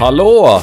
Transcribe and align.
Hallå! 0.00 0.62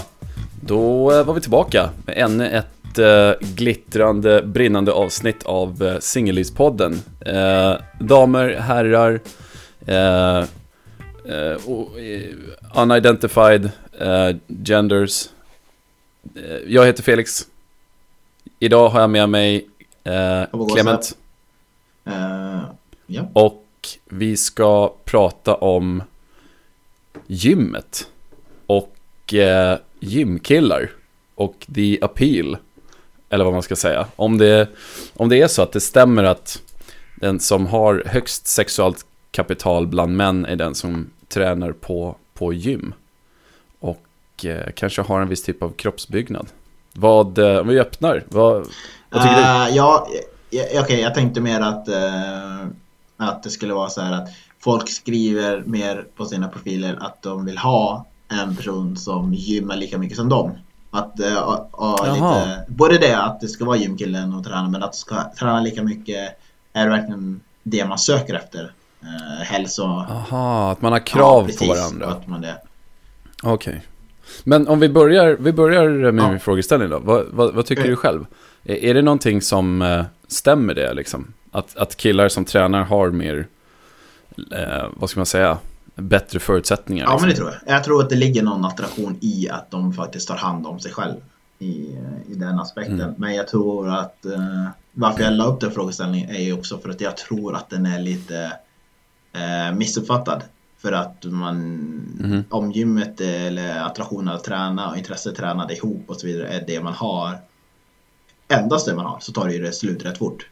Då 0.62 1.12
eh, 1.12 1.26
var 1.26 1.34
vi 1.34 1.42
tillbaka 1.42 1.89
med 2.05 2.18
ännu 2.18 2.49
ett 2.49 2.99
eh, 2.99 3.47
glittrande, 3.56 4.44
brinnande 4.44 4.92
avsnitt 4.92 5.44
av 5.44 5.83
eh, 5.83 5.99
Singellivspodden. 5.99 7.02
Eh, 7.20 7.74
damer, 7.99 8.49
herrar, 8.49 9.20
eh, 9.85 10.38
eh, 11.26 11.58
eh, 11.97 12.31
unidentified 12.76 13.71
genders. 14.47 15.29
Jag 16.67 16.85
heter 16.85 17.04
Felix. 17.04 17.48
Idag 18.59 18.90
har 18.90 19.02
jag 19.02 19.09
med 19.09 19.30
mig 19.30 19.67
Clement. 20.73 21.17
Och 23.33 23.66
vi 24.05 24.38
ska 24.38 24.94
prata 25.05 25.55
om 25.55 26.03
gymmet. 27.27 28.08
Och 29.27 29.34
eh, 29.34 29.77
gymkillar. 29.99 30.90
Och 31.36 31.67
the 31.76 31.99
appeal. 32.02 32.58
Eller 33.30 33.44
vad 33.44 33.53
man 33.53 33.63
ska 33.63 33.76
säga. 33.76 34.08
Om 34.16 34.38
det, 34.38 34.67
om 35.13 35.30
det 35.30 35.41
är 35.41 35.48
så 35.48 35.62
att 35.62 35.72
det 35.72 35.80
stämmer 35.80 36.23
att 36.23 36.62
den 37.16 37.40
som 37.40 37.66
har 37.66 38.03
högst 38.05 38.48
sexuellt 38.48 39.05
kapital 39.31 39.88
bland 39.88 40.17
män 40.17 40.45
är 40.45 40.55
den 40.55 40.76
som 40.76 41.09
tränar 41.27 41.72
på, 41.72 42.16
på 42.34 42.53
gym. 42.53 42.94
Och 43.80 44.45
eh, 44.45 44.72
kanske 44.76 45.02
har 45.02 45.22
en 45.22 45.28
viss 45.28 45.44
typ 45.44 45.64
av 45.64 45.70
kroppsbyggnad. 45.70 46.48
Vad, 46.94 47.38
eh, 47.38 47.58
om 47.58 47.67
vi 47.67 47.80
öppnar, 47.80 48.23
vad, 48.30 48.67
vad 49.09 49.22
tycker 49.22 49.36
du? 49.36 49.41
Eh, 49.41 49.75
ja, 49.75 50.08
ja, 50.50 50.64
okej, 50.81 51.02
jag 51.02 51.16
tänkte 51.16 51.41
mer 51.41 51.62
att, 51.62 51.88
eh, 51.88 52.67
att 53.17 53.44
det 53.44 53.50
skulle 53.50 53.73
vara 53.73 53.89
så 53.89 54.02
här 54.02 54.14
att 54.14 54.30
folk 54.59 54.89
skriver 54.89 55.64
mer 55.66 56.06
på 56.16 56.25
sina 56.25 56.47
profiler 56.47 56.97
att 57.02 57.22
de 57.22 57.45
vill 57.45 57.58
ha 57.58 58.06
en 58.30 58.56
person 58.56 58.97
som 58.97 59.33
gymmar 59.33 59.75
lika 59.75 59.97
mycket 59.97 60.17
som 60.17 60.30
dem. 60.30 60.52
Att, 60.92 61.20
och 61.72 62.08
Jaha. 62.08 62.39
lite, 62.39 62.66
både 62.67 62.97
det 62.97 63.17
att 63.17 63.39
det 63.42 63.47
ska 63.47 63.66
vara 63.66 63.78
gymkillen 63.78 64.34
och 64.34 64.44
träna 64.44 64.69
men 64.69 64.84
att 64.84 64.92
du 64.92 64.97
ska 64.97 65.34
träna 65.39 65.61
lika 65.61 65.84
mycket 65.84 66.38
är 66.73 66.89
verkligen 66.89 67.39
det 67.64 67.86
man 67.86 67.97
söker 67.97 68.34
efter. 68.34 68.72
Eh, 69.02 69.44
hälso... 69.45 69.84
Aha, 69.84 70.72
att 70.72 70.81
man 70.81 70.92
har 70.92 71.00
krav 71.00 71.23
Ja, 71.23 71.39
på 71.42 71.45
precis, 71.45 71.69
varandra. 71.69 72.06
Att 72.08 72.28
man 72.28 72.42
det. 72.42 72.56
Okej. 73.44 73.81
Men 74.44 74.67
om 74.67 74.80
vi 74.80 74.89
börjar, 74.89 75.38
vi 75.39 75.53
börjar 75.53 76.12
med 76.12 76.23
Ja. 76.23 76.30
min 76.30 76.39
frågeställning 76.39 76.89
då. 76.89 77.00
Vad, 77.00 77.25
vad, 77.31 77.53
vad 77.53 77.66
tycker 77.66 77.81
Okej. 77.81 77.89
du 77.91 77.95
själv? 77.95 78.25
Är, 78.64 78.75
är 78.75 78.94
det 78.94 79.02
någonting 79.02 79.41
som 79.41 80.03
stämmer 80.28 80.73
det 80.73 80.94
liksom? 80.94 81.34
Att, 81.52 81.78
att 81.78 81.97
killar 81.97 82.30
som 82.30 82.45
tränar 82.45 82.84
har 82.84 83.09
mer, 83.09 83.47
eh, 84.52 84.86
vad 84.94 85.09
ska 85.09 85.19
man 85.19 85.25
säga, 85.25 85.58
bättre 85.98 86.40
förutsättningar? 86.40 87.06
Ja, 87.06 87.12
liksom? 87.12 87.22
men 87.28 87.30
det 87.30 87.36
tror 87.36 87.50
jag. 87.66 87.76
Jag 87.76 87.84
tror 87.84 88.03
att 88.03 88.09
det 88.09 88.16
ligger 88.16 88.44
någon 88.44 88.66
attraktion 88.66 89.17
i 89.22 89.50
att 89.50 89.72
de 89.72 89.94
faktiskt 89.94 90.28
tar 90.28 90.36
hand 90.38 90.67
om 90.67 90.80
sig 90.80 90.92
själv 90.92 91.16
i, 91.59 91.67
i 92.30 92.36
den 92.36 92.59
aspekten. 92.59 93.02
Mm. 93.02 93.14
Men 93.17 93.36
jag 93.36 93.48
tror 93.48 93.90
att 93.90 94.25
eh, 94.25 94.68
varför 94.92 95.23
jag 95.23 95.34
la 95.34 95.45
upp 95.45 95.59
den 95.59 95.72
frågeställningen 95.72 96.30
är 96.30 96.42
ju 96.42 96.53
också 96.53 96.78
för 96.78 96.90
att 96.90 97.02
jag 97.02 97.18
tror 97.18 97.56
att 97.56 97.70
den 97.70 97.86
är 97.86 98.00
lite 98.00 98.52
eh, 99.34 99.75
missuppfattad. 99.75 100.44
För 100.78 100.92
att 100.92 101.25
man, 101.25 101.58
Mhm. 102.20 102.44
om 102.50 102.72
gymmet 102.72 103.22
eller 103.22 103.80
attraktionen 103.80 104.36
att 104.36 104.44
träna 104.44 104.90
och 104.90 104.98
intresset 104.98 105.31
att 105.31 105.38
träna 105.38 105.72
ihop 105.72 106.03
och 106.08 106.16
så 106.16 106.28
vidare 106.28 106.48
är 106.48 106.64
det 106.68 106.81
man 106.84 106.94
har, 106.94 107.38
endast 108.48 108.86
det 108.86 108.95
man 108.95 109.06
har, 109.06 109.20
så 109.20 109.31
tar 109.31 109.45
det 109.48 109.53
ju 109.53 109.64
det 109.64 109.72
slut 109.72 110.06
rätt 110.06 110.18
fort. 110.18 110.50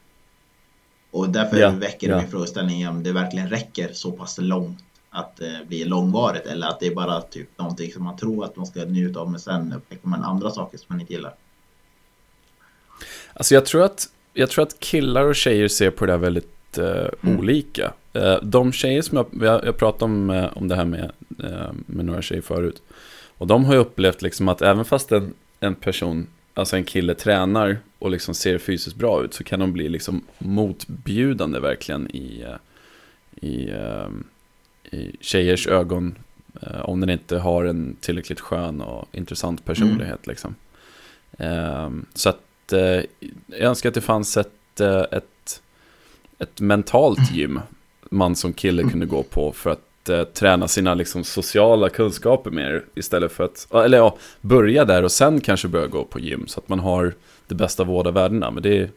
Och 1.12 1.30
därför 1.30 1.58
Ja, 1.58 1.70
väcker 1.70 2.08
det 2.08 2.14
ja. 2.14 2.22
min 2.22 2.32
frågeställning 2.32 2.88
om 2.90 3.04
det 3.04 3.12
verkligen 3.12 3.50
räcker 3.50 3.90
så 3.94 4.12
pass 4.12 4.38
långt 4.38 4.80
att 5.16 5.36
det 5.36 5.62
blir 5.68 5.86
långvarigt 5.86 6.46
eller 6.46 6.68
att 6.68 6.80
det 6.80 6.88
är 6.88 6.96
bara 6.96 7.22
typ 7.22 7.50
någonting 7.58 7.92
som 7.92 8.04
man 8.04 8.18
tror 8.18 8.46
att 8.46 8.56
man 8.56 8.66
ska 8.66 8.86
njuta 8.86 9.20
av 9.20 9.32
men 9.32 9.40
sen 9.40 9.74
upptäcker 9.74 10.08
man 10.08 10.24
andra 10.24 10.52
saker 10.52 10.78
som 10.78 10.86
man 10.90 11.02
inte 11.02 11.14
gillar. 11.14 11.34
Alltså 13.34 13.54
jag 13.54 13.66
tror 13.66 13.84
att, 13.84 14.10
jag 14.34 14.50
tror 14.50 14.64
att 14.64 14.80
killar 14.80 15.24
och 15.24 15.36
tjejer 15.36 15.68
ser 15.68 15.90
på 15.92 16.06
det 16.06 16.12
här 16.12 16.20
väldigt 16.20 16.78
eh, 16.78 17.08
Mm. 17.24 17.40
olika. 17.40 17.94
Eh, 18.14 18.38
de 18.42 18.72
tjejer 18.72 19.02
som 19.02 19.18
jag, 19.18 19.28
jag, 19.48 19.66
jag 19.66 19.78
pratade 19.78 20.06
om, 20.06 20.30
eh, 20.30 20.58
om 20.58 20.68
det 20.68 20.76
här 20.76 20.86
med, 20.86 21.12
eh, 21.44 21.72
med 21.86 22.06
några 22.06 22.22
tjejer 22.22 22.42
förut. 22.42 22.82
Och 23.38 23.48
de 23.48 23.66
har 23.66 23.74
ju 23.74 23.80
upplevt 23.80 24.22
liksom 24.22 24.48
att 24.50 24.62
även 24.62 24.86
fast 24.86 25.12
en, 25.12 25.34
en 25.60 25.76
person, 25.76 26.28
alltså 26.54 26.76
en 26.76 26.84
kille 26.84 27.16
tränar 27.16 27.78
och 28.00 28.12
liksom 28.12 28.34
ser 28.34 28.58
fysiskt 28.58 28.96
bra 28.96 29.24
ut 29.24 29.34
så 29.34 29.44
kan 29.44 29.60
de 29.60 29.74
bli 29.74 29.90
liksom 29.90 30.24
motbjudande 30.38 31.60
verkligen 31.60 32.16
i, 32.16 32.42
eh, 32.48 33.48
i, 33.50 33.70
eh, 33.70 34.08
i 34.96 35.16
tjejers 35.22 35.68
ögon. 35.68 36.16
eh, 36.62 36.90
Om 36.90 37.00
den 37.00 37.10
inte 37.10 37.38
har 37.38 37.66
en 37.66 37.96
tillräckligt 38.02 38.40
skön 38.40 38.82
och 38.82 39.08
intressant 39.12 39.66
personlighet 39.66 40.28
liksom. 40.28 40.56
Ehm, 41.38 42.06
så 42.14 42.30
att 42.30 42.74
eh, 42.74 43.02
jag 43.48 43.62
önskar 43.62 43.90
att 43.90 43.96
det 43.96 44.02
fanns 44.02 44.38
ett, 44.38 44.80
eh, 44.80 45.04
ett, 45.12 45.62
ett 46.40 46.62
mentalt 46.62 47.32
gym 47.34 47.60
man 48.10 48.36
som 48.36 48.54
kille 48.54 48.84
kunde 48.84 49.06
gå 49.06 49.24
på 49.24 49.52
för 49.52 49.70
att 49.70 49.80
träna 50.34 50.68
sina 50.68 50.94
liksom, 50.94 51.24
sociala 51.24 51.90
kunskaper 51.90 52.52
mer 52.52 52.84
istället 52.96 53.32
för 53.32 53.44
att, 53.44 53.68
eller 53.74 53.98
ja, 53.98 54.18
börja 54.42 54.86
där 54.86 55.04
och 55.04 55.12
sen 55.12 55.42
kanske 55.42 55.68
börja 55.68 55.88
gå 55.88 56.04
på 56.04 56.20
gym 56.20 56.48
så 56.48 56.60
att 56.60 56.70
man 56.70 56.80
har 56.80 57.14
det 57.48 57.56
bästa 57.56 57.84
av 57.84 57.88
båda 57.88 58.12
världarna. 58.12 58.52
Men 58.52 58.64
det, 58.64 58.90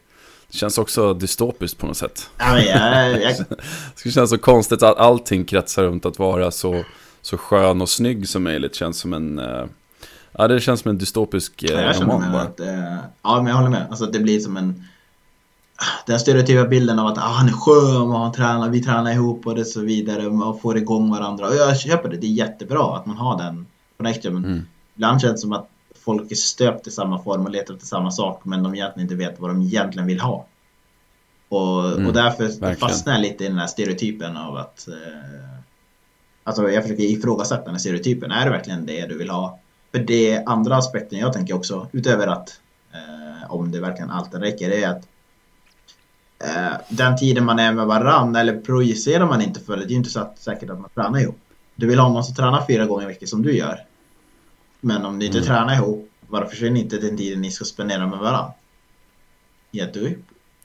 det 0.52 0.56
känns 0.58 0.78
också 0.78 1.14
dystopiskt 1.14 1.78
på 1.80 1.86
något 1.86 1.96
sätt. 1.96 2.30
Ja, 2.38 2.60
jag, 2.60 3.22
jag, 3.22 3.34
Det 4.04 4.10
känns 4.10 4.30
så 4.30 4.38
konstigt 4.38 4.82
att 4.82 4.98
allting 4.98 5.44
kretsar 5.44 5.82
runt 5.82 6.06
att 6.06 6.18
vara 6.18 6.50
så, 6.50 6.84
så 7.22 7.38
skön 7.38 7.80
och 7.82 7.88
snygg 7.88 8.28
som 8.28 8.42
möjligt. 8.42 8.74
Känns 8.74 8.98
som 8.98 9.12
en, 9.14 9.38
eh, 9.38 9.64
ja 10.32 10.48
det 10.48 10.60
känns 10.60 10.80
som 10.80 10.90
en 10.90 10.98
dystopisk 10.98 11.62
eh, 11.62 11.70
jag 11.80 11.96
känner 11.96 12.12
roman 12.14 12.32
bara. 12.32 12.42
att, 12.42 12.60
eh, 12.60 12.96
ja 13.22 13.36
men 13.36 13.46
jag 13.46 13.54
håller 13.54 13.70
med. 13.70 13.86
Alltså 13.90 14.06
det 14.06 14.18
blir 14.18 14.40
som 14.40 14.56
en 14.56 14.84
den 16.06 16.20
stereotypa 16.20 16.64
bilden 16.68 16.98
av 16.98 17.06
att 17.06 17.18
ah, 17.18 17.20
han 17.20 17.48
är 17.48 17.52
skön 17.52 18.02
och 18.12 18.18
han 18.18 18.32
tränar, 18.32 18.68
vi 18.68 18.82
tränar 18.82 19.12
ihop 19.12 19.46
och 19.46 19.54
det 19.54 19.64
så 19.64 19.80
vidare. 19.80 20.30
Man 20.30 20.58
får 20.58 20.78
igång 20.78 21.10
varandra. 21.10 21.48
Och 21.48 21.54
jag 21.54 21.80
köper 21.80 22.08
det, 22.08 22.16
det 22.16 22.26
är 22.26 22.30
jättebra 22.30 22.96
att 22.96 23.06
man 23.06 23.16
har 23.16 23.38
den 23.38 23.66
connection. 23.96 24.34
Men 24.34 24.44
Mm. 24.44 24.62
ibland 24.96 25.20
känns 25.20 25.32
det 25.32 25.38
som 25.38 25.52
att 25.52 25.68
folk 26.08 26.30
är 26.32 26.36
stöpt 26.36 26.86
i 26.86 26.90
samma 26.90 27.22
form 27.22 27.44
och 27.44 27.50
letar 27.50 27.74
efter 27.74 27.86
samma 27.86 28.10
sak 28.10 28.44
men 28.44 28.62
de 28.62 28.74
egentligen 28.74 29.04
inte 29.04 29.14
vet 29.14 29.40
vad 29.40 29.50
de 29.50 29.62
egentligen 29.62 30.06
vill 30.06 30.20
ha. 30.20 30.46
Och, 31.48 31.84
Mm, 31.92 32.06
och 32.06 32.12
därför 32.12 32.44
verkligen. 32.44 32.76
fastnar 32.76 33.12
jag 33.12 33.22
lite 33.22 33.44
i 33.44 33.48
den 33.48 33.58
här 33.58 33.66
stereotypen 33.66 34.36
av 34.36 34.56
att 34.56 34.88
eh, 34.88 34.94
Alltså 36.44 36.70
jag 36.70 36.82
försöker 36.82 37.02
ifrågasätta 37.02 37.64
den 37.64 37.74
här 37.74 37.78
stereotypen. 37.78 38.30
Är 38.30 38.44
det 38.44 38.50
verkligen 38.50 38.86
det 38.86 39.06
du 39.06 39.18
vill 39.18 39.30
ha? 39.30 39.58
För 39.92 39.98
det 39.98 40.42
andra 40.46 40.76
aspekten 40.76 41.18
jag 41.18 41.32
tänker 41.32 41.54
också, 41.54 41.88
utöver 41.92 42.26
att 42.26 42.60
eh, 42.92 43.50
om 43.52 43.70
det 43.72 43.80
verkligen 43.80 44.10
alltid 44.10 44.40
räcker, 44.40 44.70
är 44.70 44.88
att 44.88 45.02
eh, 46.44 46.76
den 46.88 47.16
tiden 47.16 47.44
man 47.44 47.58
är 47.58 47.72
med 47.72 47.86
varann 47.86 48.36
eller 48.36 48.60
projicerar 48.60 49.26
man 49.26 49.42
inte 49.42 49.60
för 49.60 49.76
det, 49.76 49.82
det 49.82 49.88
är 49.88 49.90
ju 49.90 49.96
inte 49.96 50.10
så 50.10 50.20
att, 50.20 50.38
säkert 50.38 50.70
att 50.70 50.80
man 50.80 50.90
tränar 50.94 51.20
ihop. 51.20 51.40
Du 51.76 51.86
vill 51.86 51.98
ha 51.98 52.08
någon 52.08 52.24
som 52.24 52.34
tränar 52.34 52.66
fyra 52.66 52.86
gånger 52.86 53.04
i 53.04 53.06
veckan 53.06 53.28
som 53.28 53.42
du 53.42 53.56
gör. 53.56 53.84
Men 54.80 55.04
om 55.04 55.18
ni 55.18 55.26
inte 55.26 55.38
Mm. 55.38 55.46
tränar 55.48 55.74
ihop, 55.74 56.10
varför 56.28 56.48
försvinner 56.50 56.80
inte 56.80 56.98
den 56.98 57.16
tiden 57.16 57.40
ni 57.42 57.50
ska 57.50 57.64
spendera 57.64 58.06
med? 58.06 58.52
Get 59.70 59.94
to 59.94 59.98
it. 60.00 60.18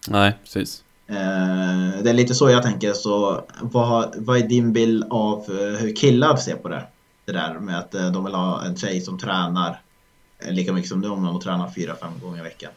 Nej, 0.07 0.33
precis. 0.43 0.83
Eh, 1.07 2.03
det 2.03 2.09
är 2.09 2.13
lite 2.13 2.35
så 2.35 2.49
jag 2.49 2.63
tänker, 2.63 2.93
så 2.93 3.43
vad, 3.61 4.13
vad 4.17 4.37
är 4.37 4.47
din 4.47 4.73
bild 4.73 5.05
av 5.09 5.39
eh, 5.39 5.79
hur 5.79 5.95
killar 5.95 6.35
ser 6.35 6.55
på 6.55 6.67
det? 6.67 6.83
Det 7.25 7.31
där 7.31 7.53
med 7.59 7.79
att 7.79 7.95
eh, 7.95 8.11
de 8.11 8.25
vill 8.25 8.33
ha 8.33 8.63
en 8.65 8.75
tjej 8.75 9.01
som 9.01 9.19
tränar 9.19 9.81
lika 10.49 10.73
mycket 10.73 10.89
som 10.89 11.01
du 11.01 11.09
om 11.09 11.25
de 11.25 11.39
tränar 11.39 11.71
fyra, 11.75 11.95
fem 11.95 12.11
gånger 12.21 12.39
i 12.39 12.43
veckan. 12.43 12.71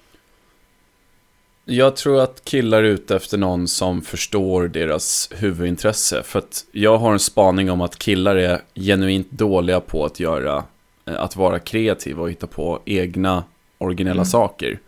Jag 1.64 1.96
tror 1.96 2.20
att 2.20 2.44
killar 2.44 2.78
är 2.78 2.82
ute 2.82 3.16
efter 3.16 3.38
någon 3.38 3.68
som 3.68 4.02
förstår 4.02 4.68
deras 4.68 5.28
huvudintresse. 5.32 6.22
För 6.22 6.38
att 6.38 6.64
jag 6.72 6.98
har 6.98 7.12
en 7.12 7.18
spaning 7.18 7.70
om 7.70 7.80
att 7.80 7.98
killar 7.98 8.36
är 8.36 8.60
genuint 8.74 9.30
dåliga 9.30 9.80
på 9.80 10.04
att 10.04 10.20
göra, 10.20 10.64
att 11.06 11.36
vara 11.36 11.58
kreativa 11.58 12.22
och 12.22 12.30
hitta 12.30 12.46
på 12.46 12.80
egna 12.84 13.44
originella 13.78 14.12
Mm. 14.14 14.24
saker. 14.24 14.78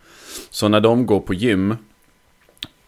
Så 0.49 0.67
när 0.67 0.79
de 0.81 1.05
går 1.05 1.19
på 1.19 1.33
gym 1.33 1.75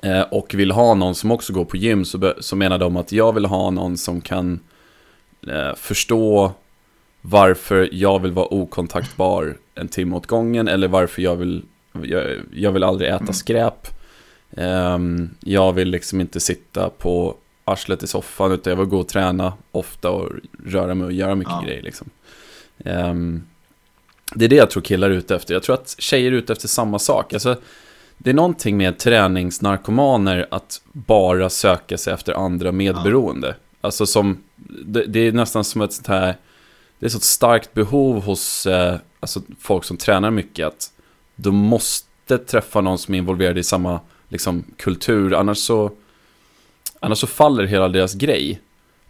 eh, 0.02 0.22
och 0.22 0.54
vill 0.54 0.72
ha 0.72 0.94
någon 0.94 1.16
som 1.16 1.32
också 1.32 1.54
går 1.54 1.66
på 1.66 1.78
gym 1.78 2.06
så, 2.06 2.56
menar 2.56 2.78
de 2.78 2.98
att 2.98 3.12
jag 3.12 3.34
vill 3.34 3.46
ha 3.46 3.70
någon 3.70 3.98
som 3.98 4.22
kan 4.22 4.60
eh, 5.48 5.76
förstå 5.76 6.52
varför 7.22 7.90
jag 7.92 8.20
vill 8.22 8.32
vara 8.32 8.54
okontaktbar 8.54 9.58
en 9.76 9.88
timme 9.88 10.16
åt 10.16 10.28
gången 10.28 10.68
eller 10.68 10.88
varför 10.88 11.22
jag 11.22 11.36
vill, 11.36 11.64
jag, 12.04 12.24
jag 12.54 12.72
vill 12.72 12.84
aldrig 12.84 13.10
äta 13.10 13.22
Mm. 13.22 13.34
skräp. 13.34 13.88
Ehm, 14.58 15.30
jag 15.40 15.74
vill 15.74 15.90
liksom 15.90 16.22
inte 16.22 16.40
sitta 16.40 16.90
på 16.90 17.36
arslet 17.66 18.04
i 18.04 18.08
soffan 18.08 18.52
utan 18.52 18.72
jag 18.72 18.78
vill 18.78 18.88
gå 18.88 19.00
och 19.00 19.08
träna 19.08 19.54
ofta 19.72 20.10
och 20.12 20.30
röra 20.66 20.96
mig 20.96 21.06
och 21.06 21.14
göra 21.14 21.36
mycket 21.36 21.54
Ja. 21.54 21.64
grejer 21.66 21.82
liksom. 21.82 22.10
Ehm, 22.86 23.44
det 24.36 24.46
är 24.46 24.50
det 24.50 24.56
jag 24.56 24.70
tror 24.70 24.84
killar 24.84 25.10
är 25.10 25.14
ute 25.14 25.36
efter. 25.36 25.54
Jag 25.54 25.64
tror 25.64 25.74
att 25.74 25.96
tjejer 26.00 26.32
är 26.32 26.36
ute 26.36 26.54
efter 26.54 26.68
samma 26.68 27.00
sak. 27.00 27.34
Alltså, 27.34 27.56
det 28.18 28.30
är 28.30 28.34
någonting 28.34 28.78
med 28.78 29.00
träningsnarkomaner 29.00 30.48
att 30.52 30.82
bara 30.92 31.50
söka 31.50 31.98
sig 31.98 32.14
efter 32.14 32.34
andra 32.34 32.72
medberoende. 32.72 33.56
Alltså 33.82 34.06
som, 34.06 34.44
det, 34.86 35.06
det 35.06 35.20
är 35.20 35.32
nästan 35.32 35.64
som 35.64 35.82
ett 35.82 35.94
sånt 35.94 36.08
här, 36.08 36.36
det 37.00 37.06
är 37.06 37.10
så 37.10 37.18
ett 37.18 37.24
starkt 37.24 37.74
behov 37.74 38.24
hos 38.24 38.66
eh, 38.66 38.96
alltså 39.20 39.42
folk 39.60 39.84
som 39.84 39.98
tränar 39.98 40.32
mycket 40.32 40.68
att 40.68 40.92
de 41.36 41.56
måste 41.56 42.38
träffa 42.38 42.82
någon 42.82 42.98
som 42.98 43.14
är 43.14 43.18
involverad 43.18 43.58
i 43.58 43.64
samma 43.64 44.00
liksom, 44.30 44.64
kultur, 44.78 45.34
annars 45.34 45.58
så, 45.58 45.92
annars 47.00 47.18
så 47.18 47.28
faller 47.28 47.64
hela 47.64 47.88
deras 47.88 48.14
grej. 48.14 48.62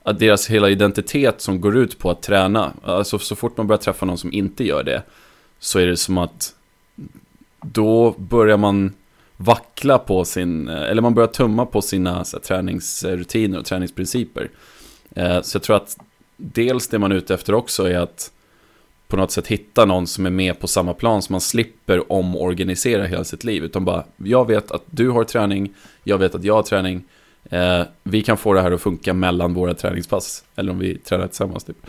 Att 0.03 0.19
deras 0.19 0.50
hela 0.50 0.69
identitet 0.69 1.42
som 1.42 1.62
går 1.62 1.77
ut 1.77 2.00
på 2.00 2.09
att 2.09 2.21
träna, 2.21 2.74
alltså 2.83 3.19
så 3.19 3.36
fort 3.36 3.57
man 3.57 3.68
börjar 3.68 3.80
träffa 3.80 4.06
någon 4.06 4.18
som 4.18 4.33
inte 4.33 4.63
gör 4.63 4.83
det, 4.83 5.03
så 5.59 5.80
är 5.80 5.88
det 5.88 5.98
som 5.98 6.18
att 6.18 6.56
då 7.62 8.15
börjar 8.18 8.57
man 8.57 8.94
vackla 9.38 9.98
på 9.98 10.25
sin, 10.25 10.68
eller 10.68 11.01
man 11.01 11.13
börjar 11.13 11.27
tumma 11.27 11.65
på 11.65 11.81
sina 11.81 12.13
här, 12.13 12.39
träningsrutiner 12.39 13.59
och 13.59 13.65
träningsprinciper. 13.65 14.50
Eh, 15.15 15.42
så 15.42 15.56
jag 15.56 15.63
tror 15.63 15.75
att 15.75 15.98
dels 16.38 16.88
det 16.88 17.00
man 17.00 17.12
är 17.12 17.15
ute 17.15 17.33
efter 17.33 17.54
också 17.54 17.89
är 17.89 18.00
att 18.00 18.31
på 19.07 19.18
något 19.18 19.31
sätt 19.31 19.47
hitta 19.47 19.86
någon 19.86 20.07
som 20.07 20.25
är 20.25 20.30
med 20.30 20.59
på 20.59 20.68
samma 20.68 20.94
plan 20.94 21.21
så 21.21 21.33
man 21.33 21.42
slipper 21.42 22.12
omorganisera 22.12 23.06
hela 23.06 23.24
sitt 23.24 23.44
liv. 23.44 23.63
Utan 23.63 23.86
bara, 23.86 24.04
jag 24.18 24.47
vet 24.47 24.71
att 24.71 24.83
du 24.86 25.09
har 25.09 25.24
träning, 25.24 25.74
jag 26.04 26.18
vet 26.18 26.36
att 26.36 26.44
jag 26.44 26.54
har 26.54 26.63
träning. 26.63 27.04
Eh, 27.51 27.83
vi 28.03 28.21
kan 28.21 28.38
få 28.38 28.53
det 28.53 28.62
här 28.62 28.71
att 28.71 28.81
funka 28.81 29.13
mellan 29.13 29.53
våra 29.53 29.74
träningspass. 29.74 30.44
Eller 30.56 30.71
om 30.71 30.80
vi 30.80 30.98
tränar 30.98 31.27
tillsammans. 31.27 31.63
Typ. 31.63 31.88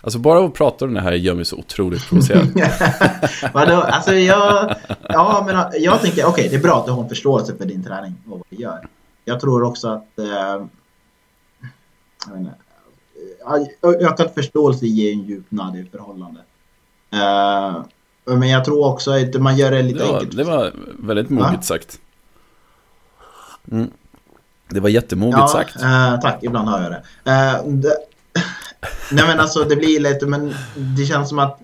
Alltså 0.00 0.18
bara 0.18 0.44
att 0.44 0.54
prata 0.54 0.84
om 0.84 0.94
det 0.94 1.00
här 1.00 1.12
gör 1.12 1.34
mig 1.34 1.44
så 1.44 1.56
otroligt 1.56 2.08
provocerad. 2.08 2.48
Vadå? 3.52 3.74
Alltså 3.74 4.14
jag... 4.14 4.74
Ja, 5.08 5.42
men 5.46 5.82
jag 5.82 6.00
tänker, 6.00 6.24
okej, 6.24 6.30
okay, 6.30 6.48
det 6.48 6.56
är 6.56 6.62
bra 6.62 6.78
att 6.80 6.86
du 6.86 6.92
har 6.92 7.02
en 7.02 7.08
förståelse 7.08 7.56
för 7.56 7.64
din 7.64 7.84
träning 7.84 8.14
och 8.26 8.38
vad 8.38 8.46
du 8.50 8.56
gör. 8.56 8.88
Jag 9.24 9.40
tror 9.40 9.62
också 9.62 9.88
att... 9.88 10.18
Eh, 10.18 10.66
jag 12.28 12.38
inte, 12.38 14.06
ökad 14.06 14.34
förståelse 14.34 14.86
ger 14.86 15.12
en 15.12 15.22
djupnad 15.22 15.76
i 15.76 15.84
förhållandet. 15.84 16.44
Uh, 17.14 17.84
men 18.38 18.48
jag 18.48 18.64
tror 18.64 18.86
också 18.86 19.10
att 19.10 19.34
man 19.34 19.56
gör 19.56 19.70
det 19.70 19.82
lite 19.82 19.98
det 19.98 20.04
var, 20.04 20.14
enkelt. 20.14 20.36
Det 20.36 20.44
var 20.44 20.72
väldigt 20.98 21.30
moget 21.30 21.52
ja? 21.54 21.62
sagt. 21.62 22.00
Mm. 23.70 23.90
Det 24.72 24.80
var 24.80 24.88
jättemoget 24.88 25.38
ja, 25.38 25.48
sagt. 25.48 25.76
Uh, 25.76 26.20
tack, 26.20 26.38
ibland 26.42 26.68
hör 26.68 26.82
jag 26.82 26.92
det. 26.92 27.30
Uh, 27.30 27.74
det 27.74 27.96
nej 29.12 29.24
men 29.26 29.40
alltså 29.40 29.64
det 29.64 29.76
blir 29.76 30.00
lite, 30.00 30.26
men 30.26 30.54
det 30.96 31.04
känns 31.04 31.28
som 31.28 31.38
att 31.38 31.58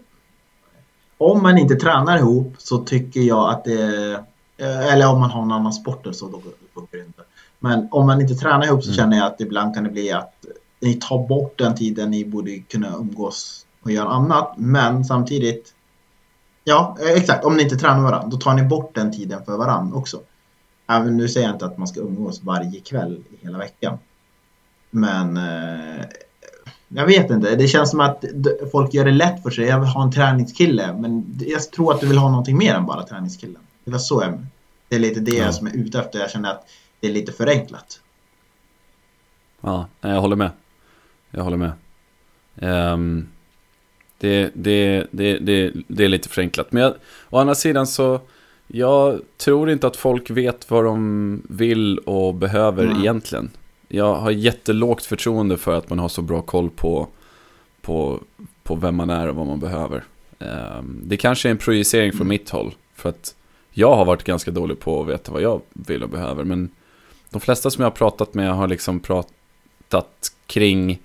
om 1.19 1.43
man 1.43 1.59
inte 1.59 1.75
tränar 1.75 2.19
ihop 2.19 2.55
så 2.59 2.79
tycker 2.79 3.21
jag 3.21 3.51
att 3.51 3.65
det 3.65 4.25
eller 4.59 5.09
om 5.09 5.21
man 5.21 5.31
har 5.31 5.43
en 5.43 5.53
annan 5.53 5.73
sport 5.73 6.07
så 6.13 6.29
då 6.29 6.41
funkar 6.75 6.99
det 6.99 7.05
inte. 7.05 7.23
Men 7.59 7.89
om 7.91 8.07
man 8.07 8.21
inte 8.21 8.35
tränar 8.35 8.67
ihop 8.67 8.83
så 8.83 8.89
mm. 8.89 8.97
känner 8.97 9.17
jag 9.17 9.27
att 9.27 9.41
ibland 9.41 9.75
kan 9.75 9.85
det 9.85 9.91
bli 9.91 10.13
att 10.13 10.35
ni 10.81 10.95
tar 10.95 11.29
bort 11.29 11.59
den 11.59 11.75
tiden 11.75 12.11
ni 12.11 12.25
borde 12.25 12.59
kunna 12.59 12.97
umgås 12.97 13.67
och 13.83 13.91
göra 13.91 14.09
annat. 14.09 14.55
Men 14.57 15.05
samtidigt, 15.05 15.75
ja 16.65 16.97
exakt, 17.17 17.45
om 17.45 17.57
ni 17.57 17.63
inte 17.63 17.77
tränar 17.77 18.03
varandra, 18.03 18.29
då 18.29 18.37
tar 18.37 18.55
ni 18.55 18.63
bort 18.63 18.95
den 18.95 19.13
tiden 19.13 19.45
för 19.45 19.57
varandra 19.57 19.97
också. 19.97 20.21
Även 20.89 21.17
nu 21.17 21.29
säger 21.29 21.47
jag 21.47 21.55
inte 21.55 21.67
att 21.67 21.79
man 21.79 21.89
ska 21.89 22.01
umgås 22.01 22.43
varje 22.43 22.81
kväll 22.81 23.23
i 23.31 23.45
hela 23.45 23.59
veckan. 23.59 23.99
Men 24.91 25.37
eh, 25.37 26.05
jag 26.89 27.07
vet 27.07 27.31
inte, 27.31 27.57
det 27.57 27.69
känns 27.69 27.91
som 27.91 28.01
att 28.01 28.25
folk 28.73 28.95
gör 28.95 29.05
det 29.05 29.11
lätt 29.11 29.43
för 29.43 29.51
sig. 29.51 29.65
Jag 29.65 29.81
vill 29.81 29.89
ha 29.89 30.03
en 30.03 30.13
träningskille, 30.13 30.95
men 30.99 31.39
jag 31.47 31.71
tror 31.71 31.95
att 31.95 32.01
du 32.01 32.07
vill 32.07 32.19
ha 32.19 32.29
någonting 32.29 32.59
mer 32.59 32.75
än 32.75 32.87
bara 32.87 33.03
träningskillen. 33.03 33.63
Det 33.85 33.91
var 33.91 33.99
så 33.99 34.23
jag, 34.23 34.47
det 34.89 34.97
är 34.97 35.01
lite 35.01 35.21
det 35.21 35.37
ja. 35.37 35.53
som 35.53 35.67
är 35.67 35.77
ute 35.77 35.99
efter. 35.99 36.19
Jag 36.19 36.31
känner 36.31 36.51
att 36.51 36.69
det 37.01 37.07
är 37.07 37.13
lite 37.13 37.33
förenklat. 37.33 38.01
Ja, 39.61 39.89
jag 40.01 40.21
håller 40.21 40.37
med. 40.37 40.51
Jag 41.31 41.45
håller 41.45 41.57
med. 41.57 41.73
Um, 42.93 43.29
det, 44.19 44.51
det, 44.55 45.07
det, 45.11 45.39
det, 45.39 45.73
det 45.89 46.05
är 46.05 46.09
lite 46.09 46.29
förenklat. 46.29 46.73
Men 46.73 46.83
jag, 46.83 46.95
å 47.31 47.39
andra 47.39 47.55
sidan 47.55 47.87
så, 47.87 48.21
jag 48.69 49.21
tror 49.37 49.71
inte 49.71 49.87
att 49.87 49.97
folk 49.97 50.31
vet 50.31 50.71
vad 50.71 50.85
de 50.85 51.43
vill 51.49 51.99
och 51.99 52.35
behöver 52.35 52.85
mm. 52.85 52.99
egentligen. 52.99 53.51
Jag 53.89 54.15
har 54.15 54.31
jättelågt 54.31 55.05
förtroende 55.05 55.57
för 55.57 55.75
att 55.75 55.91
man 55.91 55.99
har 55.99 56.09
så 56.09 56.23
bra 56.23 56.43
koll 56.43 56.71
på, 56.71 57.09
på, 57.81 58.21
på 58.63 58.75
vem 58.75 58.97
man 58.97 59.11
är 59.11 59.29
och 59.29 59.37
vad 59.37 59.47
man 59.47 59.61
behöver. 59.61 60.05
Um, 60.39 61.01
det 61.05 61.17
kanske 61.17 61.49
är 61.49 61.51
en 61.51 61.59
projicering 61.59 62.13
från 62.13 62.21
mm. 62.21 62.29
mitt 62.29 62.51
håll. 62.51 62.75
För 62.95 63.09
att 63.09 63.35
jag 63.71 63.97
har 63.97 64.05
varit 64.05 64.25
ganska 64.25 64.51
dålig 64.51 64.81
på 64.81 65.01
att 65.01 65.09
veta 65.09 65.33
vad 65.33 65.43
jag 65.43 65.61
vill 65.73 66.03
och 66.03 66.09
behöver. 66.09 66.45
Men 66.45 66.71
de 67.31 67.41
flesta 67.41 67.71
som 67.71 67.83
jag 67.83 67.91
har 67.91 67.97
pratat 67.97 68.35
med 68.35 68.55
har 68.55 68.69
liksom 68.69 69.01
pratat 69.01 70.33
kring 70.47 70.99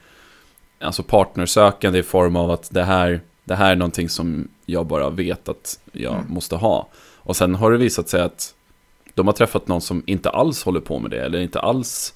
alltså 0.80 1.04
partnersökande 1.04 2.00
i 2.00 2.04
form 2.04 2.36
av 2.36 2.51
att 2.51 2.69
det 2.71 2.83
här, 2.83 3.21
det 3.44 3.56
här 3.56 3.71
är 3.71 3.75
någonting 3.75 4.10
som 4.10 4.48
jag 4.65 4.86
bara 4.86 5.10
vet 5.10 5.50
att 5.50 5.80
jag 5.92 6.13
mm. 6.13 6.25
måste 6.33 6.56
ha. 6.56 6.88
Och 7.24 7.36
sen 7.36 7.56
har 7.56 7.72
det 7.72 7.78
visat 7.78 8.10
sig 8.10 8.22
att 8.22 8.54
de 9.14 9.28
har 9.28 9.34
träffat 9.34 9.68
någon 9.68 9.81
som 9.81 10.04
inte 10.06 10.30
alls 10.30 10.64
håller 10.64 10.80
på 10.80 11.00
med 11.00 11.12
det 11.12 11.25
eller 11.25 11.40
inte 11.40 11.60
alls 11.60 12.14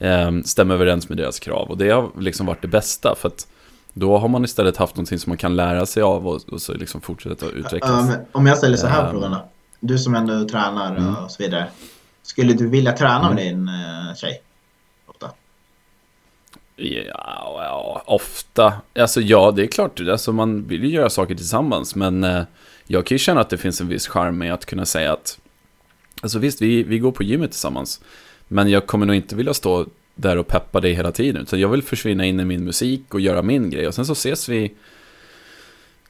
eh, 0.00 0.30
stämmer 0.44 0.74
överens 0.74 1.08
med 1.08 1.18
deras 1.18 1.38
krav. 1.38 1.70
Och 1.70 1.78
det 1.78 1.90
har 1.90 2.10
liksom 2.18 2.46
varit 2.46 2.62
det 2.62 2.68
bästa 2.68 3.14
för 3.18 3.28
att 3.28 3.46
då 3.92 4.18
har 4.18 4.28
man 4.28 4.44
istället 4.44 4.76
haft 4.76 4.96
någonting 4.96 5.18
som 5.18 5.30
man 5.30 5.36
kan 5.36 5.56
lära 5.56 5.86
sig 5.86 6.02
av 6.02 6.28
och, 6.28 6.40
och 6.48 6.62
så 6.62 6.74
liksom 6.74 7.00
fortsätta 7.00 7.46
utvecklas. 7.46 8.08
Um, 8.08 8.16
om 8.32 8.46
jag 8.46 8.58
ställer 8.58 8.76
så 8.76 8.86
här 8.86 9.04
um, 9.04 9.10
frågan 9.10 9.36
Du 9.80 9.98
som 9.98 10.14
ändå 10.14 10.48
tränar 10.48 10.96
mm. 10.96 11.16
och 11.16 11.30
så 11.30 11.42
vidare. 11.42 11.66
Skulle 12.22 12.52
du 12.52 12.68
vilja 12.68 12.92
träna 12.92 13.32
med 13.32 13.46
mm. 13.46 13.66
din 13.66 13.68
uh, 13.68 14.14
tjej? 14.14 14.42
Ja, 16.80 17.60
ja, 17.64 18.02
ofta. 18.06 18.72
Alltså 18.98 19.20
ja, 19.20 19.50
det 19.50 19.62
är 19.62 19.66
klart. 19.66 20.00
Alltså, 20.00 20.32
man 20.32 20.66
vill 20.66 20.84
ju 20.84 20.90
göra 20.90 21.10
saker 21.10 21.34
tillsammans. 21.34 21.94
Men 21.94 22.24
eh, 22.24 22.42
jag 22.92 23.06
kan 23.06 23.14
ju 23.14 23.18
känna 23.18 23.40
att 23.40 23.50
det 23.50 23.58
finns 23.58 23.80
en 23.80 23.88
viss 23.88 24.08
charm 24.08 24.38
med 24.38 24.54
att 24.54 24.66
kunna 24.66 24.86
säga 24.86 25.12
att... 25.12 25.38
Alltså 26.20 26.38
visst, 26.38 26.62
vi, 26.62 26.82
vi 26.82 26.98
går 26.98 27.12
på 27.12 27.22
gymmet 27.22 27.50
tillsammans. 27.50 28.00
Men 28.48 28.70
jag 28.70 28.86
kommer 28.86 29.06
nog 29.06 29.16
inte 29.16 29.36
vilja 29.36 29.54
stå 29.54 29.86
där 30.14 30.36
och 30.36 30.46
peppa 30.46 30.80
dig 30.80 30.92
hela 30.92 31.12
tiden. 31.12 31.42
Utan 31.42 31.60
jag 31.60 31.68
vill 31.68 31.82
försvinna 31.82 32.24
in 32.24 32.40
i 32.40 32.44
min 32.44 32.64
musik 32.64 33.14
och 33.14 33.20
göra 33.20 33.42
min 33.42 33.70
grej. 33.70 33.86
Och 33.86 33.94
sen 33.94 34.06
så 34.06 34.12
ses 34.12 34.48
vi 34.48 34.72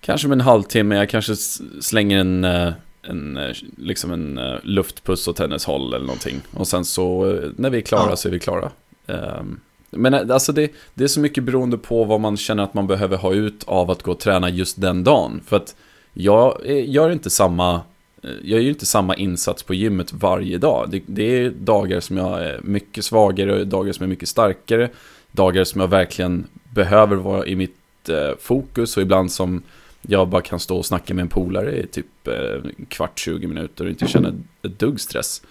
kanske 0.01 0.29
med 0.29 0.37
en 0.37 0.41
halvtimme. 0.41 0.97
Jag 0.97 1.09
kanske 1.09 1.37
slänger 1.81 2.19
en, 2.19 2.45
eh, 2.45 2.73
en, 3.03 3.37
eh, 3.37 3.57
liksom 3.77 4.13
en 4.13 4.39
eh, 4.39 4.57
luftpuss 4.63 5.29
åt 5.29 5.39
hennes 5.39 5.65
håll 5.65 5.95
eller 5.95 6.07
någonting. 6.07 6.41
Och 6.51 6.69
sen 6.69 6.85
så 6.85 7.39
när 7.57 7.71
vi 7.71 7.79
är 7.79 7.83
klara 7.83 8.11
ja. 8.11 8.17
så 8.17 8.29
är 8.29 8.33
vi 8.33 8.41
klara. 8.41 8.71
Um, 9.07 9.61
men 9.91 10.31
alltså 10.31 10.53
det, 10.53 10.71
det 10.95 11.05
är 11.05 11.09
så 11.09 11.21
mycket 11.21 11.45
beroende 11.45 11.79
på 11.79 12.05
vad 12.05 12.21
man 12.21 12.37
känner 12.37 12.63
att 12.63 12.75
man 12.75 12.87
behöver 12.87 13.17
ha 13.17 13.33
ut 13.33 13.65
av 13.67 13.91
att 13.91 14.03
gå 14.03 14.11
och 14.11 14.21
träna 14.21 14.51
just 14.51 14.81
den 14.81 15.05
dagen. 15.05 15.41
För 15.47 15.57
att 15.57 15.75
jag 16.13 16.67
gör 16.67 17.11
inte 17.11 17.31
samma, 17.31 17.75
eh, 18.23 18.31
jag 18.43 18.63
gör 18.63 18.69
inte 18.69 18.87
samma 18.87 19.17
insats 19.17 19.63
på 19.63 19.75
gymmet 19.75 20.13
varje 20.13 20.59
dag. 20.59 20.89
Det, 20.91 21.03
det 21.07 21.23
är 21.23 21.51
dagar 21.51 22.01
som 22.01 22.17
jag 22.17 22.45
är 22.45 22.61
mycket 22.63 23.05
svagare, 23.05 23.65
dagar 23.65 23.93
som 23.93 24.05
är 24.05 24.09
mycket 24.09 24.29
starkare, 24.29 24.91
dagar 25.33 25.65
som 25.65 25.81
jag 25.81 25.89
verkligen 25.89 26.47
behöver 26.75 27.17
vara 27.17 27.47
i 27.47 27.57
mitt 27.57 28.09
eh, 28.09 28.37
fokus 28.39 28.97
och 28.97 29.03
ibland 29.03 29.33
som 29.33 29.63
jag 30.03 30.29
bara 30.29 30.43
kan 30.43 30.61
stå 30.61 30.79
och 30.79 30.87
snacka 30.87 31.15
med 31.15 31.23
en 31.23 31.29
polare 31.29 31.77
i 31.77 31.87
typ 31.87 32.29
eh, 32.29 32.71
kvart, 32.89 33.19
20 33.19 33.47
minuter 33.47 33.85
och 33.85 33.91
inte 33.91 34.07
känna 34.07 34.29
ett 34.63 34.79
dugg 34.79 35.01
stress. 35.01 35.43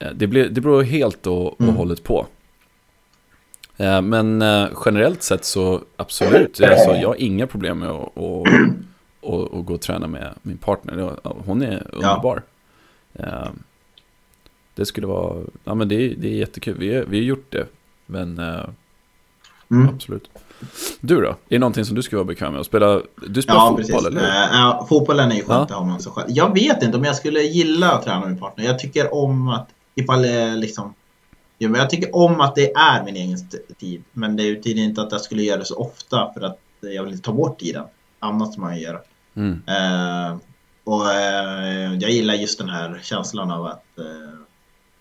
Eh, 0.00 0.10
det, 0.14 0.26
blir, 0.26 0.48
det 0.48 0.60
beror 0.60 0.82
helt 0.82 1.26
och, 1.26 1.46
och 1.46 1.60
mm. 1.60 1.76
hållet 1.76 2.04
på. 2.04 2.26
Eh, 3.76 4.02
men 4.02 4.42
eh, 4.42 4.68
generellt 4.84 5.22
sett 5.22 5.44
så 5.44 5.82
absolut, 5.96 6.60
alltså, 6.60 6.94
jag 6.94 7.08
har 7.08 7.22
inga 7.22 7.46
problem 7.46 7.78
med 7.78 7.90
att, 7.90 8.12
att, 9.24 9.54
att 9.54 9.66
gå 9.66 9.74
och 9.74 9.80
träna 9.80 10.06
med 10.06 10.34
min 10.42 10.58
partner. 10.58 11.16
Hon 11.22 11.62
är 11.62 11.86
underbar. 11.92 12.42
Ja. 13.12 13.24
Eh, 13.24 13.48
det 14.74 14.86
skulle 14.86 15.06
vara, 15.06 15.44
ja 15.64 15.74
men 15.74 15.88
det, 15.88 15.94
är, 15.94 16.14
det 16.18 16.28
är 16.28 16.36
jättekul. 16.36 16.78
Vi, 16.78 16.88
vi 16.88 17.18
har 17.18 17.24
gjort 17.24 17.52
det. 17.52 17.66
Men 18.06 18.38
mm. 19.70 19.88
absolut. 19.94 20.30
Du 21.00 21.20
då? 21.20 21.28
Är 21.28 21.36
det 21.48 21.58
någonting 21.58 21.84
som 21.84 21.96
du 21.96 22.02
skulle 22.02 22.18
vara 22.18 22.26
bekväm 22.26 22.52
med? 22.52 22.60
Att 22.60 22.66
spela, 22.66 23.02
du 23.28 23.42
spelar 23.42 23.60
ja, 23.60 23.68
fotboll 23.68 23.76
precis. 23.76 24.06
eller? 24.06 24.22
Ja, 24.52 24.86
fotbollen 24.88 25.32
är 25.32 25.36
ju 25.36 25.44
skönt 25.44 25.70
ja. 25.70 25.76
ha 25.76 25.84
man 25.84 26.00
så 26.00 26.10
själv. 26.10 26.26
Jag 26.30 26.54
vet 26.54 26.82
inte 26.82 26.96
om 26.96 27.04
jag 27.04 27.16
skulle 27.16 27.40
gilla 27.40 27.92
att 27.92 28.04
träna 28.04 28.20
med 28.20 28.28
min 28.28 28.38
partner. 28.38 28.64
Jag 28.64 28.78
tycker 28.78 29.14
om 29.14 29.48
att 29.48 29.68
ifall 29.94 30.22
liksom 30.56 30.94
Jo, 31.58 31.70
men 31.70 31.80
jag 31.80 31.90
tycker 31.90 32.16
om 32.16 32.40
att 32.40 32.54
det 32.54 32.72
är 32.72 33.04
min 33.04 33.16
egen 33.16 33.38
tid. 33.78 34.02
Men 34.12 34.36
det 34.36 34.54
betyder 34.54 34.82
inte 34.82 35.02
att 35.02 35.12
jag 35.12 35.20
skulle 35.20 35.42
göra 35.42 35.58
det 35.58 35.64
så 35.64 35.76
ofta 35.76 36.32
för 36.34 36.40
att 36.40 36.58
jag 36.80 37.02
vill 37.02 37.12
inte 37.12 37.24
ta 37.24 37.32
bort 37.32 37.58
tiden. 37.58 37.84
Annat 38.18 38.52
som 38.52 38.62
man 38.62 38.78
gör. 38.78 39.00
Mm. 39.34 39.52
Uh, 39.52 40.38
och 40.84 41.00
uh, 41.00 41.94
jag 42.00 42.10
gillar 42.10 42.34
just 42.34 42.58
den 42.58 42.68
här 42.68 43.00
känslan 43.02 43.50
av 43.50 43.66
att, 43.66 43.84
uh, 43.98 44.40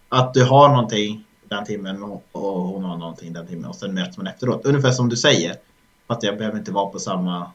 att 0.09 0.33
du 0.33 0.43
har 0.43 0.69
någonting 0.69 1.23
den 1.49 1.65
timmen 1.65 2.03
och, 2.03 2.23
och 2.31 2.61
hon 2.61 2.83
har 2.83 2.97
någonting 2.97 3.33
den 3.33 3.47
timmen 3.47 3.65
och 3.65 3.75
sen 3.75 3.93
möts 3.93 4.17
man 4.17 4.27
efteråt. 4.27 4.65
Ungefär 4.65 4.91
som 4.91 5.09
du 5.09 5.15
säger. 5.15 5.55
Att 6.07 6.23
jag 6.23 6.37
behöver 6.37 6.57
inte 6.57 6.71
vara 6.71 6.89
på 6.89 6.99
samma 6.99 7.51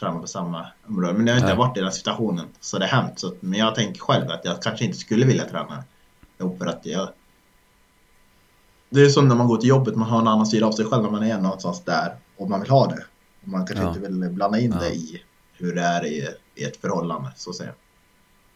träna 0.00 0.18
på 0.18 0.26
samma 0.26 0.66
område. 0.88 1.12
Men 1.12 1.26
jag 1.26 1.34
har 1.34 1.38
inte 1.38 1.48
Nej. 1.48 1.56
varit 1.56 1.76
i 1.76 1.80
den 1.80 1.92
situationen. 1.92 2.46
Så 2.60 2.78
det 2.78 2.86
har 2.86 3.02
hänt. 3.02 3.18
Så, 3.18 3.34
men 3.40 3.58
jag 3.58 3.74
tänker 3.74 4.00
själv 4.00 4.30
att 4.30 4.44
jag 4.44 4.62
kanske 4.62 4.84
inte 4.84 4.98
skulle 4.98 5.26
vilja 5.26 5.44
träna 5.44 5.84
ihop 6.38 6.58
för 6.58 6.66
att 6.66 6.86
jag 6.86 7.08
det 8.90 9.00
är 9.00 9.08
som 9.08 9.28
när 9.28 9.34
man 9.34 9.48
går 9.48 9.56
till 9.56 9.68
jobbet, 9.68 9.96
man 9.96 10.08
har 10.08 10.20
en 10.20 10.28
annan 10.28 10.46
sida 10.46 10.66
av 10.66 10.72
sig 10.72 10.84
själv 10.84 11.02
när 11.02 11.10
man 11.10 11.22
är 11.22 11.38
någonstans 11.38 11.84
där 11.84 12.16
och 12.36 12.50
man 12.50 12.60
vill 12.60 12.70
ha 12.70 12.86
det. 12.86 13.04
Man 13.44 13.66
kanske 13.66 13.84
Ja. 13.84 13.88
inte 13.88 14.00
vill 14.00 14.30
blanda 14.30 14.60
in 14.60 14.72
Ja. 14.72 14.80
det 14.80 14.94
i 14.94 15.22
hur 15.60 15.74
det 15.74 15.82
är 15.82 16.04
i, 16.06 16.28
i 16.54 16.64
ett 16.64 16.76
förhållande, 16.76 17.30
så 17.36 17.50
att 17.50 17.56
säga. 17.56 17.72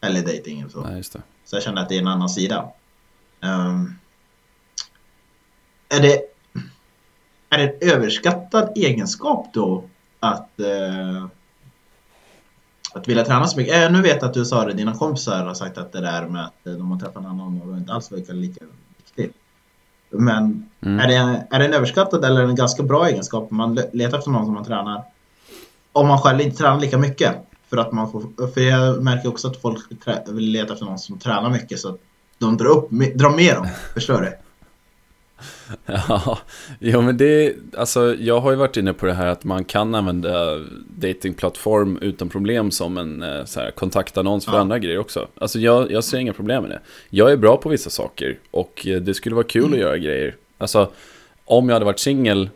Eller 0.00 0.22
dejting. 0.22 0.70
Så. 0.70 0.80
Nej, 0.80 0.96
just 0.96 1.12
det. 1.12 1.22
Så 1.44 1.56
jag 1.56 1.62
känner 1.62 1.82
att 1.82 1.88
det 1.88 1.94
är 1.94 1.98
en 2.00 2.06
annan 2.08 2.28
sida. 2.28 2.68
Ehm, 3.40 3.94
är, 5.88 6.00
det, 6.00 6.20
är 7.50 7.58
det 7.58 7.68
en 7.68 7.90
överskattad 7.90 8.72
egenskap 8.76 9.46
då 9.54 9.84
att, 10.20 10.60
eh, 10.60 11.26
att 12.94 13.08
vilja 13.08 13.24
träna 13.24 13.46
så 13.46 13.56
mycket? 13.58 13.74
Eh, 13.84 13.92
nu 13.92 14.02
vet 14.02 14.16
jag 14.22 14.24
att 14.24 14.34
du 14.34 14.44
sa 14.44 14.64
det, 14.64 14.72
dina 14.72 14.94
kompisar 14.94 15.44
har 15.46 15.54
sagt 15.54 15.78
att 15.78 15.92
det 15.92 16.00
där 16.00 16.26
med 16.28 16.44
att 16.44 16.66
eh, 16.66 16.72
de 16.72 16.90
har 16.90 16.98
träffat 16.98 17.16
en 17.16 17.26
annan 17.26 17.62
och 17.62 17.76
inte 17.78 17.92
alls 17.92 18.12
verkar 18.12 18.32
lika 18.34 18.64
viktigt. 18.96 19.36
Men 20.10 20.70
Mm. 20.80 21.00
är, 21.00 21.08
det, 21.08 21.46
är 21.50 21.58
det 21.58 21.64
en 21.64 21.72
överskattad 21.72 22.24
eller 22.24 22.42
en 22.44 22.54
ganska 22.54 22.82
bra 22.82 23.08
egenskap 23.08 23.50
man 23.50 23.74
le- 23.74 23.90
letar 23.92 24.18
efter 24.18 24.30
någon 24.30 24.44
som 24.44 24.54
man 24.54 24.64
tränar? 24.64 25.02
Om 25.94 26.06
man 26.08 26.18
själv 26.18 26.40
inte 26.40 26.56
tränar 26.56 26.80
lika 26.80 26.98
mycket. 26.98 27.34
För 27.70 27.76
att 27.76 27.92
man 27.92 28.12
får, 28.12 28.52
för 28.52 28.60
jag 28.60 29.02
märker 29.02 29.28
också 29.28 29.48
att 29.48 29.60
folk 29.60 29.78
vill 30.28 30.44
leta 30.50 30.72
efter 30.72 30.86
någon 30.86 30.98
som 30.98 31.18
tränar 31.18 31.50
mycket 31.50 31.78
så 31.78 31.88
att 31.88 31.98
de 32.38 32.56
drar, 32.56 32.66
upp, 32.66 32.90
drar 33.14 33.36
med 33.36 33.54
dem. 33.54 33.68
Förstår 33.94 34.20
du? 34.20 34.32
Ja, 35.86 36.38
jo 36.78 37.00
men 37.02 37.16
det, 37.16 37.56
alltså 37.76 38.14
jag 38.14 38.40
har 38.40 38.50
ju 38.50 38.56
varit 38.56 38.76
inne 38.76 38.92
på 38.92 39.06
det 39.06 39.12
här 39.12 39.26
att 39.26 39.44
man 39.44 39.64
kan 39.64 39.94
använda 39.94 40.58
datingplattform 40.88 41.98
utan 42.00 42.28
problem 42.28 42.70
som 42.70 42.98
en 42.98 43.22
eh, 43.22 43.44
så 43.44 43.60
här, 43.60 43.70
kontaktannons 43.70 44.44
för 44.44 44.52
Ja. 44.52 44.58
andra 44.58 44.78
grejer 44.78 44.98
också. 44.98 45.28
Alltså 45.40 45.58
jag, 45.58 45.90
jag 45.90 46.04
ser 46.04 46.18
inga 46.18 46.32
problem 46.32 46.62
med 46.62 46.70
det. 46.70 46.80
Jag 47.10 47.32
är 47.32 47.36
bra 47.36 47.56
på 47.56 47.68
vissa 47.68 47.90
saker 47.90 48.38
och 48.50 48.86
eh, 48.86 49.00
det 49.00 49.14
skulle 49.14 49.34
vara 49.34 49.46
kul 49.46 49.72
att 49.72 49.78
göra 49.80 49.98
grejer. 49.98 50.36
Alltså 50.58 50.90
om 51.44 51.68
jag 51.68 51.74
hade 51.74 51.84
varit 51.84 51.98
singel 51.98 52.50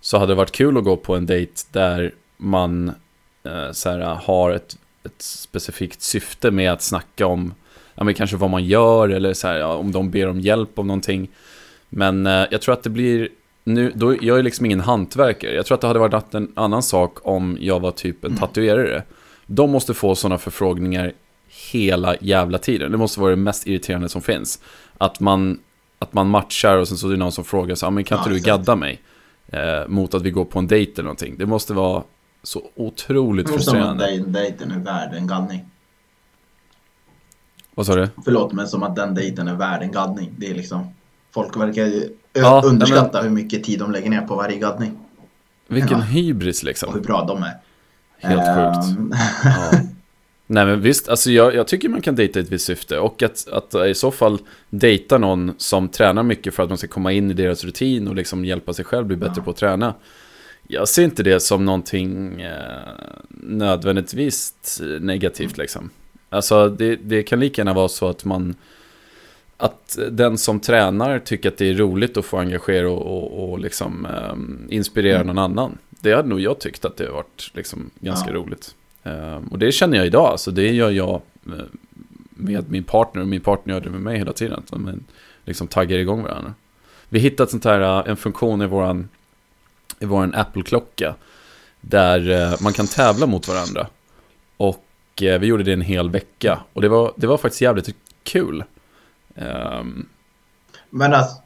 så 0.00 0.18
hade 0.18 0.32
det 0.32 0.36
varit 0.36 0.52
kul 0.52 0.78
att 0.78 0.84
gå 0.84 0.96
på 0.96 1.16
en 1.16 1.26
dejt 1.26 1.52
där 1.72 2.14
man 2.38 2.88
eh, 3.44 3.72
så 3.72 3.90
här, 3.90 4.00
har 4.00 4.50
ett, 4.50 4.78
ett 5.04 5.22
specifikt 5.22 6.02
syfte 6.02 6.50
med 6.50 6.72
att 6.72 6.82
snacka 6.82 7.26
om 7.26 7.54
ja, 7.94 8.04
men 8.04 8.14
kanske 8.14 8.36
vad 8.36 8.50
man 8.50 8.64
gör 8.64 9.08
eller 9.08 9.34
så 9.34 9.48
här, 9.48 9.58
ja, 9.58 9.74
om 9.74 9.92
de 9.92 10.10
ber 10.10 10.28
om 10.28 10.40
hjälp 10.40 10.78
om 10.78 10.86
någonting. 10.86 11.28
Men 11.88 12.26
eh, 12.26 12.44
jag 12.50 12.62
tror 12.62 12.72
att 12.72 12.82
det 12.82 12.90
blir, 12.90 13.28
nu, 13.64 13.92
då, 13.94 14.16
jag 14.20 14.38
är 14.38 14.42
liksom 14.42 14.66
ingen 14.66 14.80
hantverkare. 14.80 15.54
Jag 15.54 15.66
tror 15.66 15.74
att 15.74 15.80
det 15.80 15.86
hade 15.86 15.98
varit 15.98 16.34
en 16.34 16.52
annan 16.54 16.82
sak 16.82 17.18
om 17.22 17.58
jag 17.60 17.80
var 17.80 17.90
typ 17.90 18.24
en 18.24 18.36
tatuerare. 18.36 19.02
De 19.46 19.70
måste 19.70 19.94
få 19.94 20.14
sådana 20.14 20.38
förfrågningar 20.38 21.12
hela 21.72 22.16
jävla 22.20 22.58
tiden. 22.58 22.92
Det 22.92 22.98
måste 22.98 23.20
vara 23.20 23.30
det 23.30 23.36
mest 23.36 23.66
irriterande 23.66 24.08
som 24.08 24.22
finns. 24.22 24.62
Att 24.98 25.20
man, 25.20 25.60
att 25.98 26.12
man 26.12 26.28
matchar 26.28 26.76
och 26.76 26.88
sen 26.88 26.96
så 26.96 27.06
är 27.06 27.10
det 27.10 27.16
någon 27.16 27.32
som 27.32 27.44
frågar 27.44 27.74
så, 27.74 27.86
ah, 27.86 27.90
men 27.90 28.04
kan 28.04 28.18
Ja, 28.18 28.22
inte 28.22 28.34
du 28.34 28.50
gadda 28.50 28.76
mig? 28.76 29.00
Eh, 29.52 29.88
mot 29.88 30.14
att 30.14 30.22
vi 30.22 30.30
går 30.30 30.44
på 30.44 30.58
en 30.58 30.66
dejt 30.66 30.92
eller 30.92 31.02
någonting. 31.02 31.34
Det 31.38 31.46
måste 31.46 31.74
vara 31.74 32.02
så 32.48 32.62
otroligt 32.74 33.46
Som 33.48 33.56
att 33.56 33.64
frustrerande. 33.64 34.06
den 34.10 34.32
dejten 34.32 34.70
är 34.70 34.78
värd 34.78 35.14
en 35.14 35.26
gaddning. 35.26 35.64
Vad 37.74 37.86
sa 37.86 37.94
du? 37.96 38.08
Förlåt, 38.24 38.52
men 38.52 38.68
som 38.68 38.82
att 38.82 38.96
den 38.96 39.14
dejten 39.14 39.48
är 39.48 39.54
värd 39.54 39.82
en 39.82 39.92
gaddning. 39.92 40.34
Det 40.38 40.50
är 40.50 40.54
liksom... 40.54 40.86
Folk 41.34 41.56
verkar 41.56 41.92
Ja, 42.32 42.62
underskatta 42.64 43.22
hur 43.22 43.30
mycket 43.30 43.64
tid 43.64 43.78
de 43.78 43.90
lägger 43.92 44.10
ner 44.10 44.20
på 44.20 44.36
varje 44.36 44.58
gaddning. 44.58 44.98
Vilken 45.68 45.98
Ja. 45.98 46.04
hybris 46.04 46.60
Och 46.62 46.66
liksom. 46.66 46.94
hur 46.94 47.00
bra 47.00 47.24
de 47.24 47.42
är. 47.42 47.52
Helt 48.18 48.40
sjukt. 48.56 48.98
Ehm, 48.98 49.12
Ja. 49.44 49.70
Nej 50.50 50.66
men 50.66 50.80
visst, 50.80 51.08
alltså 51.08 51.30
jag, 51.30 51.54
jag 51.54 51.68
tycker 51.68 51.88
man 51.88 52.00
kan 52.00 52.14
dejta 52.14 52.38
i 52.38 52.42
ett 52.42 52.48
visst 52.52 52.64
syfte 52.66 52.98
och 52.98 53.22
att, 53.22 53.48
att 53.48 53.74
i 53.86 53.94
så 53.94 54.10
fall 54.10 54.38
dejta 54.70 55.18
någon 55.18 55.54
som 55.58 55.88
tränar 55.88 56.22
mycket 56.22 56.54
för 56.54 56.62
att 56.62 56.68
man 56.68 56.78
ska 56.78 56.88
komma 56.88 57.12
in 57.12 57.30
i 57.30 57.34
deras 57.34 57.64
rutin 57.64 58.08
och 58.08 58.14
liksom 58.14 58.44
hjälpa 58.44 58.72
sig 58.74 58.84
själv 58.84 59.06
bli 59.06 59.16
bättre 59.16 59.34
Ja. 59.36 59.42
på 59.42 59.50
att 59.50 59.56
träna. 59.56 59.94
Jag 60.70 60.88
ser 60.88 61.04
inte 61.04 61.22
det 61.22 61.40
som 61.40 61.64
någonting 61.64 62.40
eh, 62.40 62.92
nödvändigtvis 63.58 64.54
negativt 65.00 65.58
liksom. 65.58 65.90
Alltså 66.30 66.68
det, 66.68 66.96
det 66.96 67.22
kan 67.22 67.40
lika 67.40 67.60
gärna 67.60 67.72
vara 67.74 67.88
så 67.88 68.08
att 68.08 68.24
man 68.24 68.54
att 69.56 69.98
den 70.10 70.38
som 70.38 70.60
tränar 70.60 71.18
tycker 71.18 71.48
att 71.48 71.56
det 71.56 71.70
är 71.70 71.74
roligt 71.74 72.16
att 72.16 72.24
få 72.24 72.38
engagera 72.38 72.90
och, 72.90 73.06
och, 73.06 73.50
och 73.52 73.58
liksom 73.58 74.06
ehm, 74.06 74.66
inspirera 74.70 75.14
Mm. 75.20 75.26
någon 75.26 75.38
annan. 75.38 75.78
Det 75.90 76.12
hade 76.12 76.28
nog 76.28 76.40
jag 76.40 76.58
tyckt 76.60 76.84
att 76.84 76.96
det 76.96 77.04
har 77.06 77.12
varit 77.12 77.50
liksom 77.54 77.90
ganska 78.00 78.30
Ja. 78.30 78.34
roligt. 78.36 78.74
Ehm, 79.02 79.44
och 79.48 79.58
det 79.58 79.72
känner 79.72 79.96
jag 79.98 80.06
idag, 80.06 80.26
alltså 80.26 80.50
det 80.50 80.72
gör 80.72 80.90
jag 80.90 81.20
eh, 81.46 81.52
med 82.30 82.70
min 82.70 82.84
partner 82.84 83.22
och 83.22 83.28
min 83.28 83.40
partner 83.40 83.74
gör 83.74 83.80
det 83.80 83.90
med 83.90 84.00
mig 84.00 84.18
hela 84.18 84.32
tiden. 84.32 84.58
Att 84.58 84.66
de 84.70 85.00
liksom 85.44 85.66
taggar 85.66 85.98
igång 85.98 86.22
varandra. 86.22 86.54
Vi 87.08 87.18
hittade 87.18 87.50
sånt 87.50 87.64
här, 87.64 87.80
eh, 87.80 88.10
en 88.10 88.16
funktion 88.16 88.62
i 88.62 88.66
våran, 88.66 89.08
i 90.00 90.04
våran 90.06 90.34
Apple-klocka 90.34 91.14
där 91.80 92.30
eh, 92.30 92.56
man 92.60 92.72
kan 92.72 92.86
tävla 92.86 93.26
mot 93.26 93.48
varandra. 93.48 93.86
Och 94.56 95.22
eh, 95.22 95.38
vi 95.40 95.46
gjorde 95.46 95.62
det 95.62 95.72
en 95.72 95.80
hel 95.80 96.10
vecka 96.10 96.60
och 96.72 96.82
det 96.82 96.88
var, 96.88 97.12
det 97.16 97.26
var 97.26 97.38
faktiskt 97.38 97.60
jävligt 97.60 97.88
kul. 98.22 98.64
Ehm, 99.34 100.08
Men 100.90 101.14
alltså, 101.14 101.36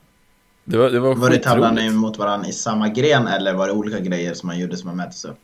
det 0.65 0.79
var, 0.79 0.91
det 0.91 1.01
var, 1.01 1.15
var 1.15 1.31
det 1.31 1.37
skitroligt. 1.37 1.95
mot 1.95 2.19
varandra 2.19 2.49
i 2.49 2.53
samma 2.53 2.89
gren 2.89 3.27
eller 3.27 3.55
var 3.55 3.67
det 3.67 3.73
olika 3.73 4.01
grejer 4.01 4.35
som 4.35 4.47
man 4.47 4.59
gjorde 4.59 4.77
som 4.77 4.89
man 4.89 4.97
mättes 4.97 5.25
upp? 5.25 5.39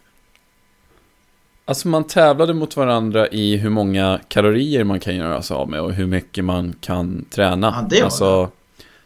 Alltså 1.64 1.88
man 1.88 2.04
tävlade 2.04 2.54
mot 2.54 2.76
varandra 2.76 3.28
i 3.28 3.56
hur 3.56 3.70
många 3.70 4.20
kalorier 4.28 4.84
man 4.84 5.00
kan 5.00 5.16
göra 5.16 5.42
sig 5.42 5.54
av 5.54 5.70
med 5.70 5.80
och 5.80 5.92
hur 5.92 6.06
mycket 6.06 6.44
man 6.44 6.74
kan 6.80 7.24
träna. 7.30 7.66
Ja, 7.66 7.86
det 7.90 7.96
var 7.96 8.04
alltså, 8.04 8.50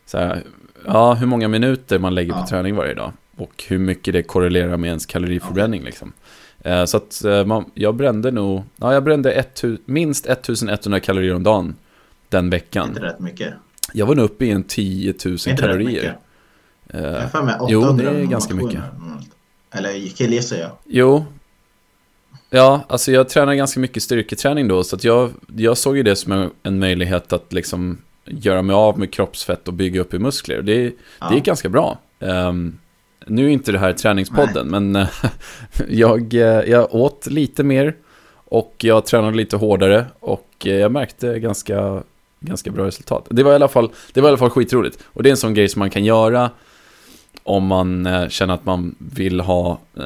så 0.06 0.18
här, 0.18 0.42
ja, 0.86 1.14
hur 1.14 1.26
många 1.26 1.48
minuter 1.48 1.98
man 1.98 2.14
lägger 2.14 2.32
Ja. 2.34 2.40
på 2.40 2.46
träning 2.46 2.76
varje 2.76 2.94
dag. 2.94 3.12
Och 3.36 3.64
hur 3.68 3.78
mycket 3.78 4.14
det 4.14 4.22
korrelerar 4.22 4.76
med 4.76 4.88
ens 4.88 5.06
kaloriförbränning 5.06 5.82
liksom. 5.84 6.12
Eh, 6.64 6.84
Så 6.84 6.96
att 6.96 7.24
eh, 7.24 7.44
man, 7.44 7.64
jag 7.74 7.94
brände 7.94 8.30
nog, 8.30 8.62
ja 8.76 8.92
jag 8.94 9.04
brände 9.04 9.32
1000 9.32 9.78
minst 9.84 10.26
1100 10.26 11.00
kalorier 11.00 11.34
om 11.34 11.42
dagen 11.42 11.76
den 12.28 12.50
veckan. 12.50 12.88
Inte 12.88 13.00
rätt 13.02 13.20
mycket. 13.20 13.54
Jag 13.92 14.06
var 14.06 14.14
nog 14.14 14.24
uppe 14.24 14.44
i 14.44 14.50
en 14.50 14.62
10 14.64 15.14
000 15.24 15.32
Inte 15.32 15.50
rätt 15.50 15.58
kalorier. 15.60 15.86
mycket. 15.86 16.04
Jag 16.04 16.14
Eh, 17.14 17.20
har 17.20 17.28
för 17.28 17.42
mig 17.42 17.54
800 17.60 17.68
jo, 17.68 18.12
det 18.14 18.20
är 18.22 18.24
ganska 18.26 18.54
700 18.54 18.66
mycket. 18.80 18.98
normalt. 19.02 19.26
Eller 19.70 20.08
killgissar 20.08 20.56
jag. 20.56 20.70
Jo. 20.86 21.24
Ja, 22.50 22.84
alltså 22.88 23.12
jag 23.12 23.28
tränar 23.28 23.54
ganska 23.54 23.80
mycket 23.80 24.02
styrketräning 24.02 24.68
då, 24.68 24.84
så 24.84 24.96
att 24.96 25.04
jag, 25.04 25.30
jag 25.56 25.76
såg 25.78 25.96
ju 25.96 26.02
det 26.02 26.16
som 26.16 26.50
en, 26.62 26.78
möjlighet 26.78 27.32
att 27.32 27.52
liksom 27.52 27.98
göra 28.24 28.62
mig 28.62 28.74
av 28.74 28.98
med 28.98 29.12
kroppsfett 29.12 29.68
och 29.68 29.74
bygga 29.74 30.00
upp 30.00 30.14
i 30.14 30.18
muskler. 30.18 30.62
Det, 30.62 30.92
Ja. 31.20 31.28
det 31.30 31.36
är 31.36 31.40
ganska 31.40 31.68
bra. 31.68 31.98
Ehm, 32.20 32.78
nu 33.26 33.46
är 33.46 33.50
inte 33.50 33.72
det 33.72 33.78
här 33.78 33.92
träningspodden, 33.92 34.68
men 34.68 34.96
eh, 34.96 35.08
jag, 35.88 36.34
eh, 36.34 36.40
jag 36.40 36.94
åt 36.94 37.26
lite 37.26 37.64
mer 37.64 37.94
och 38.34 38.74
jag 38.78 39.06
tränade 39.06 39.36
lite 39.36 39.56
hårdare 39.56 40.06
och 40.20 40.48
eh, 40.64 40.74
jag 40.74 40.92
märkte 40.92 41.38
ganska, 41.38 42.02
ganska 42.40 42.70
bra 42.70 42.86
resultat. 42.86 43.26
Det 43.30 43.42
var, 43.42 43.52
i 43.52 43.54
alla 43.54 43.68
fall, 43.68 43.90
det 44.12 44.20
var 44.20 44.28
i 44.28 44.30
alla 44.30 44.38
fall 44.38 44.50
skitroligt. 44.50 44.98
Och 45.04 45.22
det 45.22 45.28
är 45.28 45.30
en 45.30 45.36
sån 45.36 45.54
grej 45.54 45.68
som 45.68 45.78
man 45.78 45.90
kan 45.90 46.04
göra 46.04 46.50
om 47.44 47.66
man 47.66 48.08
känner 48.28 48.54
att 48.54 48.64
man 48.64 48.94
vill 48.98 49.40
ha 49.40 49.78
eh, 49.96 50.02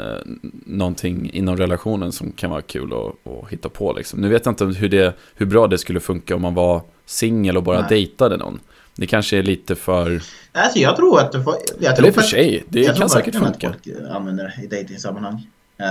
någonting 0.67 1.31
inom 1.33 1.57
relationen 1.57 2.13
som 2.13 2.33
kan 2.33 2.51
vara 2.51 2.63
kul 2.63 2.93
att, 2.93 3.33
att 3.33 3.51
hitta 3.51 3.69
på. 3.69 3.93
Liksom. 3.93 4.21
Nu 4.21 4.29
vet 4.29 4.47
jag 4.47 4.53
inte 4.53 4.65
hur, 4.65 4.89
det, 4.89 5.17
hur 5.35 5.47
bra 5.47 5.67
det 5.67 5.79
skulle 5.79 6.01
funka 6.01 6.37
om 6.37 6.43
man 6.43 6.55
var 6.55 6.81
singel 7.07 7.57
och 7.57 7.63
bara 7.63 7.81
Nej. 7.81 7.89
dejtade 7.89 8.37
någon. 8.37 8.61
Det 8.97 9.07
kanske 9.07 9.39
är 9.39 9.43
lite 9.43 9.75
för... 9.75 10.23
Alltså 10.53 10.79
jag 10.79 10.97
tror 10.97 11.21
att 11.21 11.33
det 11.33 11.43
får... 11.43 11.55
Jag 11.81 11.97
tror 11.97 12.07
Eller 12.07 12.15
för 12.15 12.23
sig, 12.29 12.65
det 12.69 12.79
jag 12.81 12.87
kan 12.87 12.97
tror 12.97 13.09
säkert 13.09 13.35
funka. 13.35 13.69
att 13.69 13.77
folk 13.85 14.11
använder 14.11 14.55
det 14.59 14.77
i 14.77 14.83
datingsammanhang. 14.83 15.35
Uh, 15.81 15.87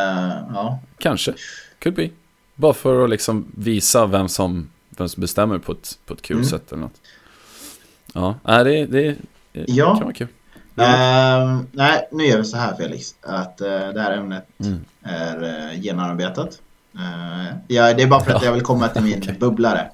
ja. 0.54 0.80
Kanske. 0.98 1.34
Could 1.80 1.96
be. 1.96 2.10
Bara 2.56 2.74
för 2.74 3.04
att 3.04 3.10
liksom 3.10 3.46
visa 3.58 4.06
vem 4.06 4.28
som, 4.30 4.70
vem 4.90 5.10
som 5.10 5.22
bestämmer 5.22 5.58
på 5.58 5.72
ett, 5.72 5.98
på 6.06 6.14
ett 6.14 6.22
kul 6.22 6.36
Mm. 6.38 6.48
sätt 6.50 6.72
eller 6.72 6.82
något. 6.82 7.02
Ja, 8.14 8.36
nej, 8.44 8.64
det, 8.64 8.86
det, 8.86 9.16
det 9.52 9.64
Ja. 9.68 9.96
kan 9.96 10.04
vara 10.04 10.14
kul. 10.14 10.28
Ehm, 10.78 11.68
nej, 11.72 12.08
nu 12.12 12.24
gör 12.26 12.38
vi 12.38 12.44
så 12.44 12.58
här 12.58 12.76
Felix. 12.76 13.16
Att 13.22 13.62
eh, 13.62 13.68
det 13.68 14.02
här 14.02 14.12
ämnet 14.18 14.48
Mm. 14.60 14.86
är 15.04 15.44
uh, 15.44 15.80
genomarbetat. 15.82 16.60
Uh, 16.96 17.54
ja, 17.68 17.94
det 17.94 18.04
är 18.04 18.08
bara 18.08 18.24
för 18.24 18.32
att 18.32 18.44
jag 18.44 18.52
vill 18.54 18.62
komma 18.62 18.88
till 18.88 19.02
min 19.04 19.18
Okej. 19.24 19.36
bubblare. 19.40 19.90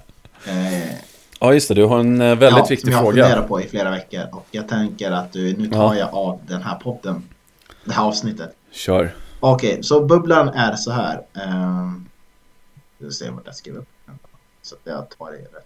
Ja, 1.44 1.54
just 1.54 1.68
det. 1.68 1.74
Du 1.74 1.86
har 1.86 2.00
en 2.00 2.22
eh, 2.22 2.28
väldigt 2.28 2.50
ja, 2.58 2.66
viktig 2.70 2.80
som 2.80 2.92
jag 2.92 2.98
har 2.98 3.04
fråga. 3.06 3.24
funderat 3.24 3.48
på 3.48 3.62
i 3.62 3.68
flera 3.68 3.92
veckor. 3.92 4.22
Och 4.32 4.48
jag 4.52 4.68
tänker 4.68 5.12
att 5.12 5.32
du, 5.34 5.58
nu 5.58 5.68
tar 5.68 5.94
Ja. 5.96 6.00
jag 6.00 6.14
av 6.14 6.40
den 6.48 6.62
här 6.62 6.76
podden. 6.76 7.24
Det 7.86 7.94
här 7.94 8.04
avsnittet. 8.04 8.56
Kör. 8.72 9.16
Okej, 9.40 9.84
så 9.84 10.06
bubblan 10.06 10.48
är 10.50 10.76
så 10.76 10.92
här. 10.92 11.22
Um, 11.34 12.10
vi 12.98 13.06
får 13.06 13.12
se 13.12 13.30
vart 13.30 13.42
jag 13.46 13.56
skriver 13.56 13.80
upp. 13.80 13.88
Så 14.62 14.76
att 14.76 14.82
jag 14.84 15.10
tar 15.18 15.32
det 15.32 15.38
rätt. 15.38 15.66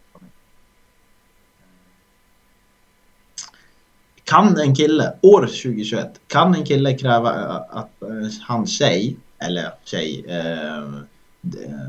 Kan 4.24 4.58
en 4.60 4.75
kille, 4.75 5.13
år 5.22 5.41
2021, 5.41 6.20
kan 6.27 6.55
en 6.55 6.65
kille 6.65 6.98
kräva 6.98 7.36
eh, 7.36 7.55
att 7.55 8.01
eh, 8.01 8.10
hans 8.48 8.77
tjej, 8.77 9.17
eller 9.39 9.72
tjej, 9.84 10.25
eh, 10.27 10.89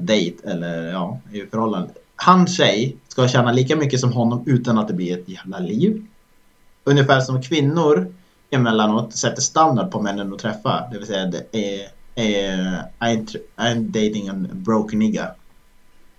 dejt 0.00 0.48
eller 0.50 0.92
ja, 0.92 1.20
i 1.32 1.40
förhållande. 1.40 1.88
Hans 2.16 2.56
tjej 2.56 2.96
ska 3.08 3.28
tjäna 3.28 3.52
lika 3.52 3.76
mycket 3.76 4.00
som 4.00 4.12
honom 4.12 4.42
utan 4.46 4.78
att 4.78 4.88
det 4.88 4.94
blir 4.94 5.18
ett 5.18 5.28
jävla 5.28 5.58
liv. 5.58 6.06
Ungefär 6.84 7.20
som 7.20 7.42
kvinnor 7.42 8.14
emellanåt 8.50 9.16
sätter 9.16 9.42
standard 9.42 9.90
på 9.90 10.02
männen 10.02 10.32
att 10.32 10.38
träffa. 10.38 10.88
Det 10.92 10.98
vill 10.98 11.06
säga 11.06 11.26
det 11.26 11.46
är 11.52 11.96
Uh, 12.18 12.82
I'm, 12.98 13.26
I'm 13.56 13.90
dating 13.90 14.28
a 14.28 14.34
broke 14.52 14.96
nigga. 14.96 15.24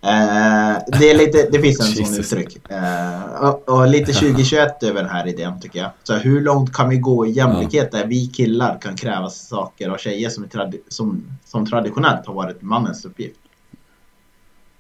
Uh, 0.04 1.00
det, 1.00 1.10
är 1.10 1.18
lite, 1.18 1.50
det 1.51 1.60
finns 1.60 1.80
en 1.80 2.06
sån 2.06 2.20
uttryck. 2.20 2.72
Uh, 2.72 3.44
och, 3.44 3.70
och, 3.70 3.88
lite 3.88 4.13
2021 4.13 4.84
över 4.84 5.01
den 5.01 5.12
här 5.12 5.27
idén 5.27 5.62
tycker 5.62 5.80
jag. 5.80 5.92
Så 6.04 6.13
hur 6.13 6.42
långt 6.42 6.74
kan 6.74 6.89
vi 6.89 6.98
gå 6.98 7.25
i 7.25 7.32
jämlikhet 7.32 7.92
där 7.92 8.06
vi 8.06 8.27
killar 8.27 8.77
kan 8.82 8.96
kräva 8.96 9.30
saker 9.30 9.89
av 9.89 9.98
tjejer 9.98 10.30
som, 10.30 10.50
tradi 10.50 10.82
som, 10.88 11.38
som 11.46 11.66
traditionellt 11.66 12.27
har 12.27 12.34
varit 12.34 12.62
mannens 12.62 13.06
uppgift? 13.06 13.39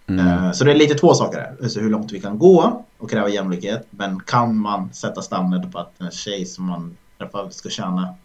Mm. 0.07 0.27
Uh, 0.27 0.51
så 0.51 0.63
det 0.63 0.71
är 0.71 0.75
lite 0.75 0.95
två 0.95 1.13
saker 1.13 1.37
här. 1.37 1.55
Alltså 1.63 1.79
hur 1.79 1.89
långt 1.89 2.11
vi 2.11 2.19
kan 2.19 2.39
gå 2.39 2.85
och 2.97 3.09
kräva 3.09 3.29
jämlikhet. 3.29 3.87
Men 3.89 4.19
kan 4.19 4.57
man 4.57 4.93
sätta 4.93 5.21
standard 5.21 5.71
på 5.71 5.79
att 5.79 6.01
en 6.01 6.11
tjej 6.11 6.45
som 6.45 6.65
man 6.65 6.97
träffar 7.17 7.49
ska 7.49 7.69
tjäna 7.69 8.15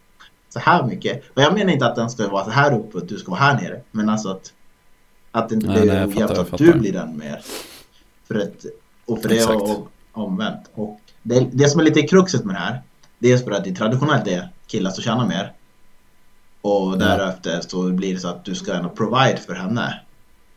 så 0.49 0.59
här 0.59 0.83
mycket. 0.83 1.23
Och 1.35 1.43
jag 1.43 1.55
menar 1.55 1.73
inte 1.73 1.87
att 1.87 1.97
den 1.97 2.11
ska 2.11 2.29
vara 2.29 2.45
så 2.45 2.51
här 2.51 2.79
uppe 2.79 2.99
och 2.99 3.07
du 3.07 3.19
ska 3.19 3.31
vara 3.31 3.41
här 3.41 3.61
nere. 3.61 3.81
Men 3.91 4.09
alltså 4.09 4.29
att 4.29 4.53
att 5.33 5.49
det 5.49 5.55
inte 5.55 5.67
blir 5.67 6.07
ojämnt 6.07 6.31
att 6.31 6.59
du 6.59 6.73
blir 6.73 6.93
den 6.93 7.19
mer. 7.19 7.41
För 8.29 8.35
att, 8.35 8.67
och 9.07 9.23
för 9.23 9.29
det 9.29 9.39
är 9.39 9.77
omvänt. 10.13 10.71
Och 10.75 11.01
det, 11.23 11.49
det 11.53 11.69
som 11.69 11.81
är 11.81 11.85
lite 11.85 12.03
kruxet 12.03 12.45
med 12.45 12.55
det 12.55 12.59
här. 12.59 12.83
Det 13.19 13.33
är 13.33 13.39
för 13.39 13.51
att 13.51 13.65
det 13.65 13.75
traditionellt 13.75 14.29
är 14.29 14.49
killar 14.67 14.91
som 14.91 15.05
tjänar 15.05 15.29
mer. 15.29 15.53
Och 16.61 16.99
därefter 16.99 17.61
så 17.61 17.91
blir 17.91 18.15
det 18.15 18.21
så 18.21 18.29
att 18.29 18.45
du 18.45 18.55
ska 18.55 18.75
ändå 18.75 18.89
provide 18.89 19.39
för 19.39 19.55
henne. 19.55 20.01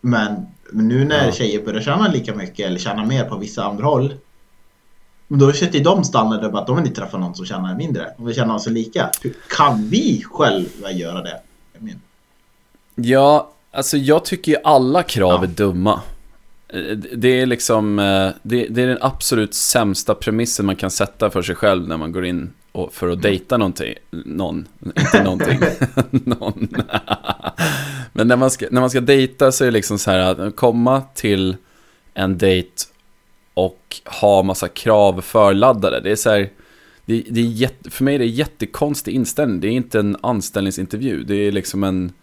Men, 0.02 0.46
men 0.72 0.88
nu 0.88 1.06
när 1.06 1.26
ja. 1.26 1.32
tjejer 1.32 1.66
börjar 1.66 1.82
tjäna 1.82 2.08
lika 2.08 2.36
mycket 2.36 2.68
eller 2.68 2.80
tjäna 2.80 3.06
mer 3.06 3.24
på 3.24 3.38
vissa 3.38 3.64
andra 3.64 3.86
håll. 3.86 4.14
Då 5.28 5.54
sätter 5.54 5.84
de 5.84 6.04
standarder 6.04 6.50
på 6.50 6.58
att 6.58 6.68
de 6.68 6.76
vill 6.76 6.88
inte 6.88 7.02
träffa 7.02 7.18
någon 7.18 7.36
som 7.36 7.46
tjänar 7.46 7.76
mindre. 7.76 8.14
De 8.18 8.26
vill 8.26 8.36
känna 8.36 8.56
oss 8.56 8.68
lika. 8.68 9.10
Kan 9.50 9.88
vi 9.90 10.24
själva 10.26 10.92
göra 10.92 11.22
det? 11.22 11.40
Ja, 12.96 13.52
Alltså 13.76 13.98
jag 13.98 14.26
tycker 14.26 14.52
ju 14.52 14.58
alla 14.64 15.04
krav 15.04 15.32
ja. 15.32 15.44
är 15.44 15.48
dumma. 15.48 16.02
Eh, 16.68 16.98
det 16.98 17.42
är 17.42 17.46
liksom, 17.46 18.00
eh, 18.00 18.30
det, 18.44 18.68
det, 18.68 18.82
är 18.82 18.88
den 18.88 18.98
absolut 19.02 19.54
sämsta 19.54 20.16
premissen 20.16 20.66
man 20.66 20.76
kan 20.76 20.92
sätta 20.92 21.30
för 21.30 21.42
sig 21.42 21.56
själv 21.56 21.88
när 21.88 21.98
man 21.98 22.12
går 22.12 22.26
in 22.26 22.54
för 22.92 23.10
att 23.10 23.22
dejta 23.22 23.58
någonting. 23.58 23.94
Någon, 24.12 24.68
inte 24.86 25.24
någonting. 25.24 25.60
någon. 26.12 26.68
Men 28.14 28.28
när 28.28 28.36
man, 28.36 28.52
ska, 28.52 28.68
när 28.72 28.82
man 28.82 28.90
ska 28.90 29.02
dejta 29.02 29.52
så 29.52 29.64
är 29.64 29.66
det 29.66 29.72
liksom 29.72 30.00
så 30.00 30.12
här 30.12 30.20
att 30.20 30.56
komma 30.56 31.02
till 31.14 31.56
en 32.14 32.38
dejt 32.38 32.72
och 33.54 34.02
ha 34.22 34.44
massa 34.44 34.68
krav 34.68 35.22
förladdade. 35.22 36.00
Det 36.00 36.12
är 36.12 36.16
så 36.16 36.30
här, 36.30 36.50
det, 37.06 37.24
det 37.30 37.40
är 37.40 37.46
jätte, 37.46 37.90
för 37.90 38.04
mig 38.04 38.16
är 38.16 38.20
det 38.20 38.26
jättekonstig 38.26 39.14
inställning. 39.16 39.60
Det 39.60 39.68
är 39.68 39.72
inte 39.72 40.00
en 40.00 40.18
anställningsintervju. 40.22 41.24
Det 41.24 41.36
är 41.36 41.52
liksom 41.52 41.84
en 41.84 42.14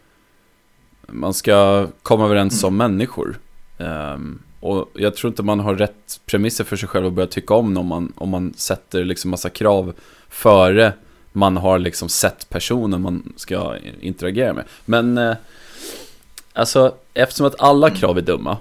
man 1.06 1.34
ska 1.34 1.86
komma 2.02 2.24
överens 2.24 2.60
som 2.60 2.76
människor. 2.76 3.38
Um, 3.78 4.42
och 4.62 4.88
jag 4.94 5.16
tror 5.16 5.28
inte 5.28 5.42
man 5.42 5.60
har 5.60 5.74
rätt 5.74 6.20
premisser 6.26 6.64
för 6.64 6.76
sig 6.76 6.88
själv 6.88 7.06
att 7.06 7.12
börja 7.12 7.26
tycka 7.26 7.54
om 7.54 7.76
om 7.76 7.86
man, 7.86 8.12
om 8.16 8.28
man 8.28 8.54
sätter 8.56 9.04
liksom 9.04 9.30
massa 9.30 9.50
krav 9.50 9.94
före 10.28 10.92
man 11.32 11.56
har 11.56 11.78
liksom 11.78 12.08
sett 12.08 12.48
personen 12.48 13.02
man 13.02 13.32
ska 13.36 13.76
interagera 14.00 14.52
med. 14.52 14.64
Men 14.84 15.18
eh, 15.18 15.36
alltså, 16.52 16.94
eftersom 17.14 17.46
att 17.46 17.60
alla 17.60 17.90
krav 17.90 18.18
är 18.18 18.22
dumma 18.22 18.56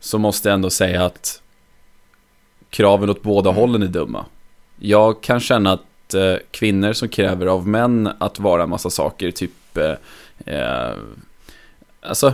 så 0.00 0.18
måste 0.18 0.48
jag 0.48 0.54
ändå 0.54 0.70
säga 0.70 1.04
att 1.04 1.42
kraven 2.70 3.10
åt 3.10 3.22
båda 3.22 3.50
hållen 3.50 3.82
är 3.82 3.86
dumma. 3.86 4.24
Jag 4.78 5.20
kan 5.20 5.40
känna 5.40 5.72
att 5.72 6.14
eh, 6.14 6.34
kvinnor 6.50 6.92
som 6.92 7.08
kräver 7.08 7.46
av 7.46 7.68
män 7.68 8.10
att 8.18 8.38
vara 8.38 8.62
en 8.62 8.70
massa 8.70 8.90
saker, 8.90 9.30
typ 9.30 9.76
eh, 9.76 9.94
eh 10.54 10.96
Alltså, 12.00 12.32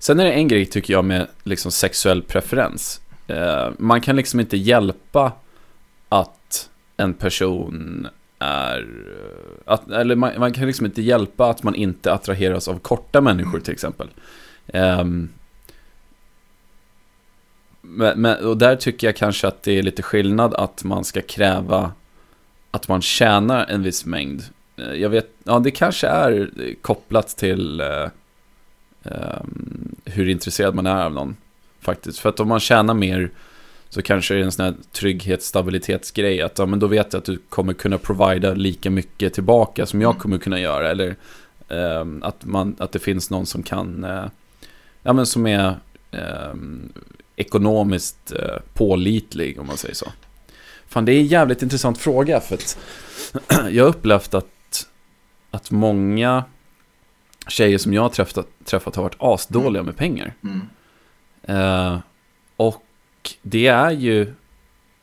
sen 0.00 0.20
är 0.20 0.24
det 0.24 0.32
en 0.32 0.48
grej 0.48 0.66
tycker 0.66 0.92
jag 0.92 1.04
med 1.04 1.26
liksom 1.42 1.72
sexuell 1.72 2.22
preferens. 2.22 3.00
Eh, 3.26 3.68
man 3.78 4.00
kan 4.00 4.16
liksom 4.16 4.40
inte 4.40 4.56
hjälpa 4.56 5.32
att 6.08 6.70
en 6.96 7.14
person 7.14 8.08
är... 8.38 8.78
Eh, 8.78 9.72
att, 9.72 9.90
eller 9.90 10.16
man, 10.16 10.32
man, 10.38 10.52
kan 10.52 10.66
liksom 10.66 10.86
inte 10.86 11.02
hjälpa 11.02 11.50
att 11.50 11.62
man 11.62 11.74
inte 11.74 12.12
attraheras 12.12 12.68
av 12.68 12.78
korta 12.78 13.20
människor 13.20 13.60
till 13.60 13.72
exempel. 13.72 14.08
Eh, 14.66 15.04
men, 17.80 18.20
men, 18.20 18.44
och 18.46 18.56
där 18.56 18.76
tycker 18.76 19.06
jag 19.06 19.16
kanske 19.16 19.48
att 19.48 19.62
det 19.62 19.78
är 19.78 19.82
lite 19.82 20.02
skillnad 20.02 20.54
att 20.54 20.84
man 20.84 21.04
ska 21.04 21.22
kräva 21.22 21.92
att 22.70 22.88
man 22.88 23.02
tjänar 23.02 23.66
en 23.66 23.82
viss 23.82 24.04
mängd. 24.06 24.42
Eh, 24.76 24.94
jag 24.94 25.10
vet, 25.10 25.30
ja 25.44 25.58
det 25.58 25.70
kanske 25.70 26.06
är 26.06 26.50
kopplat 26.82 27.28
till 27.28 27.80
eh, 27.80 28.08
um, 29.02 29.89
hur 30.10 30.28
intresserad 30.28 30.74
man 30.74 30.86
är 30.86 31.04
av 31.04 31.12
någon. 31.12 31.36
Faktiskt. 31.80 32.18
För 32.18 32.28
att 32.28 32.40
om 32.40 32.48
man 32.48 32.60
tjänar 32.60 32.94
mer 32.94 33.30
så 33.88 34.02
kanske 34.02 34.34
det 34.34 34.40
är 34.40 34.44
en 34.44 34.52
sån 34.52 34.64
här 34.64 34.74
trygghet, 34.92 35.42
stabilitetsgrej. 35.42 36.42
Att 36.42 36.58
ja, 36.58 36.66
men 36.66 36.78
då 36.78 36.86
vet 36.86 37.12
jag 37.12 37.20
att 37.20 37.24
du 37.24 37.38
kommer 37.48 37.72
kunna 37.72 37.98
provida 37.98 38.54
lika 38.54 38.90
mycket 38.90 39.34
tillbaka 39.34 39.86
som 39.86 40.00
jag 40.00 40.10
mm. 40.10 40.20
kommer 40.20 40.38
kunna 40.38 40.60
göra. 40.60 40.90
Eller 40.90 41.16
um, 41.68 42.22
att, 42.22 42.44
man, 42.44 42.76
att 42.78 42.92
det 42.92 42.98
finns 42.98 43.30
någon 43.30 43.46
som 43.46 43.62
kan, 43.62 44.04
uh, 44.04 44.26
ja 45.02 45.12
men 45.12 45.26
som 45.26 45.46
är 45.46 45.74
um, 46.10 46.92
ekonomiskt 47.36 48.32
uh, 48.32 48.58
pålitlig 48.74 49.60
om 49.60 49.66
man 49.66 49.76
säger 49.76 49.94
så. 49.94 50.12
Fan, 50.88 51.04
det 51.04 51.12
är 51.12 51.20
en 51.20 51.26
jävligt 51.26 51.62
intressant 51.62 51.98
fråga 51.98 52.40
för 52.40 52.54
att 52.54 52.78
jag 53.70 53.84
har 53.84 53.90
upplevt 53.90 54.34
att, 54.34 54.86
att 55.50 55.70
många 55.70 56.44
tjejer 57.50 57.78
som 57.78 57.94
jag 57.94 58.02
har 58.02 58.08
träffat, 58.08 58.46
träffat 58.64 58.96
har 58.96 59.02
varit 59.02 59.16
asdåliga 59.18 59.82
med 59.82 59.96
pengar. 59.96 60.34
Mm. 60.42 60.60
Uh, 61.48 61.98
och 62.56 62.82
det 63.42 63.66
är 63.66 63.90
ju, 63.90 64.34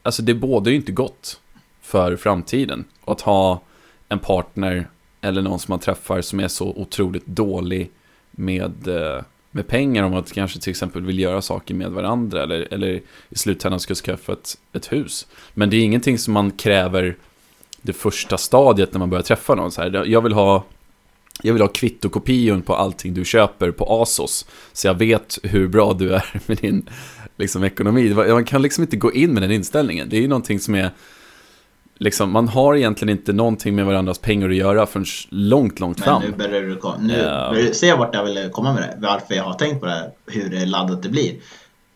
alltså 0.03 0.21
det 0.21 0.33
bådar 0.33 0.71
ju 0.71 0.77
inte 0.77 0.91
gott 0.91 1.39
för 1.81 2.15
framtiden. 2.15 2.85
Att 3.05 3.21
ha 3.21 3.61
en 4.09 4.19
partner 4.19 4.87
eller 5.21 5.41
någon 5.41 5.59
som 5.59 5.71
man 5.71 5.79
träffar 5.79 6.21
som 6.21 6.39
är 6.39 6.47
så 6.47 6.67
otroligt 6.67 7.25
dålig 7.25 7.91
med, 8.31 8.87
uh, 8.87 9.21
med 9.51 9.67
pengar. 9.67 10.03
Om 10.03 10.13
att 10.13 10.33
kanske 10.33 10.59
till 10.59 10.71
exempel 10.71 11.01
vill 11.01 11.19
göra 11.19 11.41
saker 11.41 11.73
med 11.73 11.91
varandra 11.91 12.43
eller, 12.43 12.73
eller 12.73 13.01
i 13.29 13.37
slutändan 13.37 13.79
ska 13.79 13.95
skaffa 13.95 14.33
ett, 14.33 14.57
ett 14.73 14.91
hus. 14.91 15.27
Men 15.53 15.69
det 15.69 15.77
är 15.77 15.81
ingenting 15.81 16.17
som 16.17 16.33
man 16.33 16.51
kräver 16.51 17.15
det 17.81 17.93
första 17.93 18.37
stadiet 18.37 18.93
när 18.93 18.99
man 18.99 19.09
börjar 19.09 19.23
träffa 19.23 19.55
någon. 19.55 19.71
Så 19.71 19.81
här, 19.81 20.05
jag 20.05 20.21
vill 20.21 20.33
ha 20.33 20.63
jag 21.41 21.53
vill 21.53 21.61
ha 21.61 21.69
kvittokopion 21.69 22.61
på 22.61 22.75
allting 22.75 23.13
du 23.13 23.25
köper 23.25 23.71
på 23.71 24.01
Asos. 24.01 24.45
Så 24.73 24.87
jag 24.87 24.93
vet 24.95 25.37
hur 25.43 25.67
bra 25.67 25.93
du 25.93 26.13
är 26.13 26.41
med 26.45 26.57
din 26.57 26.89
liksom, 27.37 27.63
ekonomi. 27.63 28.13
Man 28.13 28.45
kan 28.45 28.61
liksom 28.61 28.83
inte 28.83 28.97
gå 28.97 29.13
in 29.13 29.33
med 29.33 29.43
den 29.43 29.51
inställningen. 29.51 30.09
Det 30.09 30.17
är 30.17 30.21
ju 30.21 30.27
någonting 30.27 30.59
som 30.59 30.75
är... 30.75 30.91
Liksom, 31.99 32.31
man 32.31 32.47
har 32.47 32.75
egentligen 32.75 33.17
inte 33.17 33.33
någonting 33.33 33.75
med 33.75 33.85
varandras 33.85 34.19
pengar 34.19 34.49
att 34.49 34.55
göra 34.55 34.85
förrän 34.85 35.05
långt, 35.29 35.79
långt 35.79 36.03
fram. 36.03 36.21
Men 36.21 36.31
nu 36.31 36.37
börjar 36.37 36.61
du, 36.61 37.07
nu 37.07 37.13
uh, 37.13 37.49
börjar 37.49 37.67
du 37.67 37.73
se 37.73 37.93
vart 37.93 38.15
jag 38.15 38.25
vill 38.25 38.49
komma 38.51 38.73
med 38.73 38.81
det. 38.81 38.97
Varför 39.07 39.35
jag 39.35 39.43
har 39.43 39.53
tänkt 39.53 39.79
på 39.79 39.85
det 39.85 39.91
här, 39.91 40.11
hur 40.25 40.65
laddat 40.65 41.03
det 41.03 41.09
blir. 41.09 41.35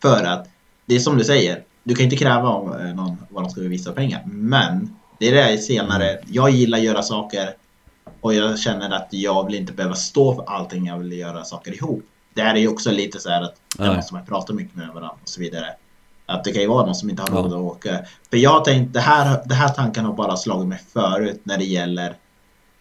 För 0.01 0.23
att, 0.23 0.47
det 0.85 0.95
är 0.95 0.99
som 0.99 1.17
du 1.17 1.23
säger, 1.23 1.63
du 1.83 1.95
kan 1.95 2.03
inte 2.03 2.17
kräva 2.17 2.49
av 2.49 2.81
eh, 2.81 2.95
någon 2.95 3.17
vad 3.29 3.43
de 3.43 3.49
ska 3.49 3.61
visa 3.61 3.91
pengar. 3.91 4.21
Men, 4.25 4.95
det 5.19 5.29
är 5.29 5.51
det 5.51 5.57
senare. 5.57 6.19
Jag 6.27 6.49
gillar 6.49 6.77
att 6.77 6.83
göra 6.83 7.01
saker 7.01 7.49
och 8.21 8.33
jag 8.33 8.59
känner 8.59 8.89
att 8.91 9.07
jag 9.09 9.45
vill 9.45 9.55
inte 9.55 9.73
behöva 9.73 9.95
stå 9.95 10.35
för 10.35 10.43
allting, 10.43 10.85
jag 10.85 10.97
vill 10.97 11.11
göra 11.11 11.43
saker 11.43 11.73
ihop. 11.73 12.03
Det 12.33 12.41
här 12.41 12.55
är 12.55 12.59
ju 12.59 12.67
också 12.67 12.91
lite 12.91 13.19
så 13.19 13.29
här 13.29 13.41
att 13.41 13.55
där 13.77 13.95
måste 13.95 14.13
man 14.13 14.25
prata 14.25 14.53
mycket 14.53 14.75
med 14.75 14.87
varandra 14.87 15.15
och 15.21 15.29
så 15.29 15.39
vidare. 15.39 15.67
Att 16.25 16.43
det 16.43 16.51
kan 16.51 16.61
ju 16.61 16.67
vara 16.67 16.85
någon 16.85 16.95
som 16.95 17.09
inte 17.09 17.21
har 17.21 17.29
råd 17.29 17.53
att 17.53 17.59
åka. 17.59 17.99
För 18.29 18.37
jag 18.37 18.49
har 18.49 18.65
tänkt, 18.65 18.93
det 18.93 18.99
här, 18.99 19.41
det 19.45 19.55
här 19.55 19.69
tanken 19.69 20.05
har 20.05 20.13
bara 20.13 20.37
slagit 20.37 20.67
mig 20.67 20.81
förut 20.93 21.41
när 21.43 21.57
det 21.57 21.65
gäller 21.65 22.15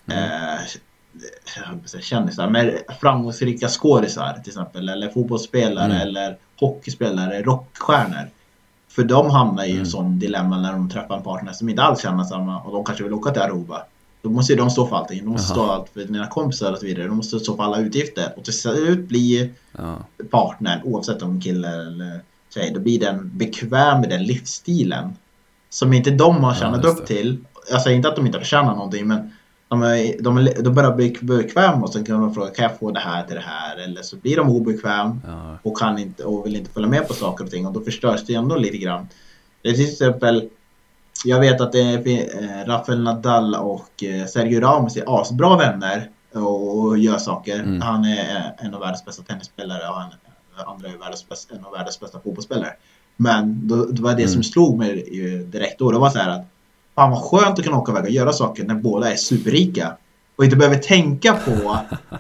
mm. 0.06 0.54
eh, 0.54 2.00
kändisar, 2.00 2.48
men 2.48 2.72
framgångsrika 3.00 3.68
skådisar 3.68 4.32
till 4.32 4.50
exempel, 4.50 4.88
eller 4.88 5.08
fotbollsspelare, 5.08 5.84
mm. 5.84 6.00
eller 6.00 6.38
hockeyspelare, 6.60 7.42
rockstjärnor. 7.42 8.30
För 8.88 9.02
de 9.02 9.30
hamnar 9.30 9.64
i 9.64 9.70
mm. 9.70 9.80
en 9.80 9.86
sån 9.86 10.18
dilemma 10.18 10.58
när 10.58 10.72
de 10.72 10.90
träffar 10.90 11.16
en 11.16 11.22
partner 11.22 11.52
som 11.52 11.68
inte 11.68 11.82
alls 11.82 12.02
känner 12.02 12.24
samma 12.24 12.60
och 12.60 12.72
de 12.72 12.84
kanske 12.84 13.04
vill 13.04 13.12
åka 13.12 13.30
till 13.30 13.42
Aruba. 13.42 13.86
Då 14.22 14.30
måste 14.30 14.52
ju 14.52 14.58
de 14.58 14.70
stå 14.70 14.86
för 14.86 14.96
allting. 14.96 15.24
De 15.24 15.30
måste 15.30 15.52
Aha. 15.52 15.64
stå 15.64 15.72
allt 15.72 15.88
för 15.88 16.00
dina 16.00 16.26
kompisar 16.26 16.72
och 16.72 16.78
så 16.78 16.86
vidare. 16.86 17.06
De 17.06 17.16
måste 17.16 17.40
stå 17.40 17.56
för 17.56 17.62
alla 17.62 17.78
utgifter. 17.78 18.32
Och 18.36 18.44
till 18.44 18.58
slut 18.58 19.08
blir 19.08 19.50
ja. 19.78 19.96
partnern, 20.30 20.80
oavsett 20.84 21.22
om 21.22 21.40
kille 21.40 21.68
eller 21.68 22.20
tjej, 22.54 22.70
då 22.74 22.80
blir 22.80 23.00
den 23.00 23.30
bekväm 23.34 24.00
med 24.00 24.08
den 24.08 24.24
livsstilen. 24.24 25.12
Som 25.70 25.92
inte 25.92 26.10
de 26.10 26.44
har 26.44 26.54
tjänat 26.54 26.80
ja, 26.84 26.90
upp 26.90 27.06
till. 27.06 27.38
Jag 27.70 27.82
säger 27.82 27.96
inte 27.96 28.08
att 28.08 28.16
de 28.16 28.26
inte 28.26 28.38
förtjänar 28.38 28.74
någonting 28.74 29.06
men 29.06 29.30
de, 29.68 29.82
är, 29.82 30.22
de, 30.22 30.38
är, 30.38 30.62
de 30.62 30.74
börjar 30.74 30.96
bli 30.96 31.16
bekväma 31.20 31.82
och 31.82 31.92
sen 31.92 32.04
kan 32.04 32.20
de 32.20 32.34
fråga 32.34 32.50
kan 32.50 32.62
jag 32.62 32.78
få 32.78 32.90
det 32.90 33.00
här 33.00 33.24
till 33.24 33.34
det 33.34 33.44
här? 33.46 33.76
Eller 33.76 34.02
så 34.02 34.16
blir 34.16 34.36
de 34.36 34.50
obekväm 34.50 35.20
ja. 35.26 35.58
och, 35.62 35.78
kan 35.78 35.98
inte, 35.98 36.24
och 36.24 36.46
vill 36.46 36.56
inte 36.56 36.70
följa 36.70 36.88
med 36.88 37.08
på 37.08 37.14
saker 37.14 37.44
och 37.44 37.50
ting 37.50 37.66
och 37.66 37.72
då 37.72 37.80
förstörs 37.80 38.26
det 38.26 38.34
ändå 38.34 38.56
lite 38.56 38.76
grann. 38.76 39.08
Det 39.62 39.68
är 39.68 39.74
till 39.74 39.88
exempel 39.88 40.48
jag 41.24 41.40
vet 41.40 41.60
att 41.60 41.74
eh, 41.74 41.98
Rafael 42.66 43.02
Nadal 43.02 43.54
och 43.54 44.04
eh, 44.04 44.26
Sergio 44.26 44.60
Ramos 44.60 44.96
är 44.96 45.20
asbra 45.20 45.56
vänner. 45.56 46.10
och 46.32 46.98
gör 46.98 47.18
saker. 47.18 47.58
Mm. 47.58 47.80
Han 47.80 48.04
är 48.04 48.54
en 48.58 48.74
av 48.74 48.80
världens 48.80 49.04
bästa 49.04 49.22
tennisspelare 49.22 49.88
och 49.88 49.94
han, 49.94 50.10
andra 50.66 50.88
är 50.88 50.96
världens 50.96 51.28
bästa, 51.28 51.54
en 51.54 51.64
av 51.64 51.72
världens 51.72 52.00
bästa 52.00 52.20
fotbollsspelare. 52.20 52.72
Men 53.16 53.68
då, 53.68 53.84
det 53.86 54.02
var 54.02 54.10
det 54.10 54.22
mm. 54.22 54.32
som 54.32 54.42
slog 54.42 54.78
mig 54.78 55.04
direkt 55.46 55.78
då. 55.78 55.90
Det 55.90 55.98
var 55.98 56.10
så 56.10 56.18
här 56.18 56.30
att 56.30 56.46
fan 56.94 57.10
vad 57.10 57.22
skönt 57.22 57.58
att 57.58 57.64
kunna 57.64 57.78
åka 57.78 57.92
iväg 57.92 58.04
och 58.04 58.10
göra 58.10 58.32
saker 58.32 58.64
när 58.64 58.74
båda 58.74 59.12
är 59.12 59.16
superrika. 59.16 59.96
Och 60.40 60.44
inte 60.44 60.56
behöver 60.56 60.78
tänka 60.78 61.32
på... 61.32 61.78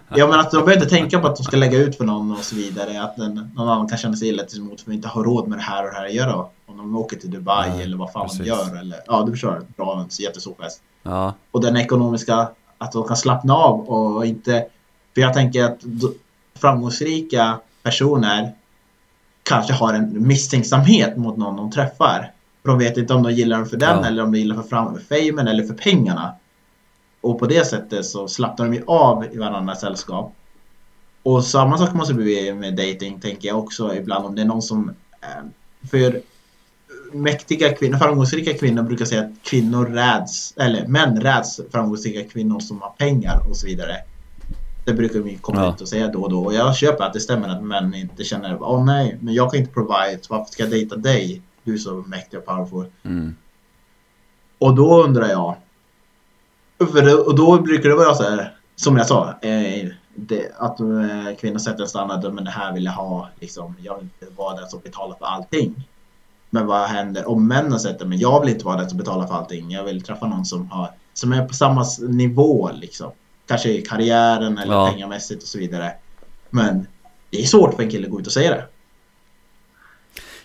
Ja 0.08 0.26
men 0.26 0.40
att 0.40 0.50
de 0.50 0.56
behöver 0.56 0.74
inte 0.74 0.88
tänka 0.88 1.20
på 1.20 1.26
att 1.26 1.36
de 1.36 1.42
ska 1.42 1.56
lägga 1.56 1.78
ut 1.78 1.96
för 1.96 2.04
någon 2.04 2.32
och 2.32 2.38
så 2.38 2.56
vidare. 2.56 3.02
Att 3.02 3.16
den, 3.16 3.50
någon 3.56 3.68
annan 3.68 3.88
kan 3.88 3.98
känna 3.98 4.16
sig 4.16 4.28
illa 4.28 4.42
till 4.42 4.58
emot 4.58 4.80
för 4.80 4.90
att 4.90 4.94
inte 4.94 5.08
har 5.08 5.24
råd 5.24 5.48
med 5.48 5.58
det 5.58 5.62
här 5.62 5.84
och 5.84 5.90
det 5.90 5.96
här 5.96 6.06
att 6.06 6.12
göra. 6.12 6.34
Om 6.66 6.76
de 6.76 6.96
åker 6.96 7.16
till 7.16 7.30
Dubai 7.30 7.70
ja, 7.76 7.82
eller 7.82 7.96
vad 7.96 8.12
fan 8.12 8.28
precis. 8.28 8.38
de 8.38 8.46
gör. 8.46 8.80
Eller, 8.80 8.98
ja 9.06 9.22
du 9.26 9.32
förstår. 9.32 9.62
Bra, 9.76 10.06
jättestor 10.20 10.54
fest. 10.60 10.82
Ja. 11.02 11.34
Och 11.50 11.60
den 11.60 11.76
ekonomiska... 11.76 12.48
Att 12.78 12.92
de 12.92 13.08
kan 13.08 13.16
slappna 13.16 13.54
av 13.54 13.80
och 13.80 14.26
inte... 14.26 14.66
För 15.14 15.20
jag 15.20 15.34
tänker 15.34 15.64
att 15.64 15.80
framgångsrika 16.58 17.58
personer 17.82 18.52
kanske 19.42 19.72
har 19.72 19.94
en 19.94 20.26
misstänksamhet 20.26 21.16
mot 21.16 21.36
någon 21.36 21.56
de 21.56 21.70
träffar. 21.70 22.32
För 22.62 22.68
de 22.68 22.78
vet 22.78 22.96
inte 22.96 23.14
om 23.14 23.22
de 23.22 23.32
gillar 23.32 23.58
dem 23.58 23.66
för 23.66 23.76
den 23.76 23.98
ja. 23.98 24.06
eller 24.06 24.22
om 24.22 24.32
de 24.32 24.38
gillar 24.38 24.56
för 24.56 24.92
famen 25.08 25.48
eller 25.48 25.64
för 25.64 25.74
pengarna. 25.74 26.34
Och 27.20 27.38
på 27.38 27.46
det 27.46 27.66
sättet 27.66 28.06
så 28.06 28.28
slappnar 28.28 28.66
de 28.66 28.74
ju 28.74 28.82
av 28.86 29.24
i 29.32 29.38
varandras 29.38 29.80
sällskap. 29.80 30.34
Och 31.22 31.44
samma 31.44 31.78
sak 31.78 31.94
måste 31.94 32.14
bli 32.14 32.52
med 32.54 32.76
dating 32.76 33.20
tänker 33.20 33.48
jag 33.48 33.58
också 33.58 33.94
ibland 33.94 34.26
om 34.26 34.34
det 34.34 34.42
är 34.42 34.46
någon 34.46 34.62
som... 34.62 34.88
Eh, 35.20 35.44
för 35.90 36.22
mäktiga 37.12 37.72
kvinnor, 37.72 37.98
framgångsrika 37.98 38.58
kvinnor 38.58 38.82
brukar 38.82 39.04
säga 39.04 39.20
att 39.20 39.42
kvinnor 39.42 39.86
räds, 39.86 40.54
eller 40.56 40.86
män 40.86 41.20
räds 41.20 41.60
framgångsrika 41.70 42.28
kvinnor 42.28 42.60
som 42.60 42.82
har 42.82 42.90
pengar 42.90 43.42
och 43.48 43.56
så 43.56 43.66
vidare. 43.66 43.96
Det 44.84 44.92
brukar 44.92 45.20
vi 45.20 45.36
komma 45.36 45.64
ja. 45.64 45.74
ut 45.74 45.80
och 45.80 45.88
säga 45.88 46.08
då 46.08 46.22
och 46.22 46.30
då. 46.30 46.44
Och 46.44 46.54
jag 46.54 46.76
köper 46.76 47.04
att 47.04 47.12
det 47.12 47.20
stämmer 47.20 47.48
att 47.48 47.62
män 47.62 47.94
inte 47.94 48.24
känner 48.24 48.62
åh 48.62 48.76
oh, 48.76 48.84
nej, 48.84 49.18
men 49.20 49.34
jag 49.34 49.50
kan 49.50 49.60
inte 49.60 49.72
provide, 49.72 50.20
varför 50.28 50.52
ska 50.52 50.62
jag 50.62 50.70
dejta 50.70 50.96
dig? 50.96 51.42
Du 51.64 51.74
är 51.74 51.78
så 51.78 52.04
mäktig 52.06 52.38
och 52.38 52.46
powerful. 52.46 52.86
Mm. 53.02 53.36
Och 54.58 54.74
då 54.74 55.04
undrar 55.04 55.28
jag. 55.28 55.56
För 56.86 57.02
det, 57.02 57.14
och 57.14 57.34
då 57.34 57.58
brukar 57.58 57.88
det 57.88 57.94
vara 57.94 58.14
så 58.14 58.22
här, 58.22 58.56
som 58.76 58.96
jag 58.96 59.06
sa, 59.06 59.34
eh, 59.42 59.88
det, 60.14 60.52
att 60.58 60.80
eh, 60.80 61.36
kvinnor 61.40 61.58
sätter 61.58 61.82
en 61.82 61.88
standard, 61.88 62.34
men 62.34 62.44
det 62.44 62.50
här 62.50 62.72
vill 62.72 62.84
jag 62.84 62.92
ha, 62.92 63.28
liksom, 63.40 63.74
jag 63.82 63.94
vill 63.94 64.04
inte 64.04 64.34
vara 64.36 64.56
den 64.56 64.68
som 64.68 64.80
betalar 64.80 65.16
för 65.18 65.26
allting. 65.26 65.88
Men 66.50 66.66
vad 66.66 66.88
händer 66.88 67.28
om 67.28 67.48
männen 67.48 67.80
sätter, 67.80 68.06
men 68.06 68.18
jag 68.18 68.40
vill 68.40 68.48
inte 68.48 68.64
vara 68.64 68.76
den 68.76 68.88
som 68.88 68.98
betalar 68.98 69.26
för 69.26 69.34
allting, 69.34 69.70
jag 69.70 69.84
vill 69.84 70.02
träffa 70.02 70.26
någon 70.26 70.44
som, 70.44 70.70
har, 70.70 70.90
som 71.14 71.32
är 71.32 71.46
på 71.46 71.54
samma 71.54 71.84
nivå 72.08 72.70
liksom 72.74 73.12
kanske 73.50 73.70
i 73.70 73.82
karriären 73.82 74.58
eller 74.58 74.74
ja. 74.74 74.90
pengamässigt 74.90 75.42
och 75.42 75.48
så 75.48 75.58
vidare. 75.58 75.92
Men 76.50 76.86
det 77.30 77.40
är 77.40 77.46
svårt 77.46 77.74
för 77.74 77.82
en 77.82 77.90
kille 77.90 78.06
att 78.06 78.12
gå 78.12 78.20
ut 78.20 78.26
och 78.26 78.32
säga 78.32 78.50
det. 78.50 78.64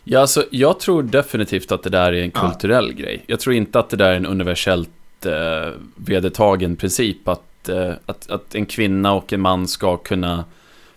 Ja, 0.04 0.20
alltså, 0.20 0.46
jag 0.52 0.80
tror 0.80 1.04
definitivt 1.04 1.72
att 1.72 1.84
det 1.84 1.90
där 1.90 2.14
är 2.14 2.24
en 2.24 2.32
kulturell 2.32 2.94
ja. 2.98 3.04
grej. 3.04 3.24
Jag 3.28 3.40
tror 3.40 3.56
inte 3.56 3.80
att 3.80 3.90
det 3.90 3.98
där 3.98 4.10
är 4.10 4.16
en 4.16 4.26
universellt 4.26 4.90
eh, 5.26 5.72
vedertagen 5.96 6.76
princip. 6.76 7.28
Att, 7.28 7.70
eh, 7.70 7.94
att, 8.06 8.30
att 8.30 8.56
en 8.56 8.66
kvinna 8.66 9.14
och 9.14 9.34
en 9.34 9.42
man 9.42 9.68
ska 9.68 9.98
kunna 9.98 10.46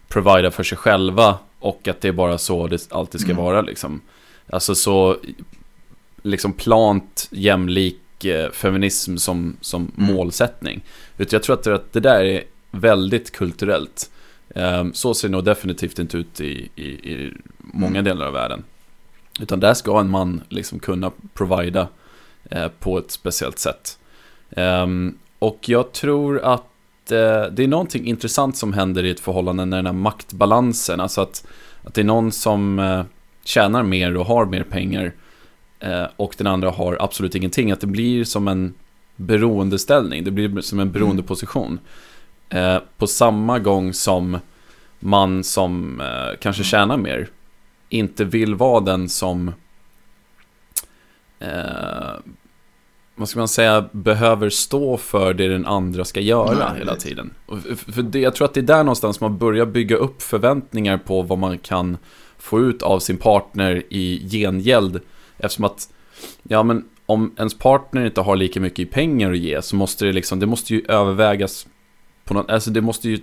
provida 0.09 0.51
för 0.51 0.62
sig 0.62 0.79
själva 0.79 1.38
och 1.59 1.88
att 1.88 2.01
det 2.01 2.09
är 2.09 2.12
bara 2.12 2.38
så 2.38 2.67
det 2.67 2.93
alltid 2.93 3.21
ska 3.21 3.31
mm. 3.31 3.45
vara. 3.45 3.61
Liksom. 3.61 4.01
Alltså 4.51 4.75
så 4.75 5.17
liksom 6.23 6.53
plant 6.53 7.29
jämlik 7.31 8.01
Eh, 8.25 8.51
feminism 8.51 9.17
som, 9.17 9.57
som 9.61 9.93
mm. 9.97 10.14
målsättning. 10.14 10.85
Utan 11.19 11.37
jag 11.37 11.43
tror 11.43 11.75
att 11.75 11.93
det, 11.93 12.01
där 12.01 12.25
är 12.25 12.45
väldigt 12.71 13.33
kulturellt. 13.33 14.11
Ehm, 14.55 14.93
så 14.95 15.14
ser 15.14 15.29
det 15.29 15.33
nog 15.33 15.45
definitivt 15.45 15.99
inte 15.99 16.19
ut 16.19 16.41
i, 16.41 16.69
i, 16.75 16.85
i 16.87 17.33
många 17.59 17.99
mm. 17.99 18.05
delar 18.05 18.27
av 18.27 18.33
världen. 18.33 18.64
Utan 19.41 19.61
där 19.61 19.75
ska 19.75 20.01
en 20.01 20.11
man 20.11 20.43
liksom 20.49 20.79
kunna 20.79 21.12
provida 21.35 21.88
eh, 22.51 22.69
på 22.69 22.99
ett 22.99 23.11
speciellt 23.11 23.59
sätt. 23.59 23.99
Ehm, 24.51 25.19
och 25.39 25.69
jag 25.69 25.93
tror 25.93 26.39
att 26.39 27.13
eh, 27.13 27.43
det 27.53 27.65
är 27.65 27.69
någonting 27.69 28.07
intressant 28.07 28.57
som 28.57 28.73
händer 28.73 29.05
i 29.05 29.11
ett 29.11 29.21
förhållande 29.21 29.65
när 29.65 29.77
den 29.77 29.87
här 29.87 29.93
maktbalansen, 29.93 31.01
alltså 31.01 31.21
att, 31.21 31.47
att 31.83 31.95
det 31.95 32.01
är 32.01 32.05
någon 32.05 32.33
som 32.33 33.05
tjänar 33.45 33.83
mer 33.83 34.17
och 34.17 34.27
har 34.27 34.47
mer 34.47 34.63
pengar 34.63 35.13
Eh, 35.81 36.07
och 36.17 36.35
den 36.39 36.47
andra 36.47 36.71
har 36.71 36.97
absolut 37.01 37.35
ingenting. 37.35 37.73
Att 37.73 37.81
det 37.81 37.87
blir 37.87 38.25
som 38.25 38.49
en 38.49 38.75
beroendeställning. 39.17 40.25
Det 40.25 40.31
blir 40.31 40.61
som 40.61 40.81
en 40.81 40.93
beroendeposition. 40.93 41.79
Eh, 42.49 42.79
på 42.97 43.07
samma 43.07 43.59
gång 43.59 43.93
som 43.93 44.39
man 45.01 45.45
som 45.45 46.03
kanske 46.41 46.65
tjänar 46.65 46.97
mer 46.97 47.29
inte 47.89 48.25
vill 48.25 48.55
vara 48.55 48.81
den 48.81 49.09
som 49.09 49.53
vad 53.19 53.29
ska 53.29 53.39
man 53.39 53.49
säga, 53.49 53.89
behöver 53.93 54.51
stå 54.51 54.97
för 54.97 55.35
det 55.35 55.49
den 55.49 55.67
andra 55.67 56.05
ska 56.05 56.21
göra 56.21 56.69
Nej, 56.71 56.79
hela 56.79 56.97
tiden. 56.97 57.35
För 57.77 58.03
det, 58.03 58.19
jag 58.19 58.35
tror 58.35 58.45
att 58.45 58.55
det 58.55 58.61
är 58.61 58.63
där 58.63 58.85
någonstans 58.85 59.21
man 59.21 59.39
börjar 59.39 59.67
bygga 59.67 59.97
upp 59.97 60.23
förväntningar 60.23 60.99
på 60.99 61.23
vad 61.23 61.39
man 61.39 61.59
kan 61.59 61.97
få 62.39 62.61
ut 62.61 62.83
av 62.83 62.99
sin 62.99 63.17
partner 63.17 63.83
i 63.89 64.29
gengäld 64.31 65.01
Eftersom 65.39 65.65
att, 65.65 65.89
ja 66.43 66.63
men 66.63 66.85
om 67.07 67.35
ens 67.39 67.59
partner 67.59 68.07
inte 68.07 68.21
har 68.21 68.37
lika 68.37 68.61
mycket 68.61 68.79
i 68.79 68.87
pengar 68.87 69.33
att 69.33 69.39
ge 69.39 69.63
så 69.63 69.77
måste 69.77 70.05
det 70.05 70.13
liksom, 70.13 70.41
det 70.41 70.47
måste 70.47 70.75
ju 70.75 70.85
övervägas 70.89 71.67
på 72.25 72.35
något, 72.35 72.51
alltså 72.51 72.71
det 72.71 72.81
måste 72.81 73.09
ju 73.09 73.21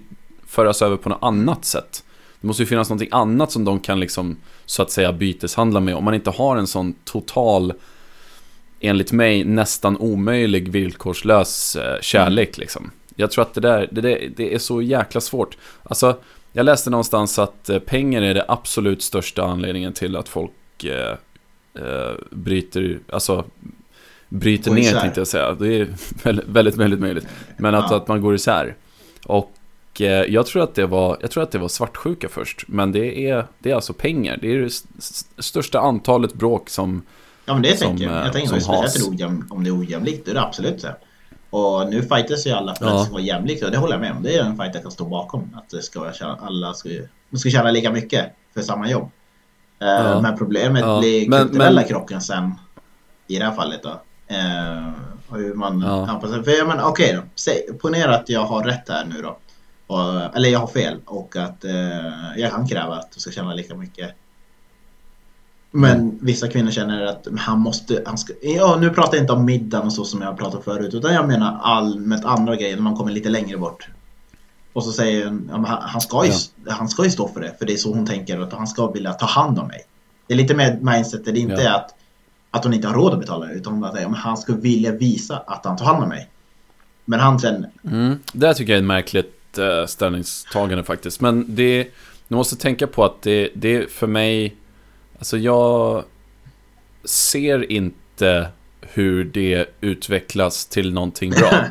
föras 0.48 0.82
över 0.82 0.98
på 0.98 1.10
något 1.10 1.24
annat 1.24 1.66
sätt. 1.66 2.04
Det 2.42 2.48
måste 2.48 2.64
ju 2.64 2.68
finnas 2.68 2.90
någonting 2.90 3.10
annat 3.12 3.52
som 3.52 3.66
de 3.66 3.80
kan 3.80 4.00
liksom, 4.00 4.38
så 4.66 4.82
att 4.82 4.92
säga, 4.92 5.14
byteshandla 5.14 5.80
med. 5.80 5.96
Om 5.96 6.04
man 6.04 6.14
inte 6.14 6.30
har 6.30 6.58
en 6.58 6.68
sån 6.68 6.94
total, 7.04 7.74
enligt 8.80 9.12
mig, 9.12 9.44
nästan 9.44 9.98
omöjlig 9.98 10.70
villkorslös 10.70 11.76
eh, 11.76 12.02
kärlek 12.02 12.58
liksom. 12.58 12.92
Jag 13.16 13.32
tror 13.32 13.42
att 13.42 13.54
det 13.54 13.62
där, 13.62 13.90
det, 13.92 14.02
där, 14.02 14.32
det 14.36 14.54
är 14.54 14.60
så 14.60 14.82
jäkla 14.82 15.22
svårt. 15.22 15.58
Alltså, 15.84 16.18
jag 16.54 16.66
läste 16.66 16.90
någonstans 16.90 17.40
att 17.40 17.70
eh, 17.70 17.80
pengar 17.80 18.22
är 18.22 18.34
det 18.34 18.46
absolut 18.48 19.02
största 19.02 19.44
anledningen 19.44 19.94
till 19.94 20.16
att 20.16 20.30
folk 20.30 20.84
eh, 20.84 21.18
eh, 21.74 22.14
bryter, 22.30 23.00
alltså 23.10 23.46
bryter 24.30 24.72
ner 24.72 24.82
isär. 24.82 25.00
tänkte 25.00 25.20
jag 25.20 25.28
säga. 25.28 25.54
Det 25.54 25.80
är 25.80 25.88
väldigt, 26.24 26.48
väldigt, 26.48 26.76
väldigt 26.76 27.00
möjligt. 27.00 27.28
Men 27.58 27.76
att, 27.76 27.92
ja. 27.92 27.98
att 27.98 28.08
man 28.08 28.22
går 28.22 28.36
isär. 28.36 28.76
Och 29.26 29.52
eh, 30.00 30.08
jag 30.08 30.46
tror 30.46 30.64
att 30.64 30.76
det 30.76 30.86
var, 30.86 31.18
jag 31.22 31.32
tror 31.32 31.44
att 31.44 31.52
det 31.52 31.58
var 31.58 31.68
svartsjuka 31.68 32.30
först. 32.30 32.64
Men 32.68 32.92
det 32.92 33.30
är, 33.30 33.46
det 33.60 33.72
är 33.72 33.76
alltså 33.76 33.94
pengar. 33.94 34.38
Det 34.42 34.54
är 34.54 34.60
det 34.60 34.74
största 35.44 35.80
antalet 35.80 36.34
bråk 36.34 36.70
som 36.70 37.02
Ja 37.46 37.54
men 37.54 37.62
det 37.62 37.78
som, 37.78 37.88
tänker 37.88 38.06
jag. 38.06 38.26
Jag 38.26 38.34
tänker 38.34 38.60
speciellt 38.60 39.10
ojäm, 39.10 39.48
om 39.50 39.64
det 39.64 39.70
är 39.70 39.80
ojämlikt. 39.80 40.26
Det 40.26 40.32
är 40.32 40.36
det 40.36 40.42
absolut 40.42 40.82
så. 40.82 40.88
Och 41.50 41.90
nu 41.90 42.02
fightas 42.02 42.48
ju 42.48 42.52
alla 42.52 42.76
för 42.76 42.86
att 42.86 42.98
det 42.98 43.04
ska 43.04 43.14
vara 43.14 43.24
jämlikt. 43.24 43.64
Och 43.64 43.72
det 43.72 43.78
håller 43.78 43.94
jag 43.94 44.02
med 44.02 44.12
om. 44.12 44.24
Det 44.24 44.36
är 44.36 44.44
en 44.44 44.58
fight 44.58 44.74
jag 44.74 44.84
kan 44.84 44.92
stå 44.92 45.06
bakom. 45.06 45.58
Att 45.58 45.70
det 45.70 45.82
ska 45.82 46.12
alla 46.20 46.74
ska, 46.74 46.90
ska 47.38 47.50
tjäna 47.50 47.72
lika 47.72 47.92
mycket 47.92 48.26
för 48.54 48.62
samma 48.62 48.90
jobb. 48.90 49.10
Eh, 49.82 49.88
ja. 49.88 50.22
Men 50.22 50.38
problemet 50.38 50.82
ja. 50.82 51.00
blir 51.00 51.30
men, 51.30 51.48
kulturella 51.48 51.82
men... 51.82 51.88
krocken 51.88 52.22
sen. 52.22 52.54
I 53.28 53.40
det 53.40 53.46
här 53.46 53.56
fallet 53.56 53.84
då. 53.84 54.02
Eh, 54.28 54.90
hur 55.32 55.54
man 55.54 55.82
ja. 55.82 56.08
anpassar 56.08 56.44
För 56.44 56.52
jag 56.52 56.68
menar 56.68 56.84
okej 56.84 57.06
okay 57.06 57.16
då. 57.16 57.22
Säg, 57.36 57.78
ponera 57.82 58.16
att 58.16 58.30
jag 58.30 58.46
har 58.46 58.64
rätt 58.64 58.90
här 58.90 59.06
nu 59.06 59.22
då. 59.22 59.38
Och, 59.88 60.36
eller 60.36 60.50
jag 60.50 60.60
har 60.60 60.68
fel 60.68 61.00
och 61.06 61.36
att 61.36 61.66
eh, 61.66 62.38
jag 62.38 62.52
kan 62.52 62.68
kräva 62.68 62.96
att 62.96 63.12
du 63.12 63.20
ska 63.20 63.32
tjäna 63.32 63.54
lika 63.54 63.76
mycket. 63.76 64.16
Men 65.78 66.00
mm. 66.00 66.18
vissa 66.22 66.48
kvinnor 66.48 66.72
känner 66.72 67.06
att 67.06 67.28
han 67.38 67.60
måste, 67.60 68.04
han 68.06 68.18
ska, 68.18 68.34
ja 68.42 68.78
nu 68.80 68.90
pratar 68.90 69.18
jag 69.18 69.24
inte 69.24 69.34
om 69.34 69.46
middagen 69.46 69.86
och 69.86 69.94
så 69.94 70.06
som 70.06 70.22
jag 70.22 70.28
har 70.28 70.36
pratat 70.36 70.64
förut 70.64 70.94
utan 70.94 71.14
jag 71.14 71.28
menar 71.28 71.60
allmänt 71.62 72.26
andra 72.26 72.56
grejer 72.56 72.76
när 72.76 72.84
man 72.84 72.96
kommer 72.96 73.12
lite 73.12 73.30
längre 73.30 73.58
bort. 73.58 73.88
Och 74.74 74.84
så 74.84 74.92
säger 74.92 75.26
hon, 75.26 75.50
ja, 75.52 75.80
han, 75.82 76.02
ska 76.02 76.26
ju, 76.26 76.32
ja. 76.66 76.74
han 76.74 76.90
ska 76.90 77.04
ju 77.04 77.10
stå 77.10 77.28
för 77.28 77.42
det, 77.42 77.56
för 77.60 77.66
det 77.66 77.74
är 77.74 77.78
så 77.78 77.94
hon 77.94 78.06
tänker 78.06 78.40
att 78.40 78.54
han 78.54 78.68
ska 78.68 78.92
vilja 78.92 79.14
ta 79.14 79.26
hand 79.26 79.60
om 79.60 79.68
mig. 79.68 79.86
Det 80.28 80.34
är 80.34 80.38
lite 80.38 80.56
mer 80.56 80.80
mindset, 80.82 81.26
det 81.26 81.32
är 81.32 81.38
inte 81.38 81.62
ja. 81.62 81.76
att, 81.76 81.96
att 82.52 82.64
hon 82.64 82.74
inte 82.74 82.88
har 82.88 82.96
råd 82.96 83.14
att 83.14 83.20
betala 83.20 83.52
utan 83.52 83.84
att 83.84 84.02
ja, 84.02 84.10
han 84.10 84.38
ska 84.38 84.54
vilja 84.54 84.92
visa 84.92 85.38
att 85.48 85.66
han 85.66 85.78
tar 85.78 85.86
hand 85.86 86.04
om 86.04 86.10
mig. 86.10 86.30
Men 87.06 87.20
han 87.20 87.40
sen... 87.40 87.66
Mm, 87.84 88.20
det 88.34 88.54
tycker 88.54 88.74
jag 88.74 88.78
är 88.78 88.82
ett 88.82 88.88
märkligt 88.88 89.60
uh, 89.60 89.86
ställningstagande 89.86 90.84
faktiskt. 90.84 91.22
Men 91.22 91.56
det, 91.56 91.88
du 92.28 92.36
måste 92.36 92.56
tänka 92.56 92.88
på 92.88 93.06
att 93.06 93.22
det, 93.22 93.50
det 93.54 93.92
för 93.92 94.08
mig, 94.08 94.56
alltså 95.18 95.38
jag 95.38 96.04
ser 97.04 97.72
inte 97.72 98.48
hur 98.82 99.24
det 99.24 99.70
utvecklas 99.82 100.66
till 100.66 100.94
någonting 100.94 101.32
bra. 101.32 101.66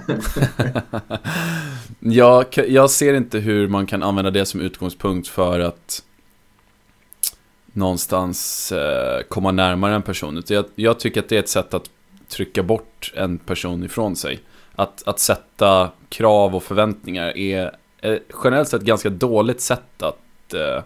jag, 2.01 2.47
jag 2.69 2.91
ser 2.91 3.15
inte 3.15 3.39
hur 3.39 3.69
man 3.69 3.87
kan 3.87 4.03
använda 4.03 4.31
det 4.31 4.47
som 4.47 4.61
utgångspunkt 4.61 5.29
för 5.29 5.61
att 5.61 6.03
någonstans 7.73 8.73
eh, 8.73 9.23
komma 9.29 9.53
närmare 9.53 9.95
en 9.95 10.03
person. 10.03 10.43
Jag, 10.49 10.65
jag 10.75 11.01
tycker 11.01 11.21
att 11.21 11.29
det 11.29 11.37
är 11.37 11.41
ett 11.41 11.49
sätt 11.49 11.75
att 11.75 11.91
trycka 12.29 12.63
bort 12.63 13.13
en 13.17 13.39
person 13.39 13.85
ifrån 13.85 14.17
sig. 14.17 14.41
att, 14.75 15.03
att 15.09 15.21
sätta 15.21 15.91
krav 16.09 16.57
och 16.57 16.63
förväntningar 16.63 17.39
är, 17.39 17.77
eh, 18.01 18.17
generellt 18.45 18.69
sett 18.69 18.83
ganska 18.83 19.11
dåligt 19.11 19.61
sätt 19.61 20.03
att, 20.03 20.55
eh, 20.55 20.83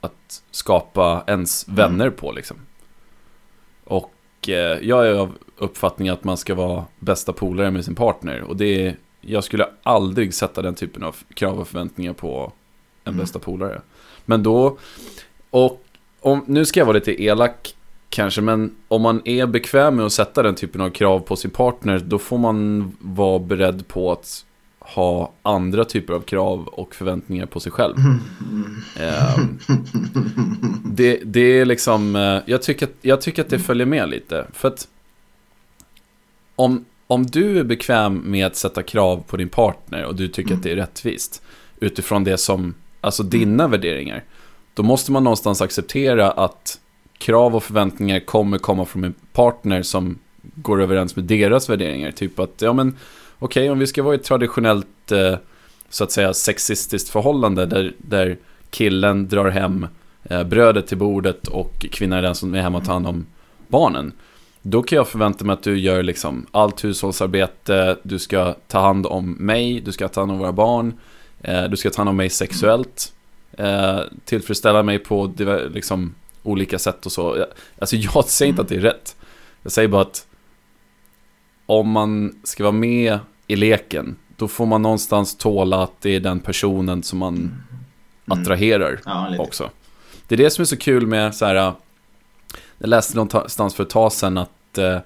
att 0.00 0.42
skapa 0.50 1.24
ens 1.26 1.68
Mm. 1.68 1.76
vänner 1.76 2.10
på 2.10 2.32
liksom. 2.32 2.56
Och 3.84 4.12
eh, 4.48 4.54
jag 4.82 5.06
är 5.06 5.14
av 5.14 5.32
uppfattningen 5.58 6.14
att 6.14 6.24
man 6.24 6.36
ska 6.36 6.54
vara 6.54 6.84
bästa 6.98 7.32
polare 7.32 7.70
med 7.70 7.84
sin 7.84 7.94
partner. 7.94 8.42
Och 8.42 8.56
det 8.56 8.86
är, 8.86 8.96
jag 9.20 9.44
skulle 9.44 9.68
aldrig 9.82 10.34
sätta 10.34 10.62
den 10.62 10.74
typen 10.74 11.02
av 11.02 11.16
krav 11.34 11.60
och 11.60 11.68
förväntningar 11.68 12.12
på 12.12 12.52
en 13.04 13.12
Mm. 13.12 13.20
bästa 13.24 13.38
polare. 13.38 13.80
Men 14.24 14.42
då, 14.42 14.78
och 15.50 15.84
om, 16.20 16.44
nu 16.46 16.64
ska 16.64 16.80
jag 16.80 16.86
vara 16.86 16.94
lite 16.94 17.22
elak 17.22 17.74
kanske, 18.08 18.40
men 18.40 18.76
om 18.88 19.02
man 19.02 19.22
är 19.24 19.46
bekväm 19.46 19.96
med 19.96 20.06
att 20.06 20.12
sätta 20.12 20.42
den 20.42 20.54
typen 20.54 20.80
av 20.80 20.90
krav 20.90 21.20
på 21.20 21.36
sin 21.36 21.50
partner, 21.50 21.98
då 21.98 22.18
får 22.18 22.38
man 22.38 22.92
vara 23.00 23.38
beredd 23.38 23.88
på 23.88 24.12
att 24.12 24.44
ha 24.94 25.32
andra 25.42 25.84
typer 25.84 26.14
av 26.14 26.20
krav 26.20 26.66
och 26.66 26.94
förväntningar 26.94 27.46
på 27.46 27.60
sig 27.60 27.72
själv. 27.72 27.96
Ehm, 29.00 29.58
det, 30.84 31.20
det 31.24 31.40
är 31.40 31.64
liksom, 31.64 32.16
eh, 32.16 32.38
jag 32.46 32.62
tycker, 32.62 32.86
att, 32.86 32.92
jag 33.02 33.20
tycker 33.20 33.42
att 33.42 33.50
det 33.50 33.58
följer 33.58 33.86
med 33.86 34.08
lite. 34.08 34.46
För 34.52 34.68
att 34.68 34.88
om, 36.56 36.84
om 37.06 37.26
du 37.26 37.58
är 37.58 37.64
bekväm 37.64 38.22
med 38.24 38.46
att 38.46 38.56
sätta 38.56 38.82
krav 38.82 39.24
på 39.26 39.36
din 39.36 39.48
partner 39.48 40.04
och 40.04 40.14
du 40.14 40.28
tycker 40.28 40.54
att 40.54 40.62
det 40.62 40.72
är 40.72 40.76
rättvist 40.76 41.42
utifrån 41.80 42.24
det 42.24 42.38
som, 42.38 42.74
alltså 43.00 43.22
dina 43.22 43.68
värderingar, 43.68 44.24
då 44.74 44.82
måste 44.82 45.12
man 45.12 45.24
någonstans 45.24 45.62
acceptera 45.62 46.30
att 46.30 46.80
krav 47.18 47.56
och 47.56 47.62
förväntningar 47.62 48.20
kommer 48.20 48.58
komma 48.58 48.84
från 48.84 49.04
en 49.04 49.14
partner 49.32 49.82
som 49.82 50.18
går 50.42 50.82
överens 50.82 51.16
med 51.16 51.24
deras 51.24 51.70
värderingar. 51.70 52.10
Typ 52.10 52.38
att, 52.38 52.54
ja 52.58 52.72
men, 52.72 52.96
okej 53.40 53.70
om 53.70 53.78
vi 53.78 53.86
ska 53.86 54.02
vara 54.02 54.14
i 54.14 54.18
ett 54.18 54.24
traditionellt, 54.24 55.12
eh, 55.12 55.34
så 55.88 56.04
att 56.04 56.12
säga, 56.12 56.34
sexistiskt 56.34 57.08
förhållande 57.08 57.66
där, 57.66 57.92
där 57.98 58.38
killen 58.70 59.28
drar 59.28 59.48
hem 59.48 59.86
eh, 60.24 60.44
brödet 60.44 60.86
till 60.86 60.98
bordet 60.98 61.48
och 61.48 61.86
kvinnan 61.92 62.18
är 62.18 62.22
den 62.22 62.34
som 62.34 62.54
är 62.54 62.62
hemma 62.62 62.78
och 62.78 62.84
tar 62.84 62.92
hand 62.92 63.06
om 63.06 63.26
barnen. 63.68 64.12
Då 64.62 64.82
kan 64.82 64.96
jag 64.96 65.08
förvänta 65.08 65.44
mig 65.44 65.54
att 65.54 65.62
du 65.62 65.78
gör 65.78 66.02
liksom 66.02 66.46
allt 66.50 66.84
hushållsarbete, 66.84 67.96
du 68.02 68.18
ska 68.18 68.54
ta 68.68 68.80
hand 68.80 69.06
om 69.06 69.32
mig, 69.32 69.80
du 69.80 69.92
ska 69.92 70.08
ta 70.08 70.20
hand 70.20 70.32
om 70.32 70.38
våra 70.38 70.52
barn, 70.52 70.94
eh, 71.40 71.64
du 71.64 71.76
ska 71.76 71.90
ta 71.90 71.96
hand 71.96 72.08
om 72.08 72.16
mig 72.16 72.30
sexuellt, 72.30 73.12
tillfredsställa 74.24 74.82
mig 74.82 74.98
på 74.98 75.34
liksom, 75.70 76.14
olika 76.42 76.78
sätt 76.78 77.06
och 77.06 77.12
så. 77.12 77.46
Alltså 77.78 77.96
jag 77.96 78.24
säger 78.24 78.48
inte 78.50 78.62
att 78.62 78.68
det 78.68 78.76
är 78.76 78.80
rätt. 78.80 79.16
Jag 79.62 79.72
säger 79.72 79.88
bara 79.88 80.02
att 80.02 80.26
om 81.70 81.90
man 81.90 82.40
ska 82.44 82.62
vara 82.62 82.72
med 82.72 83.18
i 83.46 83.56
leken, 83.56 84.16
då 84.36 84.48
får 84.48 84.66
man 84.66 84.82
någonstans 84.82 85.36
tåla 85.36 85.82
att 85.82 86.00
det 86.00 86.16
är 86.16 86.20
den 86.20 86.40
personen 86.40 87.02
som 87.02 87.18
man 87.18 87.62
attraherar 88.26 89.00
Ja, 89.04 89.34
också. 89.38 89.70
Det 90.28 90.34
är 90.34 90.36
det 90.36 90.50
som 90.50 90.62
är 90.62 90.66
så 90.66 90.76
kul 90.76 91.06
med 91.06 91.34
så 91.34 91.44
här. 91.46 91.54
Jag 91.54 91.74
läste 92.88 93.16
någonstans 93.16 93.74
för 93.74 93.82
ett 93.82 93.90
tag 93.90 94.12
sedan 94.12 94.38
att 94.38 94.78
eh, 94.78 94.98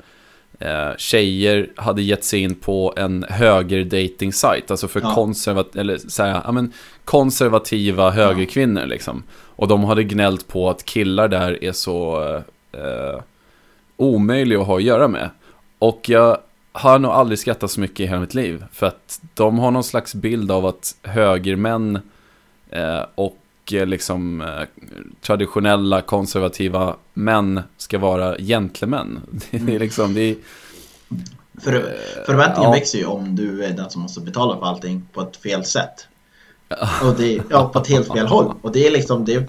eh, 0.59 0.97
tjejer 0.97 1.73
hade 1.77 2.03
gett 2.03 2.25
sig 2.25 2.41
in 2.41 2.55
på 2.55 2.95
en 2.97 3.25
höger 3.29 3.85
dating 3.85 4.33
site 4.33 4.65
alltså 4.69 4.89
för 4.89 5.01
Ja. 5.01 5.15
konservat 5.15 5.77
eller 5.77 5.99
så 5.99 6.23
här, 6.23 6.43
ja, 6.45 6.53
men, 6.53 6.73
konservativa 7.05 8.11
högerkvinnor 8.11 8.87
liksom. 8.87 9.23
Och 9.57 9.69
de 9.69 9.85
hade 9.85 10.05
gnällt 10.05 10.49
på 10.49 10.71
att 10.71 10.85
killar 10.85 11.29
där 11.29 11.65
är 11.65 11.73
så 11.73 12.25
eh, 12.73 13.21
omöjliga 13.97 14.61
att 14.61 14.67
ha 14.67 14.77
att 14.77 14.83
göra 14.83 15.09
med. 15.09 15.31
Och 15.79 16.09
jag 16.09 16.39
har 16.77 16.99
nog 16.99 17.13
aldrig 17.13 17.39
skrattat 17.39 17.71
så 17.71 17.81
mycket 17.81 18.01
i 18.01 18.07
hela 18.07 18.21
mitt 18.21 18.35
liv. 18.35 18.65
För 18.73 18.87
att 18.87 19.21
de 19.35 19.59
har 19.59 19.71
någon 19.71 19.85
slags 19.85 20.15
bild 20.15 20.51
av 20.51 20.67
att 20.67 20.97
högermän 21.03 21.99
eh, 22.71 23.01
och 23.15 23.39
eh, 23.73 23.87
liksom 23.87 24.41
eh, 24.41 24.47
traditionella 25.21 26.01
konservativa 26.01 26.97
män 27.15 27.63
ska 27.77 27.99
vara 27.99 28.37
gentlemän. 28.39 29.21
Det 29.51 29.75
är 29.75 29.79
liksom, 29.79 30.15
det 30.15 30.21
är, 30.21 30.37
För, 31.61 31.97
förväntningen 32.27 32.71
ja. 32.71 32.73
växer 32.73 32.99
ju 32.99 33.05
om 33.05 33.37
du 33.37 33.65
är 33.65 33.71
den 33.71 33.91
som 33.91 34.03
måste 34.03 34.21
betala 34.21 34.59
för 34.59 34.67
allting 34.67 35.09
på 35.13 35.21
ett 35.21 35.37
fel 35.37 35.65
sätt. 35.65 36.07
Och 37.03 37.15
det, 37.19 37.41
ja, 37.51 37.69
på 37.69 37.79
ett 37.79 37.89
helt 37.89 38.13
fel 38.13 38.27
håll. 38.27 38.55
Och 38.63 38.73
det 38.73 38.87
är 38.87 38.91
liksom, 38.91 39.25
det, 39.25 39.47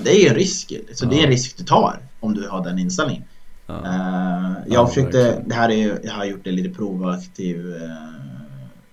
det 0.00 0.10
är 0.10 0.20
ju 0.20 0.28
en 0.28 0.34
risk. 0.34 0.72
Så 0.94 1.06
det 1.06 1.20
är 1.20 1.24
en 1.24 1.30
risk 1.30 1.56
du 1.56 1.64
tar 1.64 1.98
om 2.20 2.34
du 2.34 2.48
har 2.48 2.64
den 2.64 2.78
inställningen. 2.78 3.24
Ja. 3.66 3.74
Eh, 3.74 4.52
jag 4.66 4.82
Ja, 4.82 4.86
försöte, 4.86 5.18
verkligen. 5.18 5.48
det 5.48 5.54
här 5.54 5.68
är 5.68 5.74
ju, 5.76 5.98
jag 6.02 6.12
har 6.12 6.24
gjort 6.24 6.44
det 6.44 6.50
lite 6.52 6.68
provoaktiv 6.74 7.66
uh, 7.66 7.80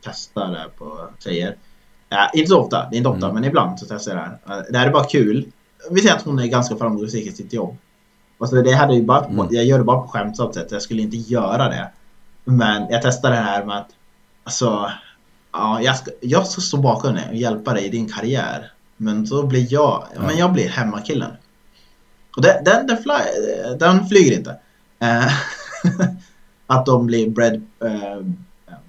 testa 0.03 0.47
där 0.47 0.67
på 0.77 1.10
tjejer. 1.19 1.55
Ja, 2.10 2.29
inte 2.34 2.49
så 2.49 2.60
ofta, 2.60 2.88
det 2.89 2.95
är 2.95 2.97
inte 2.97 3.10
ofta, 3.10 3.25
Mm. 3.25 3.36
men 3.36 3.43
ibland 3.43 3.79
så 3.79 3.86
testar 3.89 4.12
jag 4.12 4.19
det 4.19 4.39
här. 4.53 4.57
Eh, 4.60 4.63
det 4.71 4.77
här 4.77 4.88
är 4.88 4.91
bara 4.91 5.03
kul. 5.03 5.45
Vi 5.91 6.01
säger 6.01 6.15
att 6.15 6.21
hon 6.21 6.39
är 6.39 6.45
ganska 6.47 6.75
framgångsrik 6.75 7.27
i 7.27 7.31
sitt 7.31 7.53
jobb. 7.53 7.77
Alltså 8.39 8.62
det 8.62 8.71
hade 8.71 8.95
ju 8.95 9.03
bara, 9.03 9.25
Mm. 9.25 9.47
Jag 9.51 9.65
gör 9.65 9.77
det 9.77 9.84
bara 9.84 10.01
på 10.01 10.07
skämtsamt 10.07 10.53
sätt, 10.53 10.71
jag 10.71 10.81
skulle 10.81 11.01
inte 11.01 11.17
göra 11.17 11.69
det. 11.69 11.89
Men 12.43 12.88
jag 12.89 13.01
testade 13.01 13.36
det 13.36 13.41
här 13.41 13.65
med 13.65 13.77
att 13.77 13.89
alltså, 14.43 14.91
ja, 15.53 15.81
jag, 15.81 15.97
ska, 15.97 16.12
jag 16.21 16.47
ska 16.47 16.62
stå 16.62 16.77
bakom 16.77 17.13
dig 17.15 17.27
och 17.29 17.36
hjälpa 17.36 17.73
dig 17.73 17.86
i 17.86 17.89
din 17.89 18.10
karriär. 18.10 18.71
Men 18.97 19.27
så 19.27 19.43
blir 19.43 19.67
jag, 19.73 20.03
ja. 20.15 20.21
men 20.21 20.38
jag 20.38 20.53
blir 20.53 20.69
hemmakillen. 20.69 21.31
Och 22.35 22.41
den, 22.41 22.63
den, 22.63 22.87
den, 22.87 22.97
fly, 22.97 23.13
den 23.79 24.07
flyger 24.07 24.37
inte. 24.37 24.55
Eh, 24.99 25.27
att 26.67 26.85
de 26.85 27.05
blir 27.07 27.29
bread, 27.29 27.61
eh, 27.85 28.25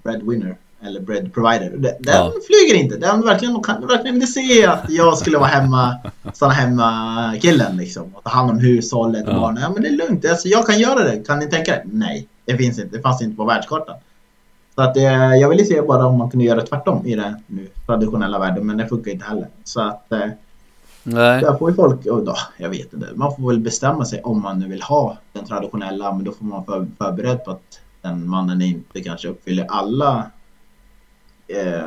breadwinner 0.02 0.56
eller 0.84 1.00
bread 1.00 1.34
provider. 1.34 1.72
Den, 1.78 1.94
Ja. 2.00 2.32
flyger 2.46 2.82
inte. 2.82 2.96
Den 2.96 3.20
verkligen, 3.24 3.62
kan 3.62 3.86
verkligen 3.86 4.14
inte 4.14 4.26
se 4.26 4.66
att 4.66 4.84
jag 4.88 5.18
skulle 5.18 5.38
vara 5.38 5.48
hemma, 5.48 5.96
stanna 6.32 6.52
hemma 6.52 7.34
killen 7.40 7.76
liksom. 7.76 8.14
Och 8.14 8.22
ta 8.24 8.30
hand 8.30 8.50
om 8.50 8.58
hushållet 8.58 9.26
och 9.28 9.34
Ja. 9.34 9.40
barnen. 9.40 9.62
Ja 9.62 9.70
men 9.70 9.82
det 9.82 9.88
är 9.88 9.96
lugnt. 10.08 10.24
Alltså, 10.30 10.48
jag 10.48 10.66
kan 10.66 10.78
göra 10.78 11.04
det. 11.04 11.26
Kan 11.26 11.38
ni 11.38 11.46
tänka 11.46 11.74
er? 11.76 11.82
Nej, 11.84 12.28
det 12.44 12.56
finns 12.56 12.78
inte. 12.78 12.96
Det 12.96 13.02
fanns 13.02 13.22
inte 13.22 13.36
på 13.36 13.44
världskartan. 13.44 13.96
Så 14.74 14.82
att, 14.82 14.96
eh, 14.96 15.34
jag 15.34 15.48
ville 15.48 15.64
se 15.64 15.82
bara 15.82 16.06
om 16.06 16.18
man 16.18 16.30
kunde 16.30 16.44
göra 16.46 16.62
tvärtom 16.62 17.06
i 17.06 17.14
den 17.14 17.34
nu 17.46 17.68
traditionella 17.86 18.38
världen. 18.38 18.66
Men 18.66 18.76
det 18.76 18.88
funkar 18.88 19.10
inte 19.10 19.24
heller. 19.24 19.48
Så 19.64 19.80
att 19.80 20.12
eh, 20.12 20.26
Nej. 21.02 21.40
där 21.40 21.56
får 21.56 21.70
ju 21.70 21.76
folk, 21.76 22.06
och 22.06 22.24
då, 22.24 22.36
jag 22.56 22.68
vet 22.68 22.92
inte. 22.92 23.08
Man 23.14 23.36
får 23.36 23.48
väl 23.48 23.60
bestämma 23.60 24.04
sig 24.04 24.22
om 24.22 24.42
man 24.42 24.58
nu 24.58 24.68
vill 24.68 24.82
ha 24.82 25.18
den 25.32 25.44
traditionella. 25.44 26.12
Men 26.12 26.24
då 26.24 26.32
får 26.32 26.44
man 26.44 26.64
vara 26.64 26.86
förberedd 26.98 27.44
på 27.44 27.50
att 27.50 27.80
den 28.02 28.28
mannen 28.28 28.62
inte 28.62 29.00
kanske 29.00 29.28
uppfyller 29.28 29.66
alla 29.68 30.30
eh, 31.48 31.82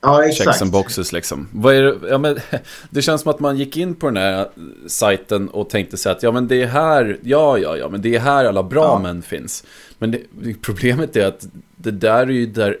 Ja, 0.00 0.24
exakt. 0.24 0.44
Checks 0.44 0.62
and 0.62 0.70
boxes 0.72 1.12
liksom. 1.12 1.48
Vad 1.52 1.74
är 1.74 1.82
det, 1.82 2.08
ja, 2.08 2.18
men, 2.18 2.38
det 2.90 3.02
känns 3.02 3.22
som 3.22 3.30
att 3.30 3.40
man 3.40 3.56
gick 3.56 3.76
in 3.76 3.94
på 3.94 4.06
den 4.06 4.16
här 4.16 4.48
sajten 4.86 5.48
och 5.48 5.70
tänkte 5.70 5.96
sig 5.96 6.12
att 6.12 6.22
ja 6.22 6.32
men 6.32 6.48
det 6.48 6.62
är 6.62 6.66
här, 6.66 7.18
ja 7.22 7.58
ja 7.58 7.76
ja 7.76 7.88
men 7.88 8.02
det 8.02 8.14
är 8.16 8.20
här 8.20 8.44
alla 8.44 8.62
bra 8.62 8.84
Ja. 8.84 8.98
män 8.98 9.22
finns. 9.22 9.64
Men 9.98 10.10
det, 10.10 10.20
problemet 10.62 11.16
är 11.16 11.26
att 11.26 11.46
det 11.76 11.90
där 11.90 12.20
är 12.26 12.30
ju 12.30 12.46
där, 12.46 12.76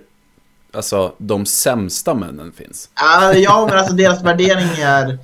alltså 0.72 1.12
de 1.18 1.46
sämsta 1.46 2.14
männen 2.14 2.52
finns. 2.52 2.90
Ja, 3.34 3.66
men 3.70 3.78
alltså 3.78 3.94
deras 3.94 4.22
värderingar 4.22 5.18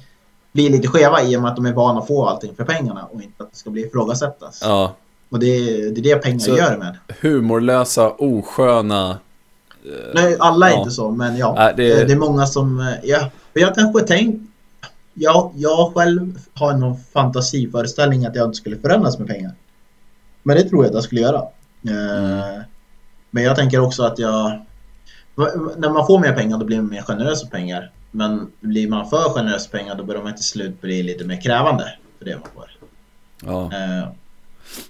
blir 0.53 0.71
lite 0.71 0.89
skeva 0.89 1.23
i 1.23 1.37
och 1.37 1.43
med 1.43 1.51
att 1.51 1.57
de 1.57 1.67
är 1.67 1.73
vana 1.73 2.01
att 2.01 2.07
få 2.07 2.27
allting 2.27 2.55
för 2.57 2.65
pengarna 2.65 3.05
och 3.05 3.23
inte 3.23 3.43
att 3.43 3.51
det 3.53 3.57
ska 3.59 3.71
bli 3.71 3.83
ifrågasättas. 3.87 4.59
Ja, 4.63 4.95
Och 5.31 5.39
det 5.39 5.47
är, 5.47 5.91
det 5.91 6.01
är 6.01 6.03
det 6.15 6.17
pengar 6.17 6.39
Så- 6.39 6.57
gör 6.57 6.77
med. 6.77 6.97
humorlösa, 7.21 8.11
osköna. 8.11 9.11
eh, 9.11 10.15
Nej, 10.15 10.37
alla 10.41 10.69
är 10.69 10.73
Ja. 10.73 10.79
inte 10.79 10.91
så, 10.91 11.11
men 11.11 11.37
ja. 11.37 11.55
Nej, 11.57 11.75
det- 11.77 11.95
det... 11.95 12.05
det 12.05 12.13
är 12.13 12.17
många 12.19 12.47
som, 12.47 12.81
eh, 12.81 12.95
ja. 13.03 13.31
För 13.53 13.61
jag 13.61 13.75
kanske 13.75 14.01
tänkt, 14.01 14.51
ja, 15.15 15.53
jag 15.57 15.95
själv 15.95 16.39
har 16.55 16.73
någon 16.73 16.97
fantasiföreställning 17.13 18.27
att 18.27 18.37
jag 18.37 18.47
inte 18.49 18.57
skulle 18.57 18.77
förändras 18.79 19.19
med 19.19 19.29
pengar. 19.29 19.53
Men 20.43 20.57
det 20.57 20.63
tror 20.63 20.85
jag 20.85 20.89
att 20.89 20.95
jag 20.95 21.05
skulle 21.05 21.21
göra. 21.21 21.39
Eh, 21.89 22.63
Men 23.31 23.43
jag 23.45 23.57
tänker 23.57 23.81
också 23.81 24.03
att 24.03 24.19
jag, 24.19 24.67
när 25.77 25.91
man 25.93 26.07
får 26.07 26.19
mer 26.19 26.33
pengar 26.33 26.59
då 26.59 26.65
blir 26.65 26.77
man 26.77 26.91
mer 26.91 27.03
generös 27.03 27.43
med 27.43 27.53
pengar. 27.53 27.91
Men 28.11 28.51
blir 28.61 28.89
man 28.89 29.11
för 29.11 29.35
generös 29.35 29.73
med 29.73 29.81
pengar 29.81 29.95
då 29.95 30.05
börjar 30.05 30.23
man 30.23 30.35
till 30.35 30.45
slut 30.45 30.81
bli 30.81 31.03
lite 31.03 31.25
mer 31.25 31.41
krävande 31.41 31.93
för 32.19 32.25
det 32.25 32.35
man 32.37 32.49
får. 32.55 32.71
Ja. 33.45 33.63
Eh, 33.73 34.09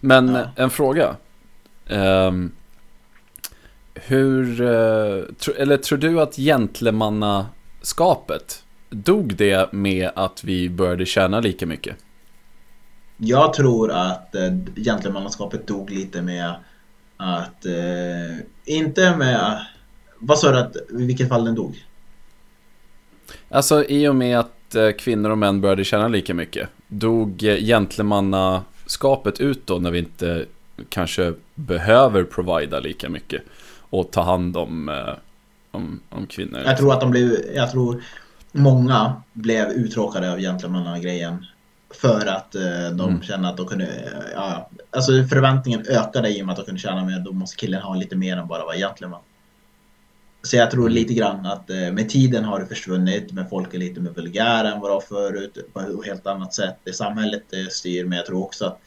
Men 0.00 0.34
Ja. 0.34 0.44
en 0.56 0.70
fråga. 0.70 1.16
Ehm, 1.86 2.52
hur, 3.94 4.60
eh, 4.60 5.22
tro, 5.38 5.54
eller 5.54 5.76
tror 5.76 5.98
du 5.98 6.20
att 6.20 6.36
gentlemannaskapet, 6.36 8.64
dog 8.90 9.36
det 9.36 9.72
med 9.72 10.10
att 10.14 10.44
vi 10.44 10.70
började 10.70 11.06
tjäna 11.06 11.40
lika 11.40 11.66
mycket? 11.66 11.96
Jag 13.16 13.54
tror 13.54 13.92
att 13.92 14.34
eh, 14.34 14.50
gentlemannaskapet 14.76 15.66
dog 15.66 15.90
lite 15.90 16.22
med 16.22 16.54
att, 17.16 17.66
eh, 17.66 18.36
inte 18.64 19.16
med, 19.16 19.66
vad 20.22 20.38
sa 20.38 20.50
du 20.50 20.58
att, 20.58 20.76
i 20.76 21.06
vilket 21.06 21.28
fall 21.28 21.44
den 21.44 21.54
dog? 21.54 21.84
Alltså 23.48 23.84
i 23.84 24.08
och 24.08 24.16
med 24.16 24.38
att 24.38 24.74
eh, 24.74 24.90
kvinnor 24.90 25.30
och 25.30 25.38
män 25.38 25.60
började 25.60 25.84
tjäna 25.84 26.08
lika 26.08 26.34
mycket, 26.34 26.68
dog 26.88 27.44
eh, 27.44 27.56
gentlemannaskapet 27.56 29.40
ut 29.40 29.66
då 29.66 29.78
när 29.78 29.90
vi 29.90 29.98
inte 29.98 30.46
kanske 30.88 31.34
behöver 31.54 32.24
provida 32.24 32.80
lika 32.80 33.08
mycket? 33.08 33.42
och 33.92 34.10
ta 34.10 34.22
hand 34.22 34.56
om, 34.56 34.88
eh, 34.88 35.14
om, 35.70 36.00
om 36.08 36.26
kvinnor. 36.26 36.60
Jag 36.64 36.76
tror 36.76 36.92
att 36.92 37.00
de 37.00 37.10
blev, 37.10 37.36
jag 37.54 37.70
tror 37.70 38.02
många 38.52 39.22
blev 39.32 39.68
uttråkade 39.68 40.32
av 40.32 40.38
gentlemannagrejen. 40.38 41.46
För 41.94 42.26
att 42.26 42.54
eh, 42.54 42.62
de 42.92 43.08
Mm. 43.08 43.22
kände 43.22 43.48
att 43.48 43.56
de 43.56 43.66
kunde, 43.66 43.88
ja, 44.34 44.70
alltså 44.90 45.12
förväntningen 45.12 45.84
ökade 45.88 46.38
i 46.38 46.42
och 46.42 46.46
med 46.46 46.52
att 46.52 46.58
de 46.58 46.64
kunde 46.64 46.80
tjäna 46.80 47.04
mer. 47.04 47.18
Då 47.18 47.32
måste 47.32 47.56
killen 47.56 47.82
ha 47.82 47.94
lite 47.94 48.16
mer 48.16 48.36
än 48.36 48.46
bara 48.46 48.64
vara 48.64 48.76
gentleman. 48.76 49.20
Så 50.42 50.56
jag 50.56 50.70
tror 50.70 50.88
lite 50.88 51.14
grann 51.14 51.46
att 51.46 51.70
eh, 51.70 51.92
med 51.92 52.08
tiden 52.08 52.44
har 52.44 52.60
det 52.60 52.66
försvunnit, 52.66 53.32
men 53.32 53.48
folk 53.48 53.74
är 53.74 53.78
lite 53.78 54.00
mer 54.00 54.10
vulgära 54.10 54.72
än 54.72 54.80
vad 54.80 54.90
de 54.90 54.94
var 54.94 55.00
förut 55.00 55.58
på 55.72 55.80
ett 55.80 56.06
helt 56.06 56.26
annat 56.26 56.54
sätt. 56.54 56.76
Det 56.84 56.92
samhället 56.92 57.52
eh, 57.52 57.66
styr, 57.70 58.04
men 58.04 58.16
jag 58.18 58.26
tror 58.26 58.42
också 58.44 58.64
att 58.66 58.78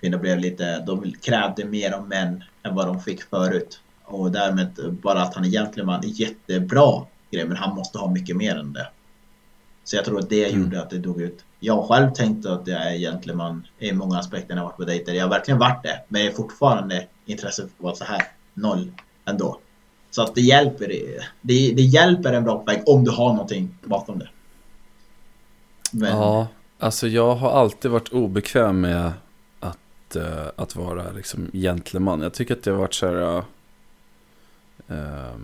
kvinnor 0.00 0.18
blev 0.18 0.38
lite, 0.38 0.78
de 0.86 1.12
krävde 1.22 1.64
mer 1.64 1.92
av 1.92 2.08
män 2.08 2.44
än 2.62 2.74
vad 2.74 2.86
de 2.86 3.00
fick 3.00 3.22
förut. 3.22 3.80
Och 4.04 4.32
därmed 4.32 4.78
eh, 4.78 4.90
bara 4.90 5.22
att 5.22 5.34
han 5.34 5.44
är 5.44 5.48
gentleman 5.48 6.04
är 6.04 6.20
jättebra 6.20 7.06
grej, 7.30 7.44
men 7.48 7.56
han 7.56 7.76
måste 7.76 7.98
ha 7.98 8.10
mycket 8.10 8.36
mer 8.36 8.56
än 8.56 8.72
det. 8.72 8.88
Så 9.84 9.96
jag 9.96 10.04
tror 10.04 10.18
att 10.18 10.30
det 10.30 10.44
Mm. 10.48 10.62
gjorde 10.62 10.82
att 10.82 10.90
det 10.90 10.98
dog 10.98 11.20
ut. 11.22 11.44
Jag 11.60 11.84
själv 11.88 12.10
tänkte 12.10 12.52
att 12.52 12.66
jag 12.66 12.92
är 12.92 12.98
gentleman 12.98 13.66
i 13.78 13.92
många 13.92 14.18
aspekter 14.18 14.54
när 14.54 14.62
jag 14.62 14.66
varit 14.66 14.76
på 14.76 14.84
dejter. 14.84 15.12
Jag 15.14 15.24
har 15.24 15.30
verkligen 15.30 15.58
varit 15.58 15.82
det, 15.82 16.00
men 16.08 16.20
jag 16.20 16.30
är 16.32 16.36
fortfarande 16.36 17.06
intresset 17.26 17.64
för 17.64 17.76
att 17.76 17.82
vara 17.82 17.94
så 17.94 18.04
här 18.04 18.22
noll 18.54 18.92
ändå. 19.24 19.60
Så 20.14 20.22
att 20.22 20.34
det 20.34 20.40
hjälper, 20.40 20.88
det, 21.40 21.72
det 21.72 21.82
hjälper 21.82 22.32
en 22.32 22.44
bra 22.44 22.64
om 22.86 23.04
du 23.04 23.10
har 23.10 23.28
någonting 23.32 23.78
bakom 23.84 24.18
det. 24.18 24.28
Men, 25.92 26.10
Ja, 26.10 26.48
alltså 26.78 27.08
jag 27.08 27.34
har 27.34 27.50
alltid 27.50 27.90
varit 27.90 28.12
obekväm 28.12 28.80
med 28.80 29.12
att, 29.60 30.16
uh, 30.16 30.46
att 30.56 30.76
vara 30.76 31.12
liksom 31.12 31.50
gentleman. 31.52 32.20
Jag 32.20 32.34
tycker 32.34 32.54
att 32.54 32.62
det 32.62 32.70
har 32.70 32.78
varit 32.78 32.94
så 32.94 33.06
här... 33.06 33.42
Uh, 34.90 35.34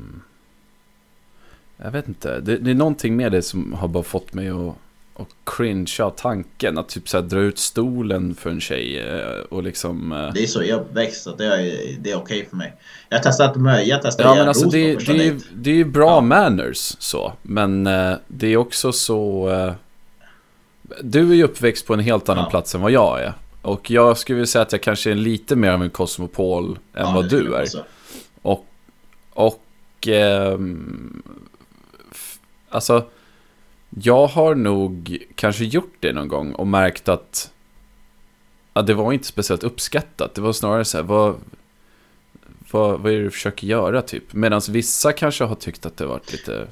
jag 1.77 1.91
vet 1.91 2.09
inte, 2.09 2.41
det, 2.41 2.57
det 2.57 2.71
är 2.71 2.75
någonting 2.75 3.17
med 3.17 3.33
det 3.33 3.43
som 3.43 3.73
har 3.73 3.89
bara 3.89 4.03
fått 4.03 4.35
mig 4.35 4.49
att, 4.49 4.75
att 5.15 5.29
cringea 5.45 6.11
tanken. 6.11 6.79
Att 6.79 6.89
typ 6.89 7.09
så 7.09 7.17
här, 7.17 7.25
dra 7.25 7.41
ut 7.41 7.59
stolen 7.59 8.35
för 8.35 8.51
en 8.51 8.61
tjej 8.61 8.99
eh, 9.01 9.41
och 9.49 9.63
liksom... 9.63 10.13
eh, 10.13 10.33
Det 10.35 10.43
är 10.43 10.47
så 10.47 10.63
jag 10.65 10.85
växt, 10.93 11.23
så 11.23 11.35
det 11.37 11.45
är, 11.47 11.97
det 12.01 12.11
är 12.11 12.17
okej 12.17 12.47
för 12.51 12.57
mig. 12.57 12.73
Jag 13.09 13.19
har 13.19 13.23
testat 13.23 13.57
med, 13.57 13.87
jag 13.87 14.03
testade 14.03 14.29
Ja 14.29 14.35
men 14.35 14.49
alltså 14.49 14.69
det, 14.69 14.95
det, 14.97 15.27
är, 15.27 15.37
det 15.55 15.71
är 15.71 15.75
ju 15.75 15.85
bra 15.85 16.11
Ja. 16.11 16.21
manners 16.21 16.97
så. 16.99 17.33
Men 17.43 17.87
eh, 17.87 18.15
det 18.29 18.47
är 18.47 18.57
också 18.57 18.93
så... 18.93 19.49
Eh, 19.51 19.73
du 21.03 21.31
är 21.31 21.35
ju 21.35 21.45
uppväxt 21.45 21.87
på 21.87 21.95
en 21.95 22.01
helt 22.01 22.29
annan 22.29 22.45
Ja. 22.45 22.51
plats 22.51 22.75
än 22.75 22.81
vad 22.81 22.91
jag 22.91 23.21
är. 23.23 23.33
Och 23.63 23.91
jag 23.91 24.19
skulle 24.19 24.35
vilja 24.37 24.47
säga 24.47 24.63
att 24.63 24.73
jag 24.73 24.81
kanske 24.83 25.11
är 25.11 25.15
lite 25.15 25.57
mer 25.57 25.71
av 25.71 25.83
en 25.83 25.91
kosmopol 25.91 26.71
än 26.71 26.77
Ja, 27.07 27.13
vad 27.15 27.29
du 27.31 27.55
är. 27.55 27.63
också. 27.63 27.85
Och... 28.43 28.67
och 29.31 29.63
f- 32.13 32.39
alltså... 32.69 33.05
Jag 33.91 34.27
har 34.27 34.55
nog 34.55 35.19
kanske 35.35 35.65
gjort 35.65 35.95
det 36.01 36.13
någon 36.13 36.29
gång 36.29 36.53
och 36.53 36.67
märkt 36.67 37.09
att... 37.09 37.53
Ja, 38.75 38.83
det 38.83 38.95
var 38.95 39.13
inte 39.13 39.27
speciellt 39.27 39.65
uppskattat. 39.65 40.35
Det 40.35 40.41
var 40.41 40.53
snarare 40.53 40.85
så 40.85 40.97
här, 40.99 41.05
vad... 41.05 41.35
Vad, 42.73 43.01
vad 43.01 43.13
är 43.13 43.17
det 43.17 43.23
du 43.23 43.31
försöker 43.31 43.67
göra 43.67 44.03
typ? 44.03 44.33
Medan 44.33 44.61
vissa 44.71 45.13
kanske 45.13 45.45
har 45.45 45.55
tyckt 45.55 45.87
att 45.87 45.97
det 45.97 46.07
varit 46.07 46.33
lite 46.33 46.67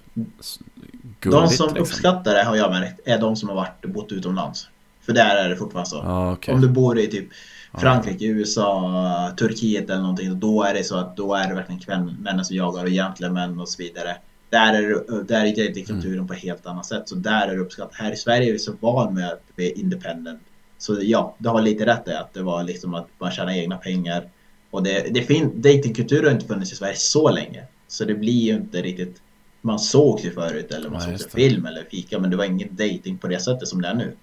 gulligt 1.20 1.22
De 1.22 1.48
som 1.48 1.66
liksom. 1.66 1.76
uppskattar 1.76 2.34
det 2.34 2.44
har 2.44 2.56
jag 2.56 2.70
märkt 2.70 3.00
är 3.04 3.18
de 3.18 3.36
som 3.36 3.48
har 3.48 3.56
varit 3.56 3.84
bott 3.86 4.12
utomlands. 4.12 4.68
För 5.00 5.12
där 5.12 5.36
är 5.36 5.48
det 5.48 5.56
fortfarande 5.56 5.90
så. 5.90 5.96
Ja, 5.96 6.32
okej. 6.32 6.54
Om 6.54 6.60
du 6.60 6.68
bor 6.68 6.98
i 6.98 7.06
typ 7.06 7.28
Ja. 7.72 7.78
Frankrike, 7.78 8.24
USA, 8.24 9.32
Turkiet 9.38 9.90
eller 9.90 10.00
någonting. 10.00 10.40
Då 10.40 10.62
är 10.62 10.74
det 10.74 10.84
så 10.84 10.96
att 10.96 11.16
då 11.16 11.34
är 11.34 11.48
det 11.48 11.54
verkligen 11.54 11.80
kväll, 11.80 12.14
männen 12.20 12.44
som 12.44 12.56
jagar 12.56 12.84
och 12.84 12.90
gentlemän 12.90 13.60
och 13.60 13.68
så 13.68 13.82
vidare. 13.82 14.16
Där 14.50 14.72
är, 14.74 15.22
där 15.22 15.44
är 15.44 15.66
datingkulturen 15.68 16.14
Mm. 16.14 16.26
på 16.26 16.32
ett 16.32 16.38
helt 16.42 16.66
annat 16.66 16.86
sätt. 16.86 17.08
Så 17.08 17.14
där 17.14 17.48
är 17.48 17.54
det 17.54 17.60
uppskattat. 17.60 17.94
Här 17.94 18.12
i 18.12 18.16
Sverige 18.16 18.48
är 18.48 18.52
vi 18.52 18.58
så 18.58 18.72
van 18.80 19.14
med 19.14 19.28
att 19.28 19.42
är 19.56 19.78
independent. 19.78 20.40
Så 20.78 20.98
ja, 21.02 21.34
du 21.38 21.48
har 21.48 21.62
lite 21.62 21.86
rätt 21.86 22.08
i 22.08 22.12
att 22.12 22.34
det 22.34 22.42
var 22.42 22.62
liksom 22.62 22.94
att 22.94 23.08
man 23.18 23.30
tjänar 23.30 23.52
egna 23.52 23.76
pengar. 23.76 24.28
Och 24.70 24.82
det, 24.82 25.14
det 25.14 25.22
fin- 25.22 25.52
datingkultur 25.62 26.24
har 26.24 26.30
inte 26.30 26.46
funnits 26.46 26.72
i 26.72 26.76
Sverige 26.76 26.96
så 26.96 27.30
länge. 27.30 27.64
Så 27.88 28.04
det 28.04 28.14
blir 28.14 28.42
ju 28.42 28.54
inte 28.54 28.82
riktigt 28.82 29.22
man 29.60 29.78
sågs 29.78 30.24
ju 30.24 30.30
förut 30.30 30.72
eller 30.72 30.90
man 30.90 31.08
Nej, 31.08 31.18
såg 31.18 31.30
film 31.30 31.66
eller 31.66 31.84
fika 31.90 32.18
men 32.18 32.30
det 32.30 32.36
var 32.36 32.44
ingen 32.44 32.76
dating 32.76 33.18
på 33.18 33.28
det 33.28 33.40
sättet 33.40 33.68
som 33.68 33.82
det 33.82 33.88
är 33.88 33.94
nu. 33.94 34.16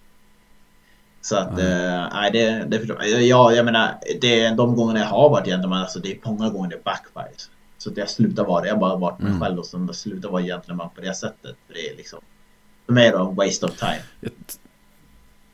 Så 1.22 1.36
att, 1.38 1.58
Nej. 1.58 2.08
nej 2.14 2.32
det, 2.32 2.66
det. 2.68 3.10
Ja, 3.22 3.52
jag 3.54 3.66
menar, 3.66 4.00
det, 4.22 4.50
de 4.50 4.76
gångerna 4.76 5.00
jag 5.00 5.08
har 5.08 5.30
varit 5.30 5.48
gentleman, 5.48 5.82
alltså 5.82 6.00
det 6.00 6.12
är 6.12 6.18
många 6.26 6.50
gånger 6.50 6.70
det 6.70 6.84
backfires. 6.84 7.50
Så 7.78 7.90
att 7.90 7.98
jag 7.98 8.10
slutar 8.10 8.46
vara 8.46 8.62
det, 8.62 8.68
jag 8.68 8.80
bara 8.80 8.96
varit 8.96 9.20
mig 9.20 9.28
Mm. 9.30 9.42
själv 9.42 9.60
och 9.60 9.66
så 9.66 9.94
slutar 9.94 10.30
vara 10.30 10.42
gentleman 10.44 10.90
på 10.96 11.02
det 11.02 11.14
sättet. 11.16 11.56
För 11.68 11.74
det 11.74 11.90
är 11.90 11.98
liksom, 11.98 12.20
för 12.86 12.94
mig 12.94 13.08
en 13.08 13.36
waste 13.36 13.66
of 13.66 13.78
time. 13.78 14.00
Jag, 14.22 14.32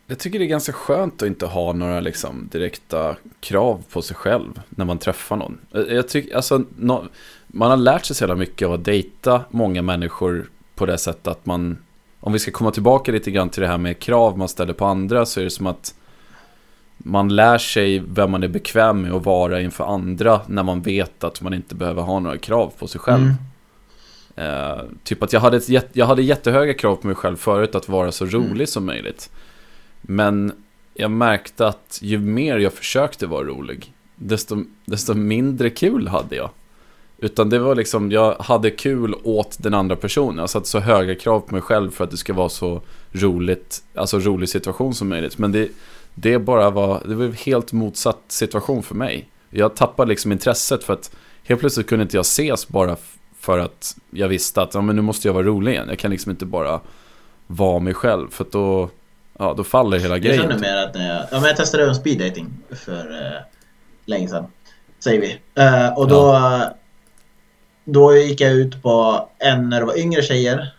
jag 0.08 0.20
tycker 0.20 0.40
det 0.40 0.46
är 0.46 0.48
ganska 0.48 0.74
skönt 0.74 1.22
att 1.22 1.28
inte 1.28 1.46
ha 1.46 1.74
några 1.74 2.00
liksom, 2.00 2.48
direkta 2.52 3.16
krav 3.40 3.84
på 3.92 4.02
sig 4.02 4.16
själv 4.16 4.62
när 4.70 4.86
man 4.86 4.98
träffar 4.98 5.36
någon. 5.36 5.58
Jag, 5.72 6.08
tycker, 6.10 6.36
alltså, 6.36 6.64
nå- 6.78 7.06
man 7.48 7.70
har 7.70 7.78
lärt 7.78 8.06
sig 8.06 8.16
så 8.16 8.24
jävla 8.24 8.36
mycket 8.36 8.66
av 8.68 8.74
att 8.74 8.84
dejta 8.86 9.42
många 9.50 9.82
människor 9.82 10.50
på 10.76 10.86
det 10.86 10.98
sättet 10.98 11.28
att 11.28 11.46
man, 11.46 11.78
om 12.20 12.34
vi 12.34 12.40
ska 12.40 12.52
komma 12.52 12.72
tillbaka 12.72 13.12
lite 13.12 13.32
grann 13.32 13.50
till 13.50 13.62
det 13.62 13.68
här 13.68 13.78
med 13.78 14.00
krav 14.00 14.38
man 14.38 14.48
ställer 14.50 14.74
på 14.74 14.86
andra 14.86 15.26
så 15.26 15.40
är 15.40 15.44
det 15.44 15.50
som 15.50 15.68
att 15.68 15.96
man 17.04 17.36
lär 17.36 17.58
sig 17.58 18.00
vem 18.00 18.32
man 18.32 18.44
är 18.44 18.48
bekväm 18.48 19.02
med 19.02 19.14
att 19.14 19.26
vara 19.26 19.62
inför 19.62 19.84
andra 19.84 20.42
när 20.48 20.64
man 20.64 20.82
vet 20.82 21.24
att 21.24 21.42
man 21.42 21.54
inte 21.54 21.76
behöver 21.76 22.02
ha 22.02 22.20
några 22.20 22.38
krav 22.38 22.74
på 22.80 22.88
sig 22.88 23.02
själv. 23.02 23.24
Mm. 23.24 23.36
Eh, 24.36 24.82
typ 25.04 25.24
att 25.24 25.34
jag 25.34 25.40
hade, 25.40 25.58
ett, 25.58 25.90
jag 25.94 26.06
hade 26.06 26.22
jättehöga 26.22 26.74
krav 26.74 26.96
på 26.96 27.08
mig 27.08 27.16
själv 27.16 27.36
förut 27.36 27.76
att 27.76 27.90
vara 27.90 28.12
så 28.12 28.26
rolig 28.26 28.52
Mm. 28.52 28.68
som 28.68 28.86
möjligt. 28.86 29.30
Men 30.02 30.52
jag 30.94 31.12
märkte 31.12 31.68
att 31.68 32.00
ju 32.02 32.20
mer 32.20 32.58
jag 32.58 32.74
försökte 32.74 33.28
vara 33.28 33.44
rolig, 33.44 33.94
desto, 34.16 34.64
desto 34.86 35.14
mindre 35.14 35.70
kul 35.70 36.08
hade 36.08 36.36
jag. 36.36 36.50
Utan 37.18 37.50
det 37.50 37.60
var 37.60 37.76
liksom, 37.76 38.12
jag 38.12 38.36
hade 38.40 38.72
kul 38.72 39.16
åt 39.24 39.58
den 39.60 39.74
andra 39.74 39.96
personen. 39.96 40.38
Jag 40.38 40.50
satte 40.50 40.68
så 40.68 40.80
höga 40.80 41.16
krav 41.16 41.40
på 41.40 41.54
mig 41.54 41.62
själv 41.62 41.92
för 41.92 42.04
att 42.04 42.12
det 42.12 42.18
ska 42.18 42.34
vara 42.34 42.50
så 42.50 42.82
roligt, 43.12 43.84
alltså 43.96 44.20
rolig 44.20 44.50
situation 44.50 44.94
som 44.94 45.10
möjligt. 45.10 45.38
Men 45.38 45.52
det, 45.52 45.70
det 46.14 46.40
bara 46.40 46.70
var, 46.70 47.02
det 47.06 47.16
var 47.16 47.26
en 47.26 47.34
helt 47.34 47.72
motsatt 47.72 48.22
situation 48.28 48.84
för 48.84 48.96
mig. 48.96 49.30
Jag 49.50 49.76
tappade 49.76 50.10
liksom 50.10 50.32
intresset 50.32 50.84
för 50.84 50.94
att 50.94 51.12
helt 51.44 51.60
plötsligt 51.60 51.88
kunde 51.88 52.04
inte 52.04 52.18
jag 52.18 52.22
ses 52.22 52.68
bara 52.68 52.98
för 53.40 53.60
att 53.60 53.98
jag 54.12 54.28
visste 54.28 54.62
att 54.62 54.74
ja, 54.74 54.82
men 54.82 54.96
nu 54.96 55.02
måste 55.02 55.28
jag 55.28 55.34
vara 55.34 55.44
rolig 55.46 55.72
igen. 55.72 55.86
Jag 55.90 56.00
kan 56.00 56.12
liksom 56.12 56.30
inte 56.30 56.46
bara 56.46 56.80
vara 57.48 57.80
mig 57.80 57.94
själv 57.94 58.30
för 58.30 58.44
att 58.44 58.52
då, 58.52 58.90
ja, 59.40 59.54
då 59.58 59.64
faller 59.64 60.00
hela 60.00 60.16
Jag 60.16 60.22
grejen. 60.22 60.42
känner 60.42 60.54
typ. 60.54 60.62
mer 60.62 60.76
att 60.78 60.94
när 60.94 61.08
jag, 61.14 61.24
ja, 61.32 61.40
men 61.40 61.44
jag 61.44 61.58
testade 61.58 61.84
även 61.84 61.96
speed 61.96 62.20
dating 62.20 62.54
för 62.70 63.26
eh, 63.26 63.42
länge 64.06 64.28
sedan. 64.28 64.46
Säger 65.00 65.22
vi. 65.22 65.40
Eh, 65.62 65.98
och 65.98 66.08
då, 66.08 66.40
då 67.86 68.16
gick 68.16 68.42
jag 68.42 68.52
ut 68.52 68.82
på 68.84 69.30
en 69.38 69.70
när 69.70 69.80
det 69.80 69.86
var 69.86 70.00
yngre 70.00 70.22
tjejer. 70.22 70.74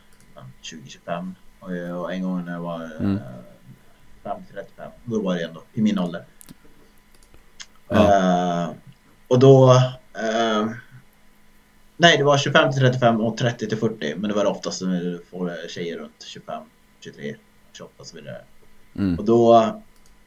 20-25. 1.06 1.34
Och, 1.60 2.00
och 2.00 2.12
en 2.12 2.22
gång 2.22 2.44
när 2.44 2.52
jag 2.52 2.60
var 2.60 2.80
eh, 3.00 3.16
Mm. 4.24 4.36
5-35. 4.78 4.90
Då 5.04 5.22
var 5.22 5.34
det 5.34 5.42
ändå 5.42 5.62
i 5.72 5.82
min 5.82 5.98
ålder. 5.98 6.24
Ja. 7.88 8.64
Eh, 8.64 8.70
och 9.28 9.38
då... 9.38 9.72
eh, 10.14 10.68
nej, 11.96 12.18
det 12.18 12.24
var 12.24 12.38
25 12.38 12.72
till 12.72 12.80
35 12.80 13.20
och 13.20 13.36
30 13.36 13.68
till 13.68 13.78
40. 13.78 14.14
Men 14.16 14.30
det 14.30 14.36
var 14.36 14.44
oftast 14.44 14.82
när 14.82 15.00
du 15.00 15.24
får 15.30 15.68
tjejer 15.68 15.98
runt 15.98 16.24
25, 16.26 16.62
23, 17.00 17.34
28 17.72 17.92
och 17.96 18.06
så 18.06 18.16
vidare. 18.16 18.40
Mm. 18.96 19.18
Och 19.18 19.24
då, 19.24 19.72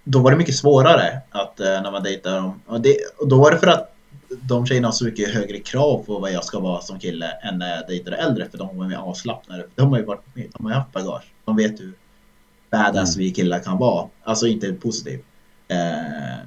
då 0.03 0.19
var 0.19 0.31
det 0.31 0.37
mycket 0.37 0.55
svårare 0.55 1.21
att 1.29 1.59
eh, 1.59 1.81
när 1.81 1.91
man 1.91 2.03
dejtar 2.03 2.35
dem. 2.35 2.61
Och, 2.65 2.81
det, 2.81 2.97
och 3.17 3.27
då 3.27 3.37
var 3.37 3.51
det 3.51 3.57
för 3.57 3.67
att 3.67 3.95
de 4.29 4.65
tjejerna 4.65 4.87
har 4.87 4.91
så 4.91 5.05
mycket 5.05 5.33
högre 5.33 5.59
krav 5.59 6.03
på 6.05 6.19
vad 6.19 6.31
jag 6.31 6.43
ska 6.43 6.59
vara 6.59 6.81
som 6.81 6.99
kille 6.99 7.31
än 7.31 7.59
när 7.59 7.75
jag 7.75 7.87
dejtade 7.87 8.17
äldre. 8.17 8.49
För 8.49 8.57
de 8.57 8.77
var 8.77 8.87
mer 8.87 8.95
avslappnade. 8.95 9.67
De 9.75 9.89
har 9.91 9.97
ju 9.99 10.05
varit 10.05 10.35
med, 10.35 10.47
de 10.53 10.65
har 10.65 10.73
haft 10.73 10.91
bagage. 10.91 11.33
De 11.45 11.55
vet 11.55 11.79
hur 11.79 11.93
badass 12.71 13.15
Mm. 13.15 13.25
vi 13.25 13.31
killar 13.31 13.59
kan 13.59 13.77
vara. 13.77 14.09
Alltså 14.23 14.47
inte 14.47 14.73
positivt. 14.73 15.25
Eh, 15.67 16.39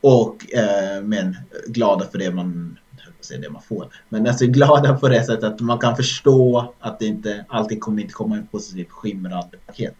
och 0.00 0.54
eh, 0.54 1.02
men 1.02 1.36
glada 1.68 2.06
för 2.06 2.18
det 2.18 2.30
man 2.30 2.78
säga 3.24 3.40
det 3.40 3.50
man 3.50 3.62
får. 3.62 3.88
Men 4.08 4.26
alltså 4.26 4.46
glada 4.46 4.94
på 4.94 5.08
det 5.08 5.24
sättet 5.24 5.44
att 5.44 5.60
man 5.60 5.78
kan 5.78 5.96
förstå 5.96 6.74
att 6.80 6.98
det 6.98 7.06
inte 7.06 7.44
alltid 7.48 7.80
kommer 7.80 8.02
inte 8.02 8.14
komma 8.14 8.36
en 8.36 8.46
positivt 8.46 8.90
skimrande 8.90 9.56
paket. 9.66 9.96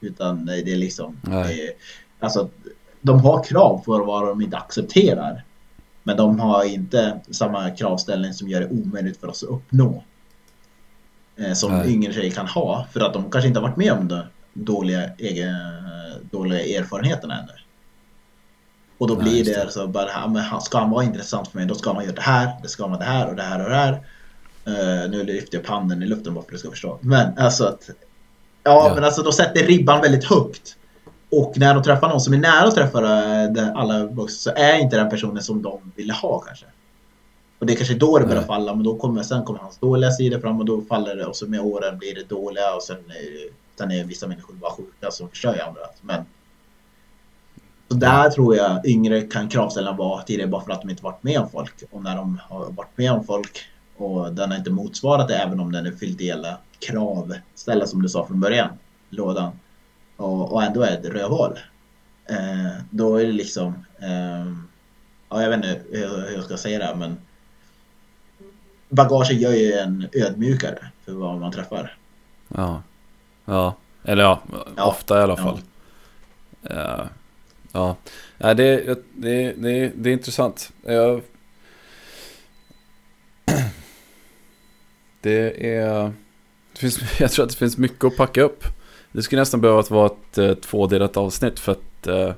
Utan 0.00 0.46
det 0.46 0.58
är 0.58 0.76
liksom 0.76 1.20
det 1.22 1.30
är, 1.32 1.70
Alltså 2.20 2.48
de 3.00 3.20
har 3.20 3.44
krav 3.44 3.82
för 3.84 4.00
vad 4.00 4.26
de 4.26 4.40
inte 4.40 4.56
accepterar. 4.56 5.44
Men 6.02 6.16
de 6.16 6.40
har 6.40 6.64
inte 6.64 7.20
samma 7.30 7.70
kravställning 7.70 8.34
som 8.34 8.48
gör 8.48 8.60
det 8.60 8.68
omöjligt 8.68 9.20
för 9.20 9.28
oss 9.28 9.42
att 9.42 9.48
uppnå. 9.48 10.04
Eh, 11.36 11.52
som 11.52 11.72
Nej. 11.72 11.92
yngre 11.92 12.12
tjejer 12.12 12.30
kan 12.30 12.46
ha. 12.46 12.86
För 12.92 13.00
att 13.00 13.12
de 13.12 13.30
kanske 13.30 13.48
inte 13.48 13.60
har 13.60 13.68
varit 13.68 13.76
med 13.76 13.92
om 13.92 14.08
de 14.08 14.22
dåliga, 14.54 15.10
egen, 15.18 15.56
dåliga 16.30 16.78
erfarenheterna 16.80 17.38
ännu. 17.38 17.52
Och 18.98 19.08
då 19.08 19.14
Ja, 19.14 19.18
blir 19.18 19.32
just 19.38 19.54
det, 19.54 19.64
det. 19.64 19.70
så 19.70 19.86
bara, 19.86 20.08
ja, 20.08 20.26
men 20.28 20.60
ska 20.60 20.78
han 20.78 20.90
vara 20.90 21.04
intressant 21.04 21.48
för 21.48 21.58
mig 21.58 21.66
då 21.66 21.74
ska 21.74 21.92
man 21.92 22.04
göra 22.04 22.14
det 22.14 22.20
här, 22.22 22.50
det 22.62 22.68
ska 22.68 22.86
man 22.88 22.98
det 22.98 23.04
här 23.04 23.28
och 23.30 23.36
det 23.36 23.42
här 23.42 23.64
och 23.64 23.70
det 23.70 23.76
här. 23.76 23.92
Eh, 24.66 25.10
nu 25.10 25.24
lyfter 25.24 25.58
jag 25.58 25.68
handen 25.70 26.02
i 26.02 26.06
luften 26.06 26.34
bara 26.34 26.42
för 26.42 26.48
att 26.48 26.52
du 26.52 26.58
ska 26.58 26.70
förstå. 26.70 26.98
Men 27.00 27.38
alltså 27.38 27.64
att, 27.64 27.90
ja, 28.62 28.86
Ja. 28.88 28.92
men 28.94 29.04
alltså 29.04 29.22
då 29.22 29.32
sätter 29.32 29.66
ribban 29.66 30.00
väldigt 30.00 30.24
högt. 30.24 30.76
Och 31.30 31.52
när 31.58 31.74
de 31.74 31.82
träffar 31.82 32.08
någon 32.08 32.20
som 32.20 32.34
är 32.34 32.38
nära 32.38 32.68
att 32.68 32.74
träffa 32.74 32.98
eh, 33.44 33.68
alla 33.74 34.06
boxar 34.06 34.52
så 34.52 34.58
är 34.58 34.78
inte 34.78 34.96
den 34.96 35.10
personen 35.10 35.42
som 35.42 35.62
de 35.62 35.92
ville 35.96 36.12
ha 36.12 36.38
kanske. 36.38 36.66
Och 37.58 37.66
det 37.66 37.72
är 37.72 37.76
kanske 37.76 37.94
då 37.94 38.18
det 38.18 38.26
börjar 38.26 38.42
falla, 38.42 38.74
men 38.74 38.84
då 38.84 38.96
kommer, 38.96 39.22
sen 39.22 39.44
kommer 39.44 39.60
hans 39.60 39.78
dåliga 39.78 40.10
sidor 40.10 40.38
fram 40.40 40.58
och 40.58 40.64
då 40.64 40.82
faller 40.82 41.16
det 41.16 41.26
och 41.26 41.36
så 41.36 41.46
med 41.46 41.60
åren 41.60 41.98
blir 41.98 42.14
det 42.14 42.28
dåliga 42.28 42.74
och 42.74 42.82
sen 42.82 42.96
är, 42.96 43.63
sen 43.78 43.90
är 43.90 44.04
vissa 44.04 44.26
människor 44.26 44.54
bara 44.54 44.72
sjuka 44.72 45.10
som 45.10 45.28
förstör 45.28 45.62
andra. 45.66 45.80
Men 46.00 46.24
så 47.88 47.94
där 47.94 48.30
tror 48.30 48.56
jag 48.56 48.86
yngre 48.86 49.20
kan 49.20 49.48
kravställarna 49.48 49.96
vara 49.96 50.22
tidigare 50.22 50.50
bara 50.50 50.64
för 50.64 50.72
att 50.72 50.80
de 50.80 50.90
inte 50.90 51.04
varit 51.04 51.22
med 51.22 51.40
om 51.40 51.50
folk. 51.50 51.82
Och 51.90 52.02
när 52.02 52.16
de 52.16 52.40
har 52.48 52.70
varit 52.70 52.98
med 52.98 53.12
om 53.12 53.24
folk 53.24 53.64
och 53.96 54.32
den 54.32 54.50
har 54.50 54.58
inte 54.58 54.70
motsvarat 54.70 55.28
det 55.28 55.36
även 55.36 55.60
om 55.60 55.72
den 55.72 55.86
är 55.86 55.90
fylld 55.90 56.20
i 56.20 56.30
alla 56.30 56.58
krav 56.78 57.34
ställa 57.54 57.86
som 57.86 58.02
du 58.02 58.08
sa 58.08 58.26
från 58.26 58.40
början, 58.40 58.68
lådan. 59.10 59.52
Och, 60.16 60.52
och 60.52 60.62
ändå 60.62 60.82
är 60.82 61.00
det 61.02 61.10
rövhål. 61.10 61.58
Eh, 62.26 62.82
då 62.90 63.16
är 63.16 63.26
det 63.26 63.32
liksom, 63.32 63.84
ehm, 64.00 64.68
ja 65.28 65.42
jag 65.42 65.48
vet 65.48 65.56
inte 65.56 65.80
hur, 65.90 66.28
hur 66.28 66.34
jag 66.34 66.44
ska 66.44 66.56
säga 66.56 66.78
det 66.78 66.84
här, 66.84 66.94
men 66.94 67.16
bagaget 68.88 69.40
gör 69.40 69.52
ju 69.52 69.72
en 69.72 70.08
ödmjukare 70.12 70.78
för 71.04 71.12
vad 71.12 71.40
man 71.40 71.52
träffar. 71.52 71.96
Ja. 72.48 72.82
Ja. 73.44 73.74
Eller 74.04 74.22
ja, 74.22 74.42
Ja. 74.76 74.84
ofta 74.86 75.20
i 75.20 75.22
alla 75.22 75.36
fall. 75.36 75.60
Eh, 76.62 77.04
ja. 77.72 77.96
Ja, 78.38 78.54
det, 78.54 78.84
det, 79.14 79.52
det, 79.56 79.92
det 79.96 80.10
är 80.10 80.12
intressant. 80.12 80.72
Jag... 80.82 81.22
Det 85.20 85.66
är... 85.76 86.12
Det 86.72 86.78
finns, 86.78 87.00
jag 87.20 87.30
tror 87.30 87.44
att 87.44 87.50
det 87.50 87.56
finns 87.56 87.78
mycket 87.78 88.04
att 88.04 88.16
packa 88.16 88.42
upp. 88.42 88.64
Det 89.12 89.22
skulle 89.22 89.40
nästan 89.42 89.60
behöva 89.60 89.82
vara 89.82 90.06
ett 90.06 90.38
eh, 90.38 90.54
tvådelat 90.54 91.16
avsnitt 91.16 91.60
för 91.60 91.72
att 91.72 92.06
eh, 92.06 92.32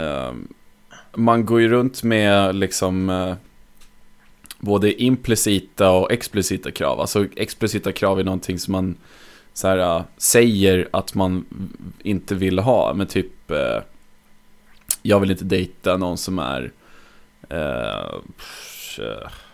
eh, 0.00 0.32
man 1.14 1.46
går 1.46 1.60
ju 1.60 1.68
runt 1.68 2.02
med 2.02 2.54
liksom 2.54 3.10
eh, 3.10 3.34
både 4.60 5.02
implicita 5.02 5.90
och 5.90 6.12
explicita 6.12 6.70
krav. 6.70 7.00
Alltså 7.00 7.26
explicita 7.36 7.92
krav 7.92 8.20
är 8.20 8.24
någonting 8.24 8.58
som 8.58 8.72
man 8.72 8.96
så 9.52 9.68
här, 9.68 9.78
äh, 9.78 10.02
säger 10.16 10.88
att 10.92 11.14
man 11.14 11.44
inte 12.02 12.34
vill 12.34 12.58
ha. 12.58 12.94
Men 12.94 13.06
typ, 13.06 13.50
eh, 13.50 13.82
jag 15.02 15.20
vill 15.20 15.30
inte 15.30 15.44
dejta 15.44 15.96
någon 15.96 16.18
som 16.18 16.38
är, 16.38 16.72
eh, 17.48 18.20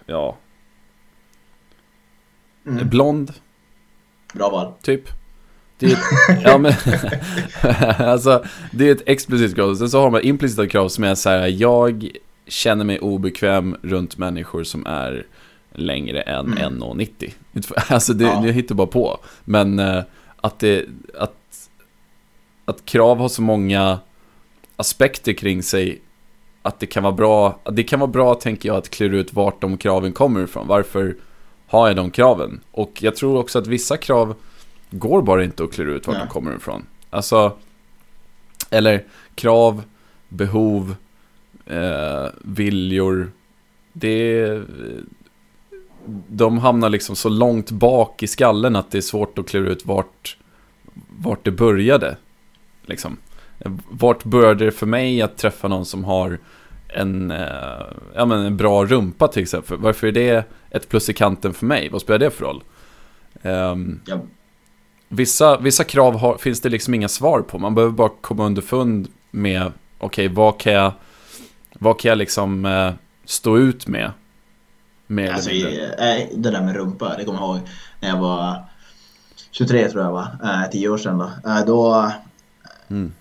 ja, 0.07 0.37
Mm. 2.67 2.89
blond, 2.89 3.33
Bra 4.35 4.51
val. 4.51 4.73
typ. 4.83 5.09
Det 5.79 5.87
är, 5.93 5.99
ja 6.45 6.59
men, 6.59 6.73
alltså, 8.09 8.45
det 8.73 8.89
är 8.89 8.93
ett 8.93 9.03
explicit 9.09 9.55
krav. 9.55 9.75
Sen 9.75 9.89
så 9.91 10.01
har 10.01 10.11
man 10.11 10.23
implicita 10.23 10.67
krav 10.67 10.89
som 10.89 11.05
är 11.05 11.15
så 11.15 11.31
här, 11.31 11.47
jag 11.49 12.11
känner 12.47 12.85
mig 12.85 12.99
obekväm 13.01 13.77
runt 13.83 14.19
människor 14.19 14.65
som 14.65 14.87
är 14.87 15.27
längre 15.77 16.20
än 16.20 16.47
Mm. 16.59 16.83
1,90. 16.83 17.33
Alltså 17.93 18.12
det, 18.12 18.24
Ja. 18.24 18.41
det 18.45 18.53
hittar 18.53 18.74
bara 18.74 18.87
på. 18.87 19.18
Men 19.45 19.79
eh, 19.79 20.03
att 20.37 20.59
det, 20.59 20.85
att, 21.18 21.68
att 22.64 22.85
krav 22.85 23.18
har 23.18 23.29
så 23.29 23.43
många 23.43 23.99
aspekter 24.77 25.33
kring 25.33 25.62
sig 25.62 26.01
att 26.62 26.81
det 26.81 26.87
kan 26.87 27.03
vara 27.03 27.12
bra, 27.12 27.61
det 27.72 27.83
kan 27.83 28.01
vara 28.01 28.11
bra 28.11 28.35
tänker 28.35 28.68
jag 28.68 28.77
att 28.77 28.89
klura 28.91 29.16
ut 29.16 29.33
vart 29.33 29.61
de 29.61 29.77
kraven 29.79 30.12
kommer 30.12 30.45
ifrån. 30.45 30.66
Varför 30.66 31.16
har 31.66 31.87
jag 31.87 31.97
de 31.97 32.11
kraven? 32.11 32.61
Och 32.70 32.93
jag 33.01 33.16
tror 33.16 33.39
också 33.39 33.59
att 33.59 33.66
vissa 33.66 33.97
krav 33.97 34.35
går 34.91 35.22
bara 35.22 35.45
inte 35.45 35.64
att 35.64 35.72
klura 35.72 35.93
ut 35.93 36.07
vart 36.07 36.16
Nej. 36.16 36.27
de 36.27 36.33
kommer 36.33 36.57
ifrån. 36.57 36.87
Alltså, 37.11 37.57
eller 38.70 39.05
krav, 39.35 39.83
behov, 40.29 40.95
eh, 41.66 42.27
viljor. 42.43 43.31
Det 43.93 44.41
de 46.29 46.59
hamnar 46.59 46.91
liksom 46.91 47.17
så 47.17 47.29
långt 47.29 47.71
bak 47.71 48.23
i 48.23 48.27
skallen 48.27 48.77
att 48.77 48.91
det 48.91 48.99
är 48.99 49.03
svårt 49.03 49.39
att 49.39 49.49
klura 49.49 49.71
ut 49.71 49.87
vart, 49.87 50.37
vart 51.09 51.45
det 51.45 51.51
började. 51.51 52.17
Liksom. 52.83 53.17
Vart 53.91 54.25
började 54.25 54.65
det 54.65 54.73
för 54.73 54.87
mig 54.87 55.23
att 55.23 55.37
träffa 55.39 55.69
någon 55.69 55.87
som 55.87 56.05
har 56.05 56.39
en, 56.89 57.31
eh, 57.31 57.87
ja, 58.15 58.27
men 58.27 58.47
en 58.47 58.57
bra 58.57 58.85
rumpa 58.85 59.29
till 59.29 59.43
exempel? 59.43 59.77
Varför 59.79 60.07
är 60.07 60.13
det 60.13 60.45
ett 60.71 60.89
plus 60.89 61.09
i 61.09 61.13
kanten 61.13 61.55
för 61.55 61.67
mig? 61.67 61.89
Vad 61.89 62.01
spelar 62.01 62.19
det 62.19 62.31
för 62.31 62.45
roll? 62.45 62.63
Ehm, 63.43 64.01
Ja, 64.07 64.21
Vissa, 65.09 65.59
vissa 65.61 65.85
krav 65.85 66.19
har, 66.19 66.37
finns 66.37 66.61
det 66.61 66.69
liksom 66.69 66.95
inga 66.95 67.09
svar 67.09 67.41
på. 67.41 67.59
Man 67.59 67.75
behöver 67.75 67.93
bara 67.93 68.11
komma 68.21 68.47
underfund 68.47 69.09
med, 69.31 69.73
okej, 69.99 70.29
vad 70.29 70.61
kan 70.61 70.73
jag, 70.73 70.93
vad 71.73 71.99
kan 71.99 72.09
jag 72.09 72.19
liksom 72.19 72.65
eh, 72.65 72.93
stå 73.25 73.59
ut 73.59 73.87
med? 73.87 74.11
Mer 75.07 75.31
Alltså, 75.33 75.51
eller 75.51 75.71
mindre. 75.71 76.17
eh, 76.17 76.29
det 76.37 76.51
där 76.51 76.63
med 76.63 76.75
rumpa, 76.77 77.17
det 77.19 77.25
kommer 77.25 77.39
jag 77.41 77.49
ihåg 77.57 77.61
när 78.01 78.09
jag 78.09 78.17
var 78.21 78.65
23 79.51 79.89
tror 79.89 80.05
jag 80.05 80.13
var, 80.13 80.29
eh, 80.45 80.71
10 80.71 80.89
år 80.89 80.99
sedan 80.99 81.19
då. 81.19 81.51
Eh, 81.51 81.65
då, 81.67 82.13
Mm. 82.89 83.13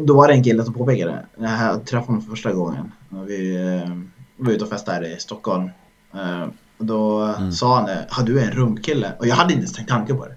då 0.00 0.14
var 0.16 0.28
det 0.28 0.34
en 0.34 0.44
kille 0.44 0.64
som 0.64 0.74
påpekade, 0.74 1.26
när 1.38 1.66
jag 1.66 1.86
träffade 1.86 2.06
honom 2.06 2.22
för 2.22 2.30
första 2.30 2.52
gången. 2.52 2.92
Vi 3.08 3.56
eh, 3.56 3.90
var 4.36 4.52
ute 4.52 4.64
och 4.64 4.70
festade 4.70 4.96
här 5.06 5.16
i 5.16 5.20
Stockholm. 5.20 5.68
Eh, 6.14 6.42
och 6.78 6.84
då 6.84 7.20
Mm. 7.22 7.52
sa 7.52 7.76
han 7.76 7.86
det, 7.86 8.06
har 8.10 8.22
du 8.26 8.40
en 8.40 8.50
rumpkille? 8.50 9.12
Och 9.18 9.26
jag 9.26 9.34
hade 9.34 9.52
inte 9.52 9.62
ens 9.62 9.72
tänkt 9.72 9.88
tanke 9.88 10.14
på 10.14 10.26
det. 10.26 10.36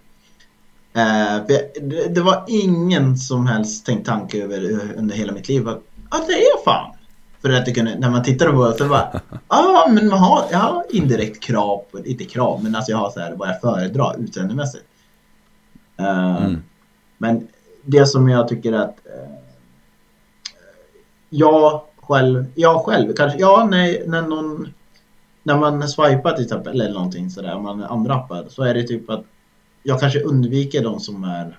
Eh, 1.02 1.34
jag, 1.48 1.62
det, 1.90 2.16
det 2.16 2.22
var 2.22 2.44
ingen 2.48 3.18
som 3.18 3.48
helst 3.48 3.86
tänkt 3.86 4.06
tanke 4.06 4.44
över 4.44 4.80
under 4.98 5.16
hela 5.16 5.34
mitt 5.34 5.48
liv 5.50 5.68
att 5.70 5.82
ja, 6.12 6.18
det 6.28 6.34
är 6.34 6.64
fan. 6.66 6.92
För 7.42 7.50
att 7.50 7.66
det 7.66 7.72
kunde, 7.72 8.00
när 8.00 8.10
man 8.10 8.24
tittade 8.24 8.52
på 8.52 8.68
det 8.68 8.78
så 8.78 8.88
bara, 8.88 9.22
ja 9.50 9.88
men 9.92 10.10
man 10.10 10.20
har, 10.20 10.46
jag 10.52 10.58
har 10.58 10.86
indirekt 10.90 11.44
krav 11.44 11.84
på, 11.92 12.06
inte 12.06 12.26
krav, 12.26 12.64
men 12.64 12.76
alltså 12.76 12.92
jag 12.92 12.98
har 12.98 13.10
så 13.10 13.20
här 13.20 13.36
vad 13.36 13.50
jag 13.50 13.62
föredrar 13.62 14.16
utseendemässigt. 14.20 14.86
Eh, 15.98 16.38
Mm. 16.38 16.64
Men 17.18 17.48
det 17.84 18.06
som 18.06 18.30
jag 18.30 18.48
tycker 18.48 18.74
att 18.74 19.06
eh, 19.06 19.34
jag 21.30 21.82
själv, 21.98 22.46
jag 22.56 22.86
själv 22.86 23.14
kanske, 23.14 23.40
ja 23.40 23.68
när, 23.72 24.08
när 24.08 24.22
någon 24.22 24.68
när 25.44 25.58
man 25.58 25.90
swipar 25.90 26.32
till 26.32 26.44
exempel 26.44 26.82
eller 26.82 26.94
någonting 26.94 27.30
sådär, 27.30 27.56
om 27.56 27.64
man 27.64 27.84
andra 27.84 28.14
appar 28.14 28.46
så 28.50 28.64
är 28.64 28.74
det 28.74 28.84
typ 28.84 29.10
att 29.10 29.24
jag 29.84 30.00
kanske 30.00 30.20
undviker 30.20 30.84
de 30.84 31.00
som 31.00 31.24
är 31.24 31.58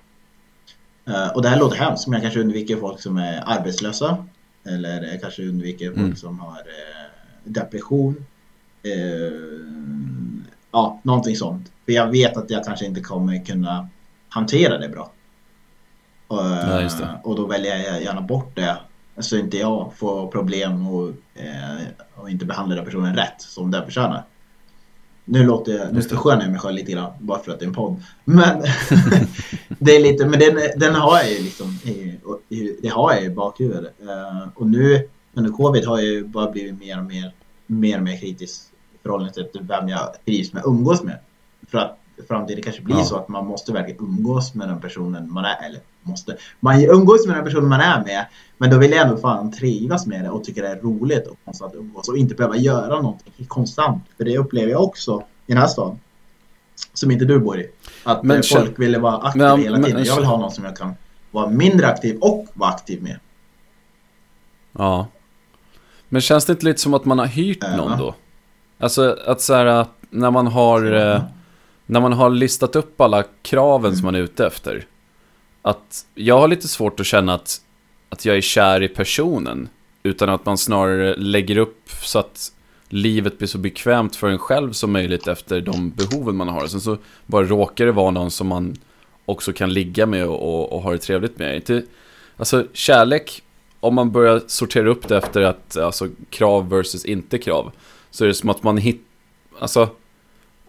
eh, 1.07 1.27
och 1.35 1.41
det 1.41 1.49
här 1.49 1.59
låter 1.59 1.77
hemskt 1.77 2.07
men 2.07 2.13
jag 2.13 2.21
kanske 2.21 2.39
undviker 2.39 2.75
folk 2.77 3.01
som 3.01 3.17
är 3.17 3.43
arbetslösa 3.45 4.25
eller 4.65 5.01
jag 5.03 5.21
kanske 5.21 5.43
undviker 5.47 5.87
folk 5.87 5.97
Mm. 5.99 6.15
som 6.15 6.39
har 6.39 6.57
eh, 6.57 7.05
depression 7.43 8.25
eh, 8.83 8.91
ja, 10.71 10.99
någonting 11.03 11.35
sånt 11.35 11.71
för 11.85 11.91
jag 11.93 12.07
vet 12.11 12.37
att 12.37 12.49
jag 12.49 12.63
kanske 12.65 12.85
inte 12.85 13.01
kommer 13.01 13.45
kunna 13.45 13.89
hantera 14.29 14.77
det 14.77 14.89
bra 14.89 15.11
och, 16.27 16.37
Ja, 16.37 16.79
det. 16.79 17.19
och 17.23 17.35
då 17.35 17.45
väljer 17.47 17.77
jag 17.77 18.03
gärna 18.03 18.21
bort 18.21 18.55
det 18.55 18.77
så 19.17 19.37
inte 19.37 19.57
jag 19.57 19.93
får 19.95 20.27
problem 20.31 20.87
och, 20.87 21.09
eh, 21.35 21.77
och 22.15 22.29
inte 22.29 22.45
behandlar 22.45 22.75
den 22.75 22.85
personen 22.85 23.15
rätt 23.15 23.41
som 23.41 23.71
den 23.71 23.85
förtjänar. 23.85 24.23
Nu 25.31 25.45
låter 25.45 25.71
jag, 25.71 25.93
nu 25.93 26.01
förskönar 26.01 26.41
jag 26.41 26.51
mig 26.51 26.59
själv 26.59 26.75
lite 26.75 26.91
grann 26.91 27.11
bara 27.19 27.39
för 27.39 27.51
att 27.51 27.59
det 27.59 27.65
är 27.65 27.67
en 27.67 27.73
podd. 27.73 28.03
Men 28.25 28.61
det 29.79 29.95
är 29.95 29.99
lite, 29.99 30.25
men 30.25 30.39
den, 30.39 30.59
den 30.75 30.95
har 30.95 31.17
jag 31.17 31.31
ju 31.31 31.43
liksom, 31.43 31.67
i, 31.83 32.19
i, 32.55 32.77
det 32.81 32.87
har 32.87 33.13
jag 33.13 33.23
i 33.23 33.29
bakhuvudet. 33.29 33.93
Eh, 34.01 34.47
och 34.55 34.67
nu 34.67 35.09
under 35.33 35.51
covid 35.51 35.85
har 35.85 35.97
jag 35.97 36.07
ju 36.07 36.23
bara 36.23 36.51
blivit 36.51 36.79
mer 36.79 36.99
och 36.99 37.05
mer, 37.05 37.33
mer 37.67 37.97
och 37.97 38.03
mer 38.03 38.17
kritisk 38.17 38.61
i 38.93 38.97
förhållande 39.03 39.33
till 39.33 39.61
vem 39.61 39.89
jag 39.89 40.25
trivs 40.25 40.53
med 40.53 40.63
umgås 40.65 41.03
med. 41.03 41.17
För 41.67 41.77
att 41.77 41.98
framtiden 42.27 42.63
kanske 42.63 42.81
blir 42.81 42.95
Ja. 42.97 43.03
så 43.03 43.15
att 43.15 43.27
man 43.27 43.45
måste 43.45 43.71
verkligen 43.71 43.99
umgås 44.03 44.53
med 44.55 44.67
den 44.67 44.81
personen 44.81 45.31
man 45.33 45.45
är, 45.45 45.65
eller 45.65 45.79
måste, 46.01 46.37
man 46.59 46.81
umgås 46.83 47.27
med 47.27 47.35
den 47.35 47.45
personen 47.45 47.69
man 47.69 47.79
är 47.81 48.03
med 48.03 48.25
men 48.57 48.69
då 48.69 48.77
vill 48.77 48.91
jag 48.91 49.07
ändå 49.07 49.17
fan 49.17 49.51
trivas 49.51 50.05
med 50.07 50.23
det 50.23 50.29
och 50.29 50.43
tycka 50.43 50.61
det 50.61 50.67
är 50.67 50.75
roligt 50.81 51.27
och 51.27 51.37
konstant 51.45 51.73
umgås 51.75 52.09
och 52.09 52.17
inte 52.17 52.35
behöva 52.35 52.57
göra 52.57 53.01
någonting 53.01 53.45
konstant. 53.47 54.03
För 54.17 54.25
det 54.25 54.37
upplever 54.37 54.71
jag 54.71 54.83
också 54.83 55.23
i 55.47 55.51
den 55.51 55.57
här 55.57 55.67
staden. 55.67 55.99
Som 56.93 57.11
inte 57.11 57.25
du 57.25 57.39
bor 57.39 57.59
i. 57.59 57.69
Att 58.03 58.23
Men 58.23 58.43
folk 58.43 58.79
vill 58.79 58.99
vara 58.99 59.17
aktiva 59.17 59.49
Men- 59.55 59.59
hela 59.63 59.77
men- 59.77 59.85
tiden. 59.85 60.03
Jag 60.03 60.15
vill 60.15 60.25
ha 60.25 60.37
någon 60.37 60.51
som 60.51 60.63
jag 60.65 60.77
kan 60.77 60.93
vara 61.31 61.47
mindre 61.49 61.87
aktiv 61.87 62.17
och 62.21 62.47
vara 62.53 62.69
aktiv 62.69 63.03
med. 63.03 63.19
Ja. 64.77 65.07
Men 66.09 66.21
känns 66.21 66.45
det 66.45 66.51
inte 66.53 66.65
lite 66.65 66.79
som 66.81 66.93
att 66.93 67.05
man 67.05 67.19
har 67.19 67.25
hyrt 67.25 67.77
någon 67.77 67.97
då? 67.97 68.15
Alltså 68.79 69.17
att 69.25 69.41
så 69.41 69.53
här, 69.53 69.65
att 69.65 69.89
när 70.09 70.31
man 70.31 70.47
har, 70.47 70.91
eh, 71.13 71.21
när 71.89 72.01
man 72.01 72.13
har 72.13 72.29
listat 72.29 72.75
upp 72.75 73.01
alla 73.01 73.23
kraven 73.41 73.95
som 73.95 74.05
man 74.05 74.15
är 74.15 74.19
ute 74.19 74.45
efter. 74.45 74.85
Att 75.61 76.05
jag 76.15 76.39
har 76.39 76.47
lite 76.47 76.67
svårt 76.67 76.99
att 76.99 77.05
känna 77.05 77.33
att, 77.33 77.61
att 78.09 78.25
jag 78.25 78.37
är 78.37 78.41
kär 78.41 78.83
i 78.83 78.87
personen. 78.87 79.69
Utan 80.03 80.29
att 80.29 80.45
man 80.45 80.57
snarare 80.57 81.15
lägger 81.15 81.57
upp 81.57 81.89
så 82.03 82.19
att 82.19 82.51
livet 82.89 83.37
blir 83.37 83.47
så 83.47 83.57
bekvämt 83.57 84.15
för 84.15 84.29
en 84.29 84.37
själv 84.37 84.71
som 84.71 84.91
möjligt 84.91 85.27
efter 85.27 85.61
de 85.61 85.89
behoven 85.89 86.35
man 86.35 86.47
har. 86.47 86.67
Sen 86.67 86.81
så 86.81 86.97
bara 87.25 87.45
råkar 87.45 87.85
det 87.85 87.91
vara 87.91 88.11
någon 88.11 88.31
som 88.31 88.47
man 88.47 88.77
också 89.25 89.53
kan 89.53 89.73
ligga 89.73 90.05
med 90.05 90.27
och, 90.27 90.73
och 90.73 90.81
ha 90.81 90.91
det 90.91 90.97
trevligt 90.97 91.39
med. 91.39 91.55
Inte, 91.55 91.83
alltså 92.37 92.65
kärlek, 92.73 93.43
om 93.79 93.95
man 93.95 94.11
börjar 94.11 94.41
sortera 94.47 94.89
upp 94.89 95.07
det 95.07 95.17
efter 95.17 95.41
att, 95.41 95.77
alltså 95.77 96.07
krav 96.29 96.69
versus 96.69 97.05
inte 97.05 97.37
krav. 97.37 97.71
Så 98.11 98.23
är 98.23 98.27
det 98.27 98.33
som 98.33 98.49
att 98.49 98.63
man 98.63 98.77
hittar, 98.77 99.05
alltså 99.59 99.89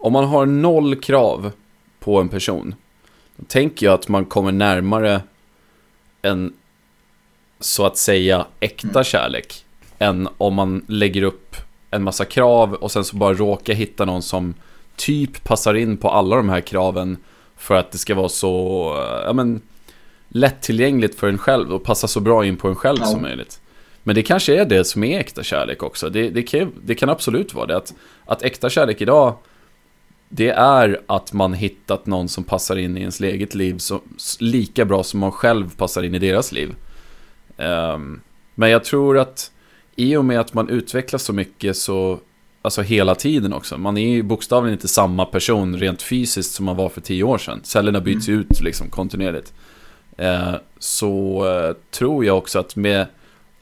om 0.00 0.12
man 0.12 0.24
har 0.24 0.46
noll 0.46 0.96
krav 0.96 1.52
på 2.00 2.20
en 2.20 2.28
person. 2.28 2.74
Då 3.36 3.44
tänker 3.48 3.86
jag 3.86 3.94
att 3.94 4.08
man 4.08 4.24
kommer 4.24 4.52
närmare 4.52 5.22
en 6.22 6.52
så 7.60 7.86
att 7.86 7.96
säga 7.96 8.46
äkta 8.60 8.88
mm. 8.88 9.04
kärlek. 9.04 9.64
Än 9.98 10.28
om 10.38 10.54
man 10.54 10.84
lägger 10.86 11.22
upp 11.22 11.56
en 11.90 12.02
massa 12.02 12.24
krav 12.24 12.74
och 12.74 12.92
sen 12.92 13.04
så 13.04 13.16
bara 13.16 13.34
råkar 13.34 13.74
hitta 13.74 14.04
någon 14.04 14.22
som 14.22 14.54
typ 14.96 15.44
passar 15.44 15.74
in 15.74 15.96
på 15.96 16.10
alla 16.10 16.36
de 16.36 16.48
här 16.48 16.60
kraven 16.60 17.16
för 17.56 17.74
att 17.74 17.92
det 17.92 17.98
ska 17.98 18.14
vara 18.14 18.28
så, 18.28 18.94
ja 19.24 19.32
men, 19.32 19.60
lättillgängligt 20.28 21.14
för 21.14 21.28
en 21.28 21.38
själv 21.38 21.74
och 21.74 21.84
passa 21.84 22.08
så 22.08 22.20
bra 22.20 22.46
in 22.46 22.56
på 22.56 22.68
en 22.68 22.74
själv 22.74 22.98
ja. 23.00 23.06
som 23.06 23.22
möjligt. 23.22 23.60
Men 24.02 24.14
det 24.14 24.22
kanske 24.22 24.60
är 24.60 24.64
det 24.64 24.84
som 24.84 25.04
är 25.04 25.20
äkta 25.20 25.42
kärlek 25.42 25.82
också. 25.82 26.10
Det, 26.10 26.30
det, 26.30 26.42
kan, 26.42 26.72
det 26.84 26.94
kan 26.94 27.08
absolut 27.08 27.54
vara 27.54 27.66
det. 27.66 27.76
Att, 27.76 27.94
att 28.24 28.42
äkta 28.42 28.70
kärlek 28.70 29.00
idag, 29.00 29.34
det 30.32 30.48
är 30.50 31.00
att 31.06 31.32
man 31.32 31.52
hittat 31.52 32.06
någon 32.06 32.28
som 32.28 32.44
passar 32.44 32.76
in 32.76 32.96
i 32.96 33.00
ens 33.00 33.20
eget 33.20 33.54
liv 33.54 33.78
så, 33.78 34.00
lika 34.38 34.84
bra 34.84 35.02
som 35.02 35.20
man 35.20 35.32
själv 35.32 35.76
passar 35.76 36.02
in 36.02 36.14
i 36.14 36.18
deras 36.18 36.52
liv. 36.52 36.74
Um, 37.56 38.20
men 38.54 38.70
jag 38.70 38.84
tror 38.84 39.18
att 39.18 39.50
i 39.96 40.16
och 40.16 40.24
med 40.24 40.40
att 40.40 40.54
man 40.54 40.68
utvecklas 40.68 41.22
så 41.22 41.32
mycket 41.32 41.76
så, 41.76 42.20
alltså 42.62 42.82
hela 42.82 43.14
tiden 43.14 43.52
också. 43.52 43.78
Man 43.78 43.96
är 43.96 44.08
ju 44.08 44.22
bokstavligen 44.22 44.72
inte 44.72 44.88
samma 44.88 45.24
person 45.24 45.76
rent 45.76 46.02
fysiskt 46.02 46.52
som 46.52 46.66
man 46.66 46.76
var 46.76 46.88
för 46.88 47.00
tio 47.00 47.24
år 47.24 47.38
sedan. 47.38 47.60
Cellerna 47.62 48.00
byts 48.00 48.28
mm. 48.28 48.40
ut 48.40 48.60
liksom 48.60 48.90
kontinuerligt. 48.90 49.52
Eh, 50.16 50.54
så 50.78 51.46
eh, 51.48 51.76
tror 51.90 52.24
jag 52.24 52.38
också 52.38 52.58
att 52.58 52.76
med, 52.76 53.06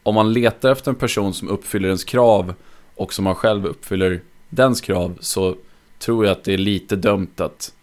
om 0.03 0.15
man 0.15 0.33
letar 0.33 0.73
efter 0.73 0.91
en 0.91 0.95
person 0.95 1.35
som 1.35 1.49
uppfyller 1.49 1.89
ens 1.89 2.05
krav 2.05 2.55
och 2.95 3.13
som 3.13 3.25
man 3.25 3.35
själv 3.35 3.67
uppfyller 3.67 4.21
dens 4.49 4.81
krav 4.81 5.19
så 5.21 5.57
tror 5.99 6.25
jag 6.25 6.33
att 6.33 6.45
det 6.45 6.55
är 6.55 6.59
lite 6.59 6.97
dömt 6.97 7.41
att, 7.41 7.75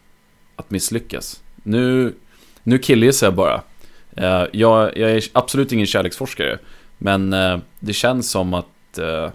att 0.56 0.72
misslyckas. 0.72 1.44
Nu, 1.64 2.16
nu 2.64 2.78
killgissar 2.78 3.28
jag 3.28 3.36
bara. 3.36 3.62
Uh, 4.18 4.48
jag, 4.54 4.98
jag 4.98 5.12
är 5.12 5.24
absolut 5.34 5.72
ingen 5.72 5.86
kärleksforskare. 5.86 6.60
Men 6.98 7.34
uh, 7.34 7.60
det 7.80 7.94
känns 7.94 8.32
som 8.32 8.54
att 8.54 9.00
uh, 9.00 9.30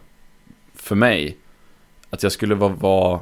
för 0.74 0.94
mig 0.94 1.36
att 2.10 2.22
jag 2.22 2.32
skulle 2.32 2.54
vara, 2.54 2.72
vara 2.72 3.20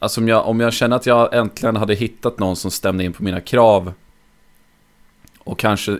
Alltså 0.00 0.20
om 0.20 0.28
jag, 0.28 0.46
om 0.46 0.60
jag 0.60 0.72
känner 0.72 0.96
att 0.96 1.06
jag 1.06 1.34
äntligen 1.34 1.76
hade 1.76 1.94
hittat 1.94 2.38
någon 2.38 2.56
som 2.56 2.70
stämde 2.70 3.04
in 3.04 3.12
på 3.12 3.22
mina 3.22 3.40
krav 3.40 3.92
och 5.38 5.58
kanske 5.58 5.98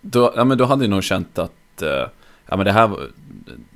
då, 0.00 0.32
ja, 0.36 0.44
men 0.44 0.58
då 0.58 0.64
hade 0.64 0.84
jag 0.84 0.90
nog 0.90 1.04
känt 1.04 1.38
att 1.38 1.82
ja, 2.46 2.56
men 2.56 2.66
det 2.66 2.72
här 2.72 3.10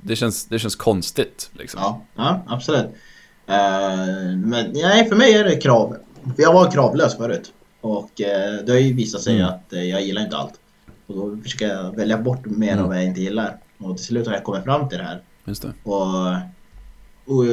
det 0.01 0.15
känns, 0.15 0.45
det 0.45 0.59
känns 0.59 0.75
konstigt. 0.75 1.49
Liksom. 1.53 1.79
Ja, 1.81 2.01
ja, 2.15 2.43
absolut. 2.47 2.85
Uh, 2.85 4.37
men 4.37 4.71
nej, 4.73 5.09
för 5.09 5.15
mig 5.15 5.33
är 5.33 5.43
det 5.43 5.55
krav. 5.55 5.97
För 6.35 6.41
jag 6.43 6.53
var 6.53 6.71
kravlös 6.71 7.17
förut. 7.17 7.53
Och 7.81 8.03
uh, 8.19 8.65
det 8.65 8.71
har 8.71 8.79
ju 8.79 8.93
visat 8.93 9.21
sig 9.21 9.35
mm. 9.35 9.47
att 9.47 9.73
uh, 9.73 9.83
jag 9.83 10.01
gillar 10.01 10.21
inte 10.21 10.37
allt. 10.37 10.53
Och 11.07 11.15
då 11.15 11.37
försöker 11.43 11.67
jag 11.67 11.95
välja 11.95 12.17
bort 12.17 12.45
mer 12.45 12.71
mm. 12.71 12.83
av 12.83 12.89
vad 12.89 12.97
jag 12.97 13.05
inte 13.05 13.21
gillar. 13.21 13.57
Och 13.77 13.97
till 13.97 14.05
slut 14.05 14.27
har 14.27 14.33
jag 14.33 14.43
kommit 14.43 14.63
fram 14.63 14.89
till 14.89 14.97
det 14.97 15.03
här. 15.03 15.21
Just 15.45 15.61
det. 15.61 15.73
Och, 15.83 16.27
och 17.25 17.45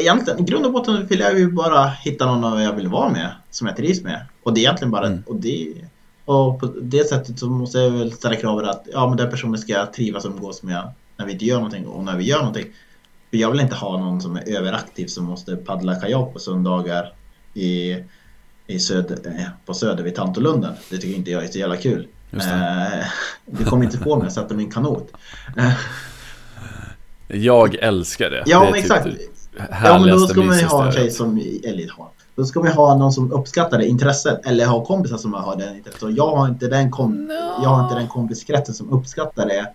egentligen, 0.00 0.40
i 0.40 0.42
grund 0.42 0.66
och 0.66 0.72
botten 0.72 1.06
vill 1.06 1.20
jag 1.20 1.38
ju 1.38 1.52
bara 1.52 1.88
hitta 1.88 2.26
någon 2.26 2.62
jag 2.62 2.72
vill 2.72 2.88
vara 2.88 3.08
med. 3.08 3.30
Som 3.50 3.66
jag 3.66 3.76
trivs 3.76 4.02
med. 4.02 4.26
Och 4.42 4.54
det 4.54 4.60
är 4.60 4.62
egentligen 4.62 4.90
bara, 4.90 5.06
mm. 5.06 5.22
och 5.26 5.36
det 5.36 5.74
och 6.26 6.60
på 6.60 6.66
det 6.66 7.08
sättet 7.08 7.38
så 7.38 7.46
måste 7.46 7.78
jag 7.78 7.90
väl 7.90 8.12
ställa 8.12 8.36
kravet 8.36 8.68
att 8.68 8.88
ja 8.92 9.08
men 9.08 9.16
den 9.16 9.30
personen 9.30 9.58
ska 9.58 9.72
jag 9.72 9.92
trivas 9.92 10.24
och 10.24 10.30
umgås 10.30 10.62
med 10.62 10.90
när 11.16 11.26
vi 11.26 11.32
inte 11.32 11.44
gör 11.44 11.56
någonting 11.56 11.86
och 11.86 12.04
när 12.04 12.16
vi 12.16 12.24
gör 12.24 12.38
någonting. 12.38 12.66
För 13.30 13.36
jag 13.36 13.50
vill 13.50 13.60
inte 13.60 13.74
ha 13.74 13.98
någon 13.98 14.20
som 14.20 14.36
är 14.36 14.56
överaktiv 14.56 15.06
som 15.06 15.24
måste 15.24 15.56
paddla 15.56 15.94
kajak 15.94 16.32
på 16.32 16.38
söndagar 16.38 17.12
i, 17.54 17.96
i 18.66 18.78
söder, 18.78 19.18
eh, 19.24 19.46
på 19.66 19.74
Söder 19.74 20.04
vid 20.04 20.14
Tantolunden. 20.14 20.74
Det 20.90 20.96
tycker 20.96 21.16
inte 21.16 21.30
jag 21.30 21.44
är 21.44 21.48
så 21.48 21.58
jävla 21.58 21.76
kul. 21.76 22.08
Just 22.30 22.48
det. 22.48 22.54
Eh, 22.54 23.06
det 23.46 23.64
kommer 23.64 23.84
inte 23.84 23.98
få 23.98 24.16
mig 24.18 24.26
att 24.26 24.32
sätta 24.32 24.54
min 24.54 24.70
kanot. 24.70 25.12
Jag 27.28 27.74
älskar 27.74 28.30
det. 28.30 28.42
Ja, 28.46 28.58
det 28.58 28.64
men 28.64 28.82
typ 28.82 28.82
exakt. 28.82 29.06
Ja, 29.84 29.98
men 29.98 30.08
då 30.08 30.26
ska 30.26 30.42
man 30.42 30.58
ju 30.58 30.64
ha 30.64 30.86
en 30.86 30.92
tjej 30.92 31.10
som, 31.10 31.60
eller 31.64 31.96
ha, 31.96 32.12
då 32.36 32.44
ska 32.44 32.60
man 32.60 32.72
ha 32.72 32.96
någon 32.96 33.12
som 33.12 33.32
uppskattar 33.32 33.78
det 33.78 33.86
intresset 33.86 34.46
eller 34.46 34.66
ha 34.66 34.84
kompisar 34.84 35.16
som 35.16 35.34
har 35.34 35.56
det 35.56 35.76
intresset. 35.76 36.02
Och 36.02 36.12
jag 36.12 36.36
har 36.36 36.48
inte 36.48 36.68
den, 36.68 36.90
kom, 36.90 37.14
no. 37.14 37.32
jag 37.62 37.68
har 37.68 37.82
inte 37.82 37.94
den 37.94 38.08
kompiskretsen 38.08 38.74
som 38.74 38.90
uppskattar 38.90 39.46
det. 39.46 39.72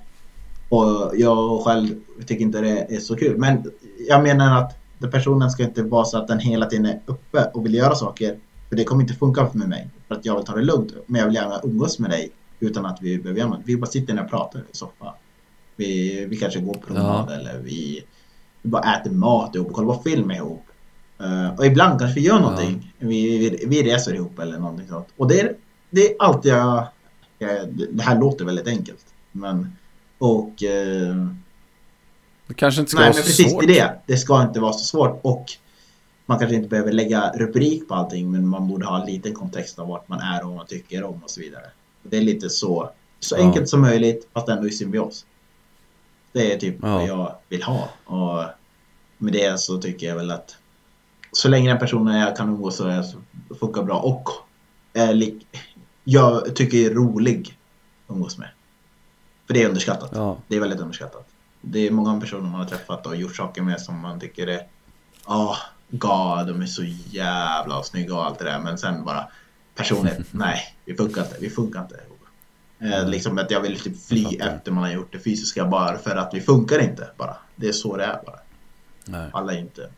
Och 0.70 1.12
jag 1.16 1.64
själv 1.64 1.96
tycker 2.26 2.42
inte 2.42 2.62
det 2.62 2.96
är 2.96 3.00
så 3.00 3.16
kul. 3.16 3.38
Men 3.38 3.72
jag 4.08 4.24
menar 4.24 4.62
att 4.62 4.78
den 5.00 5.12
personen 5.12 5.52
ska 5.52 5.64
inte 5.64 5.84
vara 5.84 6.06
så 6.06 6.18
att 6.18 6.28
den 6.28 6.40
hela 6.40 6.66
tiden 6.66 6.86
är 6.86 7.02
uppe 7.06 7.52
och 7.54 7.66
vill 7.66 7.74
göra 7.74 7.96
saker. 7.96 8.38
För 8.70 8.76
det 8.76 8.84
kommer 8.84 9.02
inte 9.02 9.14
funka 9.14 9.48
för 9.48 9.58
mig. 9.58 9.90
För 10.08 10.16
att 10.16 10.26
jag 10.26 10.36
vill 10.36 10.46
ta 10.46 10.56
det 10.56 10.62
lugnt. 10.62 10.94
Men 11.06 11.20
jag 11.20 11.26
vill 11.26 11.36
gärna 11.36 11.60
umgås 11.64 12.00
med 12.00 12.10
dig 12.10 12.32
utan 12.60 12.86
att 12.86 12.98
vi 13.02 13.18
behöver 13.18 13.40
göra 13.40 13.50
något. 13.50 13.62
Vi 13.66 13.78
bara 13.78 13.92
sitter 13.92 14.14
ner 14.14 14.24
och 14.24 14.30
pratar 14.30 14.60
i 14.60 14.78
soffan. 14.78 15.14
Vi, 15.76 16.26
vi 16.26 16.38
kanske 16.38 16.60
går 16.60 16.74
på 16.74 16.80
promenad 16.80 17.26
ja. 17.30 17.34
eller 17.34 17.58
vi, 17.64 18.04
vi, 18.62 18.70
bara 18.70 18.96
äter 18.96 19.12
mat 19.12 19.56
ihop 19.56 19.68
och 19.68 19.74
kollar 19.74 19.94
på 19.94 20.04
film 20.04 20.32
ihop. 20.32 20.64
Uh, 21.24 21.50
och 21.58 21.66
ibland 21.66 22.00
kanske 22.00 22.20
vi 22.20 22.26
gör 22.26 22.40
någonting. 22.40 22.94
Ja. 23.00 23.08
Vi, 23.08 23.38
vi, 23.38 23.66
vi 23.68 23.84
reser 23.84 24.14
ihop 24.14 24.40
eller 24.40 24.60
någonting 24.60 24.88
sånt. 24.88 25.08
Och 25.18 25.28
det 25.28 25.42
är, 25.42 25.56
det 25.90 26.08
är 26.08 26.16
allt 26.20 26.46
jag, 26.46 26.88
jag... 27.38 27.68
Det 27.92 28.04
här 28.04 28.20
låter 28.20 28.46
väldigt 28.46 28.68
enkelt. 28.68 29.06
Men... 29.32 29.76
Och... 30.18 30.64
Uh, 30.64 31.28
det 32.48 32.54
kanske 32.54 32.82
inte 32.82 32.92
ska 32.92 33.00
nej, 33.00 33.10
vara 33.10 33.14
så 33.14 33.22
precis, 33.22 33.52
svårt. 33.52 33.68
Det, 33.68 33.74
det. 33.74 34.00
det 34.06 34.18
ska 34.18 34.42
inte 34.42 34.60
vara 34.60 34.74
så 34.74 34.86
svårt. 34.86 35.20
Och 35.22 35.46
man 36.26 36.40
kanske 36.40 36.56
inte 36.56 36.70
behöver 36.70 36.92
lägga 36.92 37.32
rubrik 37.36 37.88
på 37.88 37.96
allting 37.96 38.32
men 38.32 38.48
man 38.48 38.68
borde 38.68 38.86
ha 38.86 39.02
en 39.02 39.06
liten 39.06 39.34
kontext 39.34 39.80
av 39.80 39.88
vart 39.88 40.08
man 40.08 40.20
är 40.20 40.42
och 40.42 40.48
vad 40.48 40.58
man 40.58 40.66
tycker 40.66 41.04
om 41.04 41.24
och 41.24 41.30
så 41.30 41.42
vidare. 41.42 41.66
Det 42.04 42.18
är 42.18 42.22
lite 42.22 42.50
så, 42.50 42.90
så 43.20 43.36
ja. 43.36 43.44
enkelt 43.44 43.70
som 43.70 43.82
möjligt 43.82 44.28
fast 44.34 44.50
ändå 44.50 44.68
i 44.68 44.72
symbios. 44.72 45.26
Det 46.32 46.54
är 46.54 46.58
typ 46.58 46.76
ja. 46.82 46.94
vad 46.94 47.08
jag 47.08 47.36
vill 47.50 47.64
ha. 47.64 47.90
Och 48.06 48.44
med 49.18 49.34
det 49.34 49.60
så 49.60 49.78
tycker 49.78 50.08
jag 50.08 50.16
väl 50.16 50.32
att 50.32 50.58
så 51.32 51.50
länge 51.50 51.70
den 51.70 51.80
personen 51.80 52.20
jag 52.20 52.38
kan 52.38 52.50
umgås 52.50 52.76
så 52.76 52.88
är, 52.88 53.06
funkar 53.60 53.84
bra 53.84 54.00
och 54.00 54.30
är 54.94 55.14
lik, 55.14 55.48
jag 56.04 56.56
tycker 56.56 56.78
är 56.78 56.94
rolig 56.94 57.58
att 58.08 58.16
umgås 58.16 58.38
med. 58.38 58.50
För 59.48 59.54
det 59.54 59.64
är 59.64 59.68
underskattat. 59.68 60.10
Ja. 60.14 60.38
Det 60.48 60.56
är 60.56 60.60
väldigt 60.60 60.80
underskattat. 60.80 61.28
Det 61.62 61.88
är 61.88 61.92
många 61.92 62.20
personer 62.20 62.42
man 62.42 62.54
har 62.54 62.66
träffat 62.66 63.06
och 63.06 63.16
gjort 63.16 63.36
saker 63.36 63.62
med 63.62 63.82
som 63.82 64.00
man 64.00 64.20
tycker 64.20 64.48
är 64.48 64.62
Ja, 65.28 65.50
oh, 65.50 65.58
god, 65.90 66.48
de 66.48 66.62
är 66.62 66.66
så 66.66 66.84
jävla 67.10 67.84
snygga 67.84 68.16
och 68.16 68.26
allt 68.26 68.40
det 68.40 68.46
där. 68.46 68.60
Men 68.60 68.78
sen 68.78 69.06
bara 69.06 69.28
personligt, 69.76 70.28
nej, 70.32 70.62
vi 70.86 70.96
funkar 70.96 71.22
inte. 71.22 71.36
Vi 71.40 71.50
funkar 71.50 71.82
inte. 71.82 72.00
Eh, 72.82 73.10
liksom 73.10 73.38
att 73.38 73.52
jag 73.52 73.62
vill 73.62 73.80
typ 73.80 74.06
fly 74.06 74.26
efter 74.26 74.72
man 74.72 74.84
har 74.84 74.92
gjort 74.92 75.12
det 75.12 75.20
fysiska 75.20 75.66
bara 75.66 75.98
för 75.98 76.16
att 76.16 76.34
vi 76.34 76.42
funkar 76.42 76.80
inte 76.80 77.10
bara. 77.18 77.38
Det 77.56 77.68
är 77.68 77.72
så 77.72 77.98
det 77.98 78.04
är 78.04 78.22
bara. 78.26 78.40
Nej. 79.06 79.30
Alla 79.34 79.54
är 79.54 79.58
inte. 79.58 79.90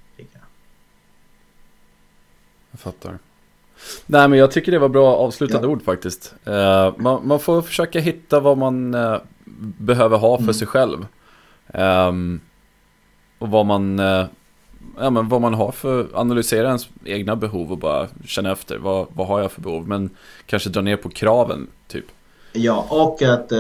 Jag 2.74 2.80
fattar. 2.80 3.19
Nej 4.05 4.28
men 4.28 4.39
jag 4.39 4.51
tycker 4.51 4.71
det 4.71 4.80
var 4.80 4.89
bra 4.89 5.15
avslutande 5.15 5.67
ja. 5.67 5.71
ord 5.71 5.84
faktiskt. 5.84 6.34
Uh, 6.47 6.93
man, 6.97 7.28
man, 7.28 7.39
får 7.39 7.61
försöka 7.61 7.99
hitta 7.99 8.39
vad 8.39 8.57
man 8.57 8.95
uh, 8.95 9.17
behöver 9.78 10.17
ha 10.17 10.38
för 10.38 10.43
mm. 10.43 10.53
sig 10.53 10.67
själv. 10.67 11.05
Um, 11.74 12.41
och 13.39 13.49
vad 13.49 13.65
man, 13.65 13.99
uh, 13.99 14.26
ja, 14.99 15.09
men 15.09 15.30
vad 15.30 15.41
man 15.41 15.53
har 15.53 15.71
för, 15.71 16.07
analysera 16.13 16.67
ens 16.67 16.89
egna 17.05 17.36
behov 17.36 17.71
och 17.71 17.78
bara 17.78 18.07
känna 18.26 18.51
efter. 18.51 18.78
Vad, 18.78 19.07
vad 19.13 19.28
har 19.28 19.41
jag 19.41 19.51
för 19.51 19.61
behov? 19.61 19.88
Men 19.88 20.09
kanske 20.45 20.69
dra 20.69 20.82
ner 20.82 20.97
på 20.97 21.09
kraven 21.09 21.67
typ. 21.88 22.05
Ja, 22.53 22.86
och 22.89 23.21
att 23.21 23.51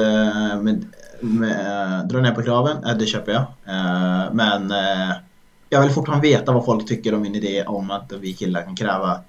med, 0.61 0.85
med, 1.19 2.07
dra 2.07 2.19
ner 2.19 2.31
på 2.31 2.43
kraven, 2.43 2.77
det 2.99 3.05
köper 3.05 3.31
jag. 3.31 3.45
men 4.35 4.73
jag 5.73 5.81
vill 5.81 5.91
fortfarande 5.91 6.27
veta 6.27 6.51
vad 6.51 6.65
folk 6.65 6.87
tycker 6.87 7.13
om 7.13 7.21
min 7.21 7.35
idé 7.35 7.63
om 7.63 7.91
att 7.91 8.11
vi 8.19 8.33
killar 8.33 8.61
kan 8.61 8.75
kräva 8.75 9.19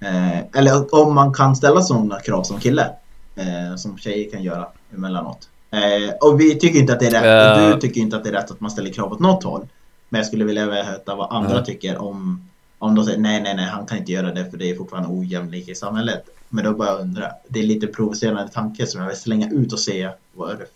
Eh, 0.00 0.38
eller 0.38 0.94
om 0.94 1.14
man 1.14 1.32
kan 1.32 1.56
ställa 1.56 1.80
sådana 1.80 2.20
krav 2.20 2.42
som 2.42 2.60
kille. 2.60 2.90
Eh, 3.36 3.76
som 3.76 3.98
tjejer 3.98 4.30
kan 4.30 4.42
göra 4.42 4.68
emellanåt. 4.94 5.48
Eh, 5.70 6.14
och 6.20 6.40
vi 6.40 6.58
tycker 6.58 6.78
inte 6.78 6.92
att 6.92 7.00
det 7.00 7.06
är 7.06 7.10
rätt. 7.10 7.72
Och 7.72 7.74
du 7.74 7.80
tycker 7.80 8.00
inte 8.00 8.16
att 8.16 8.24
det 8.24 8.30
är 8.30 8.34
rätt 8.34 8.50
att 8.50 8.60
man 8.60 8.70
ställer 8.70 8.92
krav 8.92 9.12
åt 9.12 9.20
något 9.20 9.44
håll. 9.44 9.68
Men 10.08 10.18
jag 10.18 10.26
skulle 10.26 10.44
vilja 10.44 10.66
veta 10.66 11.14
vad 11.14 11.32
andra 11.32 11.62
tycker 11.62 11.98
om 11.98 12.48
Om 12.78 12.94
de 12.94 13.04
säger 13.04 13.18
nej, 13.18 13.42
nej, 13.42 13.56
nej, 13.56 13.64
han 13.64 13.86
kan 13.86 13.98
inte 13.98 14.12
göra 14.12 14.32
det 14.32 14.50
för 14.50 14.58
det 14.58 14.70
är 14.70 14.76
fortfarande 14.76 15.08
ojämlik 15.08 15.68
i 15.68 15.74
samhället. 15.74 16.24
Men 16.48 16.64
då 16.64 16.72
bara 16.72 16.94
undra, 16.94 17.32
det 17.48 17.58
är 17.60 17.64
lite 17.64 17.86
provocerande 17.86 18.48
tanke 18.48 18.86
som 18.86 19.00
jag 19.00 19.08
vill 19.08 19.16
slänga 19.16 19.50
ut 19.50 19.72
och 19.72 19.80
se 19.80 20.10
det, 20.34 20.66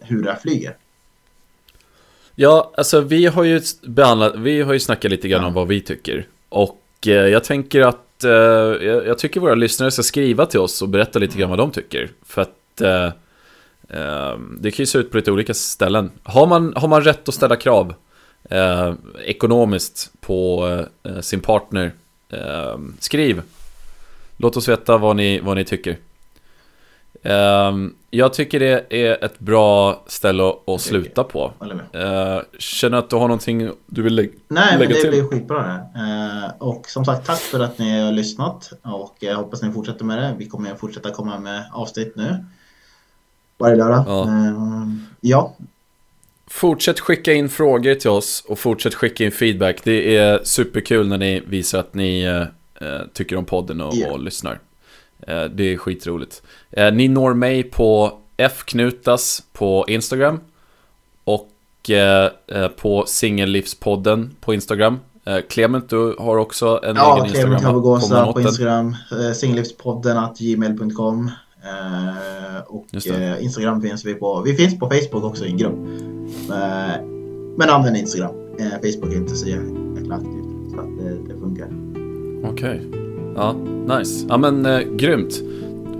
hur 0.00 0.22
det 0.22 0.30
här 0.30 0.38
flyger. 0.38 0.76
Ja, 2.38 2.72
alltså 2.76 3.00
vi 3.00 3.26
har 3.26 3.44
ju 3.44 3.60
behandlat, 3.82 4.34
vi 4.36 4.62
har 4.62 4.72
ju 4.72 4.80
snackat 4.80 5.10
lite 5.10 5.28
grann 5.28 5.42
Ja. 5.42 5.48
om 5.48 5.54
vad 5.54 5.68
vi 5.68 5.80
tycker. 5.80 6.26
Och 6.48 6.80
eh, 7.06 7.12
jag 7.12 7.44
tänker 7.44 7.80
att, 7.80 8.24
eh, 8.24 8.30
jag, 8.30 9.18
tycker 9.18 9.40
våra 9.40 9.54
lyssnare 9.54 9.90
ska 9.90 10.02
skriva 10.02 10.46
till 10.46 10.60
oss 10.60 10.82
och 10.82 10.88
berätta 10.88 11.18
lite 11.18 11.38
grann 11.38 11.50
vad 11.50 11.58
de 11.58 11.70
tycker. 11.70 12.10
För 12.26 12.42
att 12.42 12.80
eh, 12.80 13.04
eh, 13.88 14.38
det 14.58 14.70
kan 14.70 14.82
ju 14.82 14.86
se 14.86 14.98
ut 14.98 15.10
på 15.10 15.16
lite 15.16 15.32
olika 15.32 15.54
ställen. 15.54 16.10
Har 16.22 16.46
man, 16.46 16.72
har 16.76 16.88
man 16.88 17.02
rätt 17.04 17.28
att 17.28 17.34
ställa 17.34 17.56
krav 17.56 17.94
eh, 18.50 18.94
ekonomiskt 19.24 20.10
på 20.20 20.66
eh, 21.02 21.20
sin 21.20 21.40
partner, 21.40 21.92
skriv. 23.00 23.42
Låt 24.36 24.56
oss 24.56 24.68
veta 24.68 24.98
vad 24.98 25.16
ni, 25.16 25.40
vad 25.40 25.56
ni 25.56 25.64
tycker. 25.64 25.96
Ehm, 27.22 27.94
jag 28.10 28.34
tycker 28.34 28.60
det 28.60 28.84
är 28.90 29.24
ett 29.24 29.38
bra 29.38 30.02
ställe 30.06 30.52
att, 30.66 30.80
sluta 30.80 31.24
på. 31.24 31.52
Uh, 31.94 32.40
känner 32.58 32.98
att 32.98 33.10
du 33.10 33.16
har 33.16 33.22
någonting 33.28 33.70
du 33.86 34.02
vill 34.02 34.14
lä- 34.14 34.22
Nej, 34.48 34.66
men 34.70 34.78
lägga 34.78 34.94
det 34.94 35.00
till? 35.00 35.10
blir 35.10 35.24
skitbra 35.24 35.62
det. 35.62 36.00
Eh, 36.00 36.50
och 36.58 36.84
som 36.88 37.04
sagt, 37.04 37.26
tack 37.26 37.38
för 37.38 37.60
att 37.60 37.78
ni 37.78 38.00
har 38.00 38.12
lyssnat. 38.12 38.72
Och 38.82 39.16
jag 39.20 39.36
hoppas 39.36 39.62
ni 39.62 39.72
fortsätter 39.72 40.04
med 40.04 40.18
det. 40.18 40.34
Vi 40.38 40.46
kommer 40.48 40.72
att 40.72 40.80
fortsätta 40.80 41.10
komma 41.10 41.38
med 41.38 41.64
avsnitt 41.72 42.12
nu. 42.16 42.44
Varje 43.58 43.76
lördag. 43.76 44.04
Ja. 44.06 44.22
Eh, 44.24 44.86
ja, 45.20 45.54
Fortsätt 46.48 47.00
skicka 47.00 47.32
in 47.32 47.48
frågor 47.48 47.94
till 47.94 48.10
oss 48.10 48.44
och 48.48 48.58
fortsätt 48.58 48.94
skicka 48.94 49.24
in 49.24 49.32
feedback. 49.32 49.84
Det 49.84 50.16
är 50.16 50.40
superkul 50.44 51.08
när 51.08 51.18
ni 51.18 51.40
visar 51.46 51.78
att 51.80 51.94
ni 51.94 52.22
eh, 52.22 52.88
eh, 52.88 53.00
tycker 53.12 53.36
om 53.36 53.44
podden 53.44 53.80
och, 53.80 53.94
Ja. 53.94 54.10
och 54.12 54.18
lyssnar. 54.22 54.58
Eh, 55.20 55.44
det 55.44 55.72
är 55.72 55.76
skitroligt. 55.76 56.42
Eh, 56.70 56.94
ni 56.94 57.08
når 57.08 57.34
mig 57.34 57.62
på 57.62 58.18
fknutas 58.38 59.42
på 59.52 59.84
Instagram 59.88 60.40
och 61.24 61.90
eh, 61.90 62.30
på 62.68 63.04
Singellivspodden 63.06 64.36
på 64.40 64.54
Instagram. 64.54 64.98
Clement, 65.48 65.90
du 65.90 66.16
har 66.18 66.36
också 66.36 66.80
en 66.82 66.96
ja 66.96 67.14
egen 67.14 67.26
Instagram. 67.26 67.48
Clement 67.48 67.62
va? 67.62 67.68
Havagosa 67.68 68.20
Kommer 68.20 68.32
på? 68.32 68.40
Instagram. 68.40 68.96
Singellivspodden 69.34 70.18
att 70.18 70.38
gmail.com. 70.38 71.30
Och 72.66 72.86
Instagram 73.40 73.82
finns 73.82 74.04
vi 74.04 74.14
på. 74.14 74.42
Vi 74.42 74.54
finns 74.54 74.78
på 74.78 74.90
Facebook 74.90 75.24
också 75.24 75.44
i 75.44 75.50
en 75.50 75.56
grupp. 75.56 75.78
Men 77.56 77.70
använd 77.70 77.96
Instagram. 77.96 78.34
Facebook 78.58 79.12
är 79.12 79.16
inte 79.16 79.36
så 79.36 79.48
jäkla 79.48 80.14
aktivt. 80.14 80.70
Så 80.70 80.80
att 80.80 80.98
det, 80.98 81.34
det 81.34 81.40
funkar. 81.40 81.68
Okej. 82.52 82.90
Ja, 83.36 83.54
nice. 83.98 84.26
Ja 84.28 84.36
men 84.38 84.66
eh, 84.66 84.80
grymt. 84.96 85.40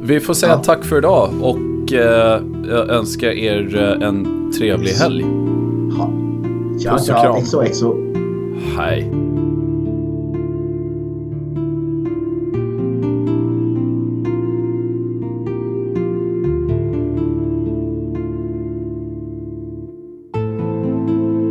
Vi 0.03 0.21
får 0.21 0.35
säga 0.35 0.53
Ja. 0.53 0.59
tack 0.65 0.85
för 0.85 0.99
idag 0.99 1.31
och 1.43 1.93
eh, 1.93 2.41
jag 2.69 2.91
önskar 2.91 3.29
er 3.29 3.77
eh, 4.01 4.09
en 4.09 4.27
trevlig 4.59 4.91
helg. 4.91 5.25
Ciao. 6.83 6.99
kram. 7.23 7.37
Exo, 7.37 7.63
exo. 7.63 7.95
Hej. 8.79 9.11